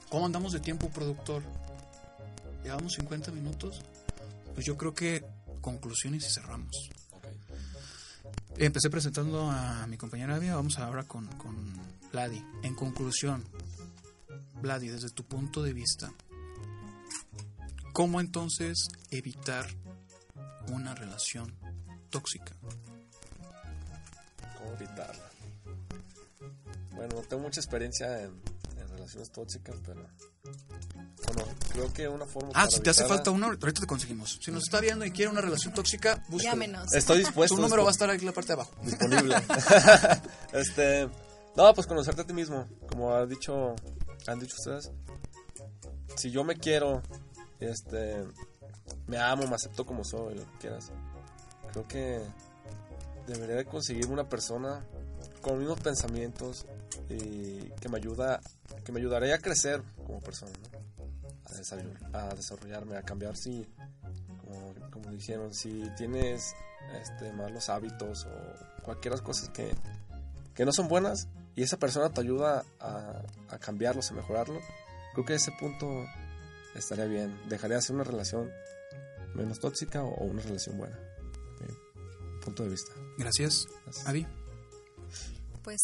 ¿Cómo 0.09 0.25
andamos 0.25 0.53
de 0.53 0.59
tiempo, 0.59 0.89
productor? 0.89 1.43
Llevamos 2.63 2.93
50 2.93 3.31
minutos. 3.31 3.81
Pues 4.53 4.65
yo 4.65 4.77
creo 4.77 4.93
que 4.93 5.25
conclusiones 5.61 6.25
y 6.25 6.33
cerramos. 6.33 6.89
Empecé 8.57 8.89
presentando 8.89 9.51
a 9.51 9.85
mi 9.87 9.97
compañera 9.97 10.35
Avia, 10.35 10.55
vamos 10.55 10.79
ahora 10.79 11.03
con, 11.03 11.27
con 11.37 11.55
Vladi. 12.11 12.41
En 12.63 12.73
conclusión, 12.73 13.43
Vladi, 14.61 14.87
desde 14.87 15.09
tu 15.09 15.25
punto 15.25 15.61
de 15.61 15.73
vista, 15.73 16.13
¿cómo 17.91 18.21
entonces 18.21 18.87
evitar 19.11 19.67
una 20.69 20.95
relación 20.95 21.53
tóxica? 22.19 22.53
¿Cómo 24.57 24.73
evitarla? 24.73 25.29
Bueno, 26.91 27.15
no 27.15 27.21
tengo 27.23 27.43
mucha 27.43 27.59
experiencia 27.59 28.21
en, 28.21 28.41
en 28.79 28.87
relaciones 28.87 29.29
tóxicas, 29.31 29.75
pero. 29.85 30.07
Bueno, 31.25 31.43
creo 31.73 31.93
que 31.93 32.07
una 32.07 32.25
forma. 32.25 32.49
Ah, 32.49 32.63
para 32.63 32.69
si 32.69 32.79
te 32.79 32.89
hace 32.89 33.05
falta 33.05 33.31
uno, 33.31 33.47
ahorita 33.47 33.81
te 33.81 33.87
conseguimos. 33.87 34.39
Si 34.41 34.51
nos 34.51 34.63
está 34.63 34.79
viendo 34.79 35.03
y 35.03 35.11
quiere 35.11 35.29
una 35.29 35.41
relación 35.41 35.73
tóxica. 35.73 36.23
Llámenos. 36.29 36.93
Estoy 36.93 37.19
dispuesto. 37.19 37.55
Tu 37.55 37.61
número 37.61 37.83
va 37.83 37.89
a 37.89 37.91
estar 37.91 38.09
aquí 38.09 38.21
en 38.21 38.27
la 38.27 38.31
parte 38.31 38.47
de 38.47 38.53
abajo. 38.53 38.71
disponible. 38.81 39.35
este. 40.53 41.09
No, 41.57 41.73
pues 41.73 41.85
conocerte 41.87 42.21
a 42.21 42.25
ti 42.25 42.33
mismo. 42.33 42.67
Como 42.87 43.13
ha 43.13 43.25
dicho, 43.25 43.75
han 44.27 44.39
dicho 44.39 44.55
ustedes. 44.57 44.89
Si 46.15 46.31
yo 46.31 46.45
me 46.45 46.55
quiero, 46.55 47.01
este. 47.59 48.23
Me 49.07 49.17
amo, 49.17 49.47
me 49.47 49.55
acepto 49.55 49.85
como 49.85 50.05
soy, 50.05 50.35
lo 50.35 50.45
que 50.53 50.57
quieras. 50.59 50.91
Creo 51.75 51.87
que 51.89 52.21
debería 53.27 53.57
de 53.57 53.65
conseguirme 53.65 54.13
una 54.13 54.29
persona 54.29 54.85
con 55.41 55.55
los 55.55 55.59
mismos 55.59 55.81
pensamientos 55.81 56.65
y 57.09 57.69
que 57.81 57.89
me 57.89 57.97
ayuda, 57.97 58.39
que 58.85 58.93
me 58.93 59.01
ayudaría 59.01 59.35
a 59.35 59.39
crecer 59.39 59.81
como 60.07 60.21
persona. 60.21 60.53
¿no? 60.71 62.17
a, 62.17 62.33
desarrollarme, 62.33 62.95
a 62.95 63.01
cambiar 63.01 63.35
si, 63.35 63.67
como, 64.37 64.73
como 64.89 65.11
dijeron, 65.11 65.53
si 65.53 65.83
tienes 65.97 66.55
este, 67.01 67.33
malos 67.33 67.67
hábitos 67.67 68.25
o 68.25 68.81
cualquier 68.81 69.21
cosa 69.21 69.51
que, 69.51 69.75
que 70.53 70.63
no 70.63 70.71
son 70.71 70.87
buenas 70.87 71.27
y 71.57 71.63
esa 71.63 71.75
persona 71.75 72.09
te 72.09 72.21
ayuda 72.21 72.63
a, 72.79 73.21
a 73.49 73.57
cambiarlos, 73.59 74.11
a 74.11 74.13
mejorarlos, 74.13 74.63
creo 75.13 75.25
que 75.25 75.33
ese 75.33 75.51
punto 75.59 76.05
estaría 76.73 77.05
bien. 77.05 77.37
Dejaría 77.49 77.75
de 77.75 77.81
ser 77.81 77.95
una 77.95 78.05
relación 78.05 78.49
menos 79.33 79.59
tóxica 79.59 80.03
o, 80.03 80.23
una 80.23 80.41
relación 80.41 80.77
buena. 80.77 80.97
Punto 82.45 82.63
de 82.63 82.69
vista. 82.69 82.93
Gracias. 83.17 83.67
Avi. 84.05 84.25
Pues 85.63 85.81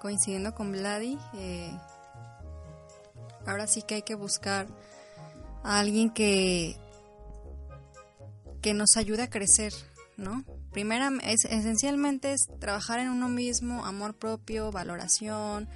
coincidiendo 0.00 0.54
con 0.54 0.72
Vladi, 0.72 1.18
eh, 1.34 1.76
ahora 3.46 3.66
sí 3.66 3.82
que 3.82 3.96
hay 3.96 4.02
que 4.02 4.14
buscar 4.14 4.68
a 5.64 5.80
alguien 5.80 6.10
que, 6.10 6.76
que 8.62 8.74
nos 8.74 8.96
ayude 8.96 9.22
a 9.22 9.30
crecer, 9.30 9.72
¿no? 10.16 10.44
Primera, 10.72 11.10
es, 11.24 11.44
esencialmente 11.44 12.32
es 12.32 12.42
trabajar 12.60 13.00
en 13.00 13.08
uno 13.08 13.28
mismo, 13.28 13.84
amor 13.84 14.14
propio, 14.14 14.70
valoración, 14.70 15.68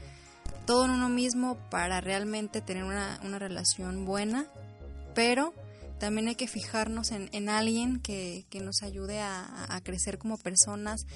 todo 0.65 0.85
en 0.85 0.93
uno 0.93 1.09
mismo 1.09 1.57
para 1.71 2.01
realmente 2.01 2.61
tener 2.61 2.85
una, 2.85 3.19
una 3.25 3.39
relación 3.41 4.05
buena, 4.05 4.47
pero 5.15 5.55
también 6.03 6.27
hay 6.27 6.35
que 6.35 6.49
fijarnos 6.49 7.13
en, 7.13 7.31
en 7.33 7.49
alguien 7.49 8.01
que, 8.01 8.45
que, 8.51 8.59
nos 8.59 8.83
ayude 8.83 9.21
a, 9.21 9.73
a, 9.73 9.81
crecer 9.83 10.19
como 10.19 10.37
personas, 10.37 11.07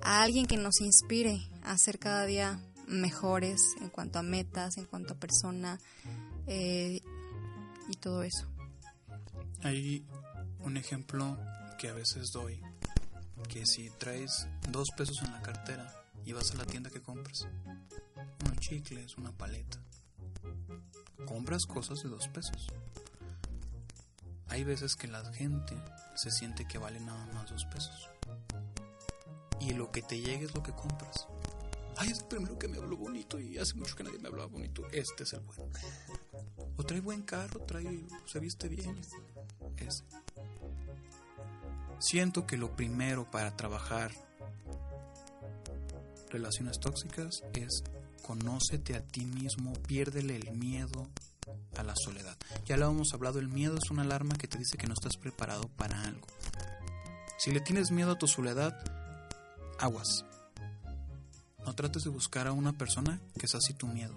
a 0.00 0.22
alguien 0.22 0.46
que 0.46 0.56
nos 0.56 0.80
inspire 0.80 1.46
a 1.62 1.76
ser 1.76 1.98
cada 1.98 2.24
día 2.24 2.58
mejores 2.86 3.60
en 3.82 3.90
cuanto 3.90 4.18
a 4.18 4.22
metas, 4.22 4.78
en 4.78 4.86
cuanto 4.86 5.12
a 5.12 5.18
persona 5.18 5.78
eh, 6.46 7.02
y 7.86 7.96
todo 7.96 8.22
eso. 8.22 8.50
Hay 9.62 10.06
un 10.60 10.78
ejemplo 10.78 11.36
que 11.78 11.90
a 11.90 11.92
veces 11.92 12.30
doy, 12.32 12.62
que 13.46 13.66
si 13.66 13.90
traes 13.90 14.48
dos 14.70 14.88
pesos 14.96 15.20
en 15.22 15.32
la 15.32 15.42
cartera 15.42 15.92
y 16.24 16.32
vas 16.32 16.50
a 16.52 16.54
la 16.54 16.64
tienda 16.64 16.88
que 16.88 17.02
compras, 17.02 17.46
unos 18.46 18.58
chicles, 18.60 19.18
una 19.18 19.32
paleta, 19.32 19.82
compras 21.26 21.66
cosas 21.66 22.02
de 22.02 22.08
dos 22.08 22.26
pesos. 22.28 22.68
Hay 24.50 24.64
veces 24.64 24.96
que 24.96 25.08
la 25.08 25.24
gente 25.32 25.74
se 26.14 26.30
siente 26.30 26.66
que 26.66 26.78
vale 26.78 27.00
nada 27.00 27.24
más 27.32 27.48
dos 27.50 27.64
pesos. 27.66 28.08
Y 29.60 29.72
lo 29.74 29.90
que 29.90 30.02
te 30.02 30.20
llegue 30.20 30.44
es 30.44 30.54
lo 30.54 30.62
que 30.62 30.72
compras. 30.72 31.26
Ay, 31.96 32.10
es 32.10 32.20
el 32.20 32.24
primero 32.26 32.58
que 32.58 32.66
me 32.66 32.78
habló 32.78 32.96
bonito 32.96 33.38
y 33.38 33.58
hace 33.58 33.74
mucho 33.74 33.94
que 33.94 34.04
nadie 34.04 34.18
me 34.18 34.28
hablaba 34.28 34.46
bonito. 34.46 34.88
Este 34.90 35.22
es 35.22 35.32
el 35.34 35.40
bueno. 35.40 35.64
O 36.76 36.82
trae 36.82 37.00
buen 37.00 37.22
carro, 37.22 37.60
trae, 37.60 38.04
se 38.26 38.40
viste 38.40 38.68
bien. 38.68 39.00
Es. 39.76 40.04
Siento 41.98 42.46
que 42.46 42.56
lo 42.56 42.74
primero 42.74 43.30
para 43.30 43.54
trabajar 43.56 44.12
relaciones 46.30 46.80
tóxicas 46.80 47.42
es 47.52 47.82
conócete 48.22 48.96
a 48.96 49.02
ti 49.02 49.26
mismo, 49.26 49.72
piérdele 49.86 50.36
el 50.36 50.52
miedo 50.52 51.08
a 51.76 51.82
la 51.82 51.94
soledad. 51.96 52.36
Ya 52.66 52.76
lo 52.76 52.90
hemos 52.90 53.12
hablado, 53.14 53.38
el 53.38 53.48
miedo 53.48 53.76
es 53.76 53.90
una 53.90 54.02
alarma 54.02 54.36
que 54.36 54.48
te 54.48 54.58
dice 54.58 54.76
que 54.76 54.86
no 54.86 54.94
estás 54.94 55.16
preparado 55.16 55.68
para 55.68 56.02
algo. 56.04 56.26
Si 57.38 57.50
le 57.50 57.60
tienes 57.60 57.90
miedo 57.90 58.12
a 58.12 58.18
tu 58.18 58.26
soledad, 58.26 58.76
aguas. 59.78 60.24
No 61.64 61.74
trates 61.74 62.04
de 62.04 62.10
buscar 62.10 62.46
a 62.46 62.52
una 62.52 62.76
persona 62.76 63.20
que 63.38 63.46
es 63.46 63.54
así 63.54 63.74
tu 63.74 63.86
miedo. 63.86 64.14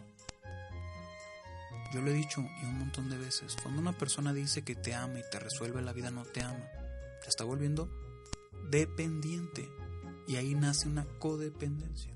Yo 1.93 2.01
lo 2.01 2.09
he 2.09 2.13
dicho 2.13 2.41
y 2.41 2.65
un 2.65 2.79
montón 2.79 3.09
de 3.09 3.17
veces, 3.17 3.55
cuando 3.61 3.79
una 3.79 3.97
persona 3.97 4.33
dice 4.33 4.63
que 4.63 4.75
te 4.75 4.95
ama 4.95 5.19
y 5.19 5.23
te 5.29 5.39
resuelve 5.39 5.81
la 5.81 5.93
vida, 5.93 6.09
no 6.09 6.23
te 6.23 6.41
ama. 6.41 6.65
Te 7.21 7.29
está 7.29 7.43
volviendo 7.43 7.89
dependiente. 8.69 9.69
Y 10.27 10.37
ahí 10.37 10.55
nace 10.55 10.87
una 10.87 11.05
codependencia. 11.19 12.11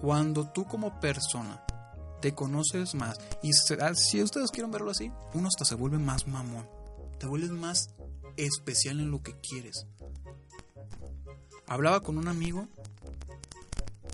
Cuando 0.00 0.50
tú 0.50 0.66
como 0.66 0.98
persona 0.98 1.62
te 2.22 2.34
conoces 2.34 2.94
más, 2.94 3.18
y 3.42 3.50
ah, 3.80 3.94
si 3.94 4.22
ustedes 4.22 4.52
quieren 4.52 4.70
verlo 4.70 4.92
así, 4.92 5.10
uno 5.34 5.48
hasta 5.48 5.64
se 5.64 5.74
vuelve 5.74 5.98
más 5.98 6.28
mamón. 6.28 6.66
Te 7.18 7.26
vuelves 7.26 7.50
más 7.50 7.90
especial 8.36 9.00
en 9.00 9.10
lo 9.10 9.22
que 9.22 9.34
quieres. 9.40 9.86
Hablaba 11.66 12.00
con 12.00 12.18
un 12.18 12.28
amigo 12.28 12.68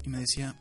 y 0.05 0.09
me 0.09 0.21
decía, 0.21 0.59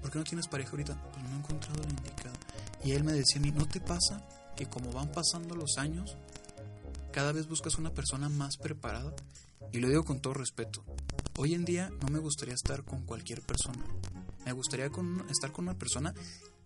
¿por 0.00 0.12
qué 0.12 0.18
no 0.18 0.24
tienes 0.24 0.46
pareja 0.46 0.70
ahorita? 0.70 1.10
Pues 1.12 1.24
no 1.24 1.30
he 1.34 1.38
encontrado 1.38 1.82
la 1.82 1.90
indicada. 1.90 2.36
Y 2.84 2.92
él 2.92 3.02
me 3.02 3.12
decía 3.12 3.42
a 3.42 3.58
¿no 3.58 3.66
te 3.66 3.80
pasa 3.80 4.24
que 4.56 4.66
como 4.66 4.92
van 4.92 5.10
pasando 5.10 5.56
los 5.56 5.78
años, 5.78 6.16
cada 7.12 7.32
vez 7.32 7.48
buscas 7.48 7.76
una 7.76 7.90
persona 7.90 8.28
más 8.28 8.56
preparada? 8.56 9.12
Y 9.72 9.80
lo 9.80 9.88
digo 9.88 10.04
con 10.04 10.20
todo 10.20 10.34
respeto. 10.34 10.84
Hoy 11.38 11.54
en 11.54 11.64
día 11.64 11.90
no 12.00 12.06
me 12.08 12.20
gustaría 12.20 12.54
estar 12.54 12.84
con 12.84 13.02
cualquier 13.04 13.42
persona. 13.42 13.84
Me 14.44 14.52
gustaría 14.52 14.86
estar 14.86 15.50
con 15.50 15.64
una 15.64 15.76
persona 15.76 16.14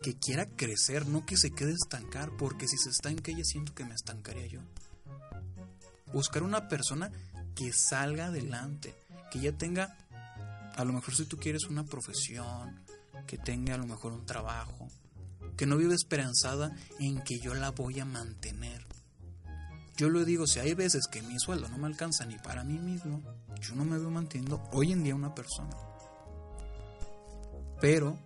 que 0.03 0.19
quiera 0.19 0.47
crecer, 0.47 1.07
no 1.07 1.27
que 1.27 1.37
se 1.37 1.51
quede 1.51 1.73
estancar, 1.73 2.31
porque 2.37 2.69
si 2.69 2.77
se 2.79 2.91
estanca 2.91 3.31
ella 3.31 3.45
siento 3.45 3.75
que 3.75 3.85
me 3.85 3.95
estancaría 3.95 4.47
yo. 4.47 4.61
Buscar 6.13 6.43
una 6.43 6.69
persona 6.69 7.11
que 7.55 7.73
salga 7.73 8.27
adelante, 8.27 8.95
que 9.31 9.41
ya 9.41 9.53
tenga 9.53 9.97
a 10.77 10.85
lo 10.85 10.93
mejor 10.93 11.15
si 11.15 11.25
tú 11.25 11.37
quieres 11.39 11.65
una 11.65 11.85
profesión, 11.85 12.81
que 13.27 13.37
tenga 13.37 13.75
a 13.75 13.79
lo 13.79 13.87
mejor 13.87 14.13
un 14.13 14.25
trabajo, 14.25 14.89
que 15.57 15.67
no 15.67 15.77
vive 15.77 15.95
esperanzada 15.95 16.75
en 17.01 17.21
que 17.23 17.41
yo 17.41 17.55
la 17.55 17.73
voy 17.73 17.99
a 17.99 18.05
mantener. 18.05 18.87
Yo 19.97 20.09
lo 20.09 20.25
digo, 20.25 20.47
si 20.47 20.61
hay 20.61 20.75
veces 20.75 21.09
que 21.11 21.23
mi 21.23 21.37
sueldo 21.41 21.69
no 21.69 21.79
me 21.79 21.89
alcanza 21.89 22.25
ni 22.25 22.39
para 22.39 22.63
mí 22.63 22.79
mismo, 22.79 23.21
yo 23.61 23.75
no 23.75 23.85
me 23.85 23.99
veo 23.99 24.11
manteniendo 24.11 24.63
hoy 24.73 24.93
en 24.93 25.03
día 25.03 25.17
una 25.17 25.35
persona. 25.35 25.77
Pero 27.81 28.17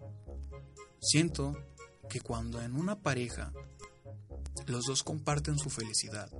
siento 1.03 1.57
que 2.09 2.21
cuando 2.21 2.63
en 2.63 2.75
una 2.75 3.01
pareja 3.01 3.53
los 4.67 4.85
dos 4.85 5.03
comparten 5.03 5.59
su 5.59 5.69
felicidad, 5.69 6.31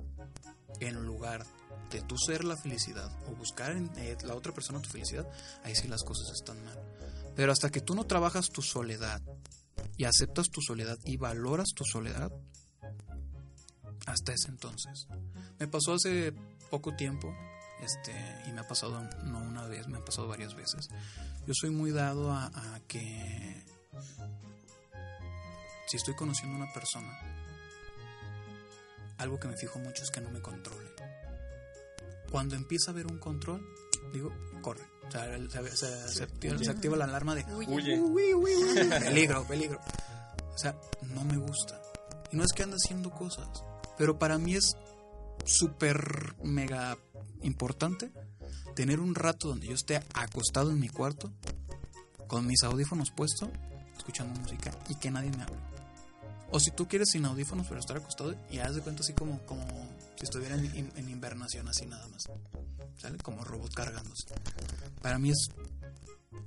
en 0.79 1.05
lugar 1.05 1.45
de 1.91 2.01
tú 2.01 2.17
ser 2.17 2.43
la 2.43 2.57
felicidad 2.57 3.11
o 3.27 3.35
buscar 3.35 3.71
en 3.71 3.91
eh, 3.97 4.17
la 4.23 4.35
otra 4.35 4.53
persona 4.53 4.81
tu 4.81 4.89
felicidad, 4.89 5.29
ahí 5.63 5.75
sí 5.75 5.87
las 5.87 6.03
cosas 6.03 6.31
están 6.33 6.63
mal. 6.63 6.79
Pero 7.35 7.51
hasta 7.51 7.69
que 7.69 7.81
tú 7.81 7.95
no 7.95 8.05
trabajas 8.05 8.49
tu 8.49 8.61
soledad 8.61 9.21
y 9.97 10.05
aceptas 10.05 10.49
tu 10.49 10.61
soledad 10.61 10.97
y 11.05 11.17
valoras 11.17 11.69
tu 11.75 11.83
soledad, 11.83 12.31
hasta 14.05 14.33
ese 14.33 14.49
entonces. 14.49 15.07
Me 15.59 15.67
pasó 15.67 15.93
hace 15.93 16.33
poco 16.69 16.95
tiempo, 16.95 17.33
este, 17.81 18.13
y 18.47 18.51
me 18.51 18.61
ha 18.61 18.67
pasado 18.67 19.01
no 19.23 19.39
una 19.39 19.67
vez, 19.67 19.87
me 19.87 19.97
ha 19.97 20.05
pasado 20.05 20.27
varias 20.27 20.55
veces. 20.55 20.89
Yo 21.45 21.53
soy 21.53 21.69
muy 21.69 21.91
dado 21.91 22.31
a, 22.31 22.45
a 22.45 22.79
que 22.87 23.63
si 25.87 25.97
estoy 25.97 26.15
conociendo 26.15 26.55
a 26.55 26.63
una 26.63 26.73
persona, 26.73 27.19
algo 29.17 29.39
que 29.39 29.47
me 29.47 29.57
fijo 29.57 29.79
mucho 29.79 30.03
es 30.03 30.11
que 30.11 30.21
no 30.21 30.29
me 30.29 30.41
controle 30.41 30.93
cuando 32.33 32.55
empieza 32.55 32.89
a 32.89 32.93
haber 32.93 33.05
un 33.05 33.19
control, 33.19 33.63
digo, 34.11 34.33
corre. 34.63 34.81
O 35.07 35.11
sea, 35.11 36.07
se, 36.07 36.23
activa, 36.23 36.97
la 36.97 37.03
alarma 37.05 37.35
de 37.35 37.45
huye. 37.53 37.95
peligro, 39.03 39.45
peligro. 39.45 39.79
O 40.51 40.57
sea, 40.57 40.75
no 41.13 41.23
me 41.25 41.37
gusta. 41.37 41.79
Y 42.31 42.35
no 42.35 42.43
es 42.43 42.51
que 42.53 42.63
ande 42.63 42.77
haciendo 42.77 43.11
cosas, 43.11 43.47
pero 43.99 44.17
para 44.17 44.39
mí 44.39 44.55
es 44.55 44.75
súper 45.45 46.33
mega 46.41 46.97
importante 47.43 48.11
tener 48.73 48.99
un 48.99 49.13
rato 49.13 49.49
donde 49.49 49.67
yo 49.67 49.75
esté 49.75 49.97
acostado 50.15 50.71
en 50.71 50.79
mi 50.79 50.89
cuarto 50.89 51.31
con 52.25 52.47
mis 52.47 52.63
audífonos 52.63 53.11
puestos, 53.11 53.49
escuchando 54.03 54.37
música 54.41 54.71
y 54.89 54.95
que 54.95 55.09
nadie 55.09 55.31
me 55.31 55.43
hable. 55.43 55.57
O 56.51 56.59
si 56.59 56.71
tú 56.71 56.87
quieres 56.87 57.09
sin 57.09 57.25
audífonos 57.25 57.65
pero 57.67 57.79
estar 57.79 57.97
acostado 57.97 58.35
y 58.51 58.59
haz 58.59 58.75
de 58.75 58.81
cuenta 58.81 59.01
así 59.01 59.13
como, 59.13 59.39
como 59.45 59.65
si 60.17 60.25
estuviera 60.25 60.55
en, 60.55 61.09
invernación 61.09 61.67
así 61.67 61.85
nada 61.85 62.05
más. 62.09 62.29
¿Sale? 62.97 63.17
Como 63.17 63.43
robot 63.43 63.73
cargándose. 63.73 64.27
Para 65.01 65.17
mí 65.17 65.31
es 65.31 65.49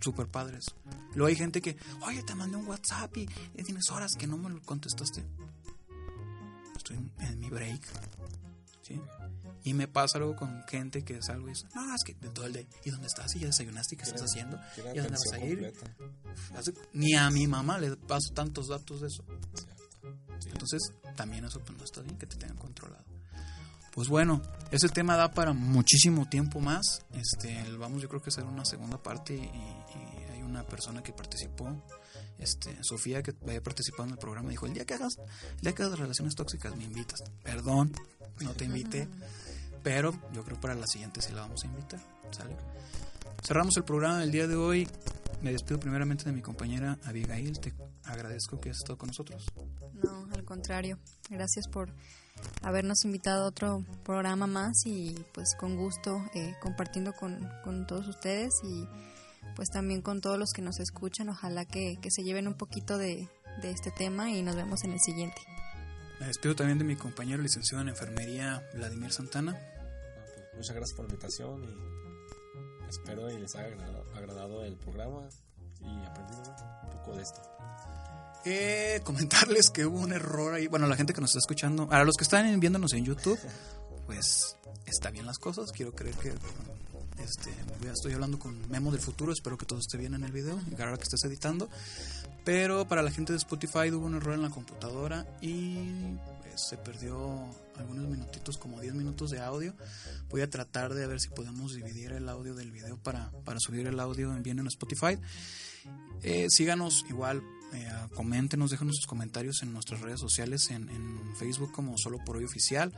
súper 0.00 0.28
padre 0.28 0.59
eso. 0.59 0.72
Luego 1.14 1.28
hay 1.28 1.34
gente 1.34 1.61
que, 1.61 1.76
oye, 2.07 2.22
te 2.22 2.34
mandé 2.34 2.57
un 2.57 2.68
WhatsApp 2.68 3.16
y, 3.16 3.26
tienes 3.64 3.90
horas 3.90 4.12
que 4.16 4.26
no 4.26 4.36
me 4.36 4.50
lo 4.50 4.61
contestaste. 4.62 5.24
Estoy 6.76 6.98
en, 7.18 7.40
mi 7.40 7.48
break. 7.48 7.82
¿Sí? 8.82 9.00
Y 9.67 9.75
me 9.75 9.89
pasa 9.89 10.19
algo 10.19 10.37
con 10.37 10.62
gente 10.69 11.03
que 11.03 11.21
salgo 11.21 11.49
y 11.49 11.51
dice, 11.51 11.67
no, 11.75 11.93
es 11.93 12.05
que 12.05 12.14
de 12.14 12.29
todo 12.29 12.47
el 12.47 12.53
día, 12.53 12.64
¿y 12.85 12.91
dónde 12.91 13.09
estás? 13.09 13.35
¿Y 13.35 13.41
ya 13.41 13.49
desayunaste? 13.49 13.97
¿Qué 13.97 14.05
estás 14.05 14.23
haciendo? 14.23 14.61
¿Y 14.95 14.99
a 15.01 15.03
dónde 15.03 15.19
vas 15.19 15.33
a 15.33 15.45
ir? 15.45 15.73
Ni 16.93 17.17
a 17.17 17.29
mi 17.31 17.49
mamá 17.49 17.77
le 17.81 17.97
paso 17.97 18.33
tantos 18.33 18.69
datos 18.69 19.01
de 19.01 19.09
eso. 19.09 19.25
Entonces, 20.53 20.93
también 21.17 21.45
eso 21.47 21.59
pues, 21.59 21.77
no 21.77 21.85
está 21.85 22.01
bien 22.01 22.17
que 22.17 22.27
te 22.27 22.37
tengan 22.37 22.57
controlado. 22.59 23.05
Pues 23.93 24.09
bueno, 24.09 24.41
ese 24.71 24.89
tema 24.89 25.17
da 25.17 25.33
para 25.33 25.53
muchísimo 25.53 26.29
tiempo 26.29 26.61
más. 26.61 27.05
Este, 27.12 27.61
vamos, 27.77 28.01
yo 28.01 28.09
creo 28.09 28.23
que 28.23 28.31
hacer 28.31 28.45
una 28.45 28.64
segunda 28.64 29.03
parte 29.03 29.35
y, 29.35 30.33
hay 30.33 30.43
una 30.43 30.62
persona 30.62 31.03
que 31.03 31.12
participó 31.12 31.83
este, 32.39 32.79
Sofía, 32.85 33.21
que 33.21 33.35
había 33.43 33.62
participado 33.64 34.05
en 34.05 34.11
el 34.11 34.19
programa, 34.19 34.51
dijo, 34.51 34.67
el 34.67 34.75
día 34.75 34.85
que 34.85 34.95
hagas, 34.95 35.17
el 35.57 35.61
día 35.62 35.75
que 35.75 35.83
hagas 35.83 35.99
relaciones 35.99 36.37
tóxicas, 36.37 36.77
me 36.77 36.85
invitas. 36.85 37.21
Perdón, 37.43 37.93
no 38.41 38.53
te 38.53 38.67
invité, 38.67 39.09
pero 39.87 40.12
yo 40.32 40.43
creo 40.43 40.61
para 40.61 40.74
la 40.74 40.84
siguiente 40.84 41.22
sí 41.22 41.32
la 41.32 41.43
vamos 41.43 41.62
a 41.62 41.66
invitar. 41.68 42.01
¿sale? 42.32 42.57
Cerramos 43.41 43.76
el 43.76 43.84
programa 43.84 44.18
del 44.18 44.32
día 44.32 44.49
de 44.49 44.57
hoy. 44.57 44.89
Me 45.43 45.53
despido 45.53 45.78
primeramente 45.78 46.24
de 46.24 46.32
mi 46.32 46.43
compañera 46.43 46.99
Abigail. 47.05 47.61
Te 47.61 47.72
agradezco 48.03 48.59
que 48.59 48.70
hayas 48.70 48.78
estado 48.78 48.99
con 48.99 49.07
nosotros. 49.07 49.47
No, 50.03 50.26
al 50.34 50.45
contrario. 50.45 50.99
Gracias 51.30 51.68
por 51.68 51.89
habernos 52.62 53.05
invitado 53.05 53.45
a 53.45 53.47
otro 53.47 53.84
programa 54.05 54.49
más 54.49 54.84
y 54.87 55.24
pues 55.32 55.55
con 55.55 55.76
gusto 55.76 56.20
eh, 56.34 56.57
compartiendo 56.61 57.12
con, 57.12 57.49
con 57.62 57.87
todos 57.87 58.09
ustedes 58.09 58.55
y 58.64 58.89
pues 59.55 59.68
también 59.68 60.03
con 60.03 60.20
todos 60.20 60.37
los 60.37 60.51
que 60.51 60.62
nos 60.62 60.80
escuchan. 60.80 61.28
Ojalá 61.28 61.64
que, 61.64 61.97
que 62.03 62.11
se 62.11 62.24
lleven 62.24 62.49
un 62.49 62.55
poquito 62.55 62.99
de, 62.99 63.28
de, 63.62 63.70
este 63.70 63.93
tema 63.93 64.32
y 64.32 64.43
nos 64.43 64.57
vemos 64.57 64.82
en 64.82 64.95
el 64.95 64.99
siguiente. 64.99 65.41
Me 66.18 66.26
despido 66.26 66.57
también 66.57 66.78
de 66.78 66.84
mi 66.84 66.97
compañero 66.97 67.41
licenciado 67.41 67.82
en 67.82 67.91
enfermería, 67.91 68.68
Vladimir 68.74 69.12
Santana. 69.12 69.57
Muchas 70.57 70.74
gracias 70.74 70.96
por 70.96 71.07
la 71.07 71.12
invitación 71.12 71.64
y 71.64 72.88
espero 72.88 73.30
y 73.30 73.38
les 73.38 73.54
haya 73.54 73.66
agradado, 73.66 74.04
agradado 74.14 74.64
el 74.64 74.76
programa 74.76 75.28
y 75.80 76.07
aprendido 76.07 76.57
un 76.84 76.90
poco 76.90 77.16
de 77.16 77.22
esto. 77.22 77.40
Eh, 78.44 79.00
comentarles 79.04 79.70
que 79.70 79.84
hubo 79.84 79.98
un 79.98 80.12
error 80.12 80.54
ahí. 80.54 80.68
Bueno, 80.68 80.86
la 80.86 80.96
gente 80.96 81.12
que 81.12 81.20
nos 81.20 81.30
está 81.30 81.40
escuchando, 81.40 81.88
a 81.90 82.04
los 82.04 82.16
que 82.16 82.24
están 82.24 82.59
viéndonos 82.61 82.92
en 82.92 83.04
YouTube, 83.04 83.38
pues 84.07 84.57
está 84.86 85.11
bien 85.11 85.26
las 85.26 85.38
cosas. 85.38 85.72
Quiero 85.72 85.92
creer 85.92 86.14
que 86.14 86.32
este, 87.18 87.50
estoy 87.90 88.12
hablando 88.12 88.38
con 88.38 88.68
Memo 88.68 88.92
del 88.92 89.00
futuro, 89.00 89.32
espero 89.32 89.59
que 89.59 89.66
todo 89.66 89.80
esté 89.80 89.98
bien 89.98 90.14
en 90.14 90.24
el 90.24 90.32
video, 90.32 90.61
ahora 90.78 90.96
que 90.96 91.02
estés 91.02 91.24
editando. 91.24 91.68
Pero 92.44 92.86
para 92.86 93.02
la 93.02 93.11
gente 93.11 93.32
de 93.32 93.38
Spotify 93.38 93.90
hubo 93.90 94.07
un 94.07 94.14
error 94.14 94.34
en 94.34 94.42
la 94.42 94.50
computadora 94.50 95.26
y 95.40 96.16
se 96.57 96.76
perdió 96.76 97.44
algunos 97.76 98.09
minutitos, 98.09 98.59
como 98.59 98.80
10 98.80 98.94
minutos 98.94 99.30
de 99.30 99.40
audio. 99.40 99.74
Voy 100.30 100.40
a 100.40 100.50
tratar 100.50 100.94
de 100.94 101.07
ver 101.07 101.20
si 101.20 101.28
podemos 101.28 101.74
dividir 101.74 102.12
el 102.12 102.28
audio 102.28 102.54
del 102.54 102.70
video 102.70 102.96
para, 102.96 103.30
para 103.44 103.61
subir 103.61 103.86
el 103.86 104.00
audio 104.00 104.32
bien 104.42 104.59
en 104.59 104.66
Spotify. 104.66 105.18
Eh, 106.22 106.46
síganos 106.48 107.04
igual, 107.09 107.42
eh, 107.72 107.88
coméntenos, 108.14 108.70
déjenos 108.70 108.96
sus 108.96 109.07
comentarios 109.07 109.62
en 109.62 109.72
nuestras 109.72 110.00
redes 110.00 110.20
sociales, 110.20 110.70
en, 110.70 110.86
Facebook 111.36 111.70
como 111.70 111.98
Solo 111.98 112.18
por 112.24 112.38
Hoy 112.38 112.44
Oficial 112.44 112.94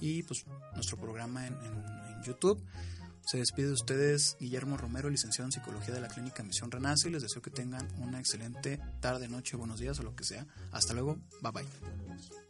y 0.00 0.22
pues 0.22 0.44
nuestro 0.74 0.96
programa 0.96 1.46
en, 1.46 1.56
YouTube. 2.24 2.62
Se 3.24 3.38
despide 3.38 3.68
de 3.68 3.72
ustedes 3.72 4.36
Guillermo 4.38 4.76
Romero, 4.76 5.08
licenciado 5.08 5.46
en 5.46 5.52
Psicología 5.52 5.94
de 5.94 6.00
la 6.00 6.08
Clínica 6.08 6.42
Misión 6.42 6.70
Renace 6.70 7.08
les 7.08 7.22
deseo 7.22 7.40
que 7.40 7.50
tengan 7.50 7.88
una 7.98 8.20
excelente 8.20 8.78
tarde, 9.00 9.26
noche, 9.28 9.56
buenos 9.56 9.80
días 9.80 9.98
o 10.00 10.02
lo 10.02 10.14
que 10.14 10.24
sea. 10.24 10.46
Hasta 10.70 10.92
luego, 10.92 11.18
bye 11.40 11.50
bye. 11.50 12.49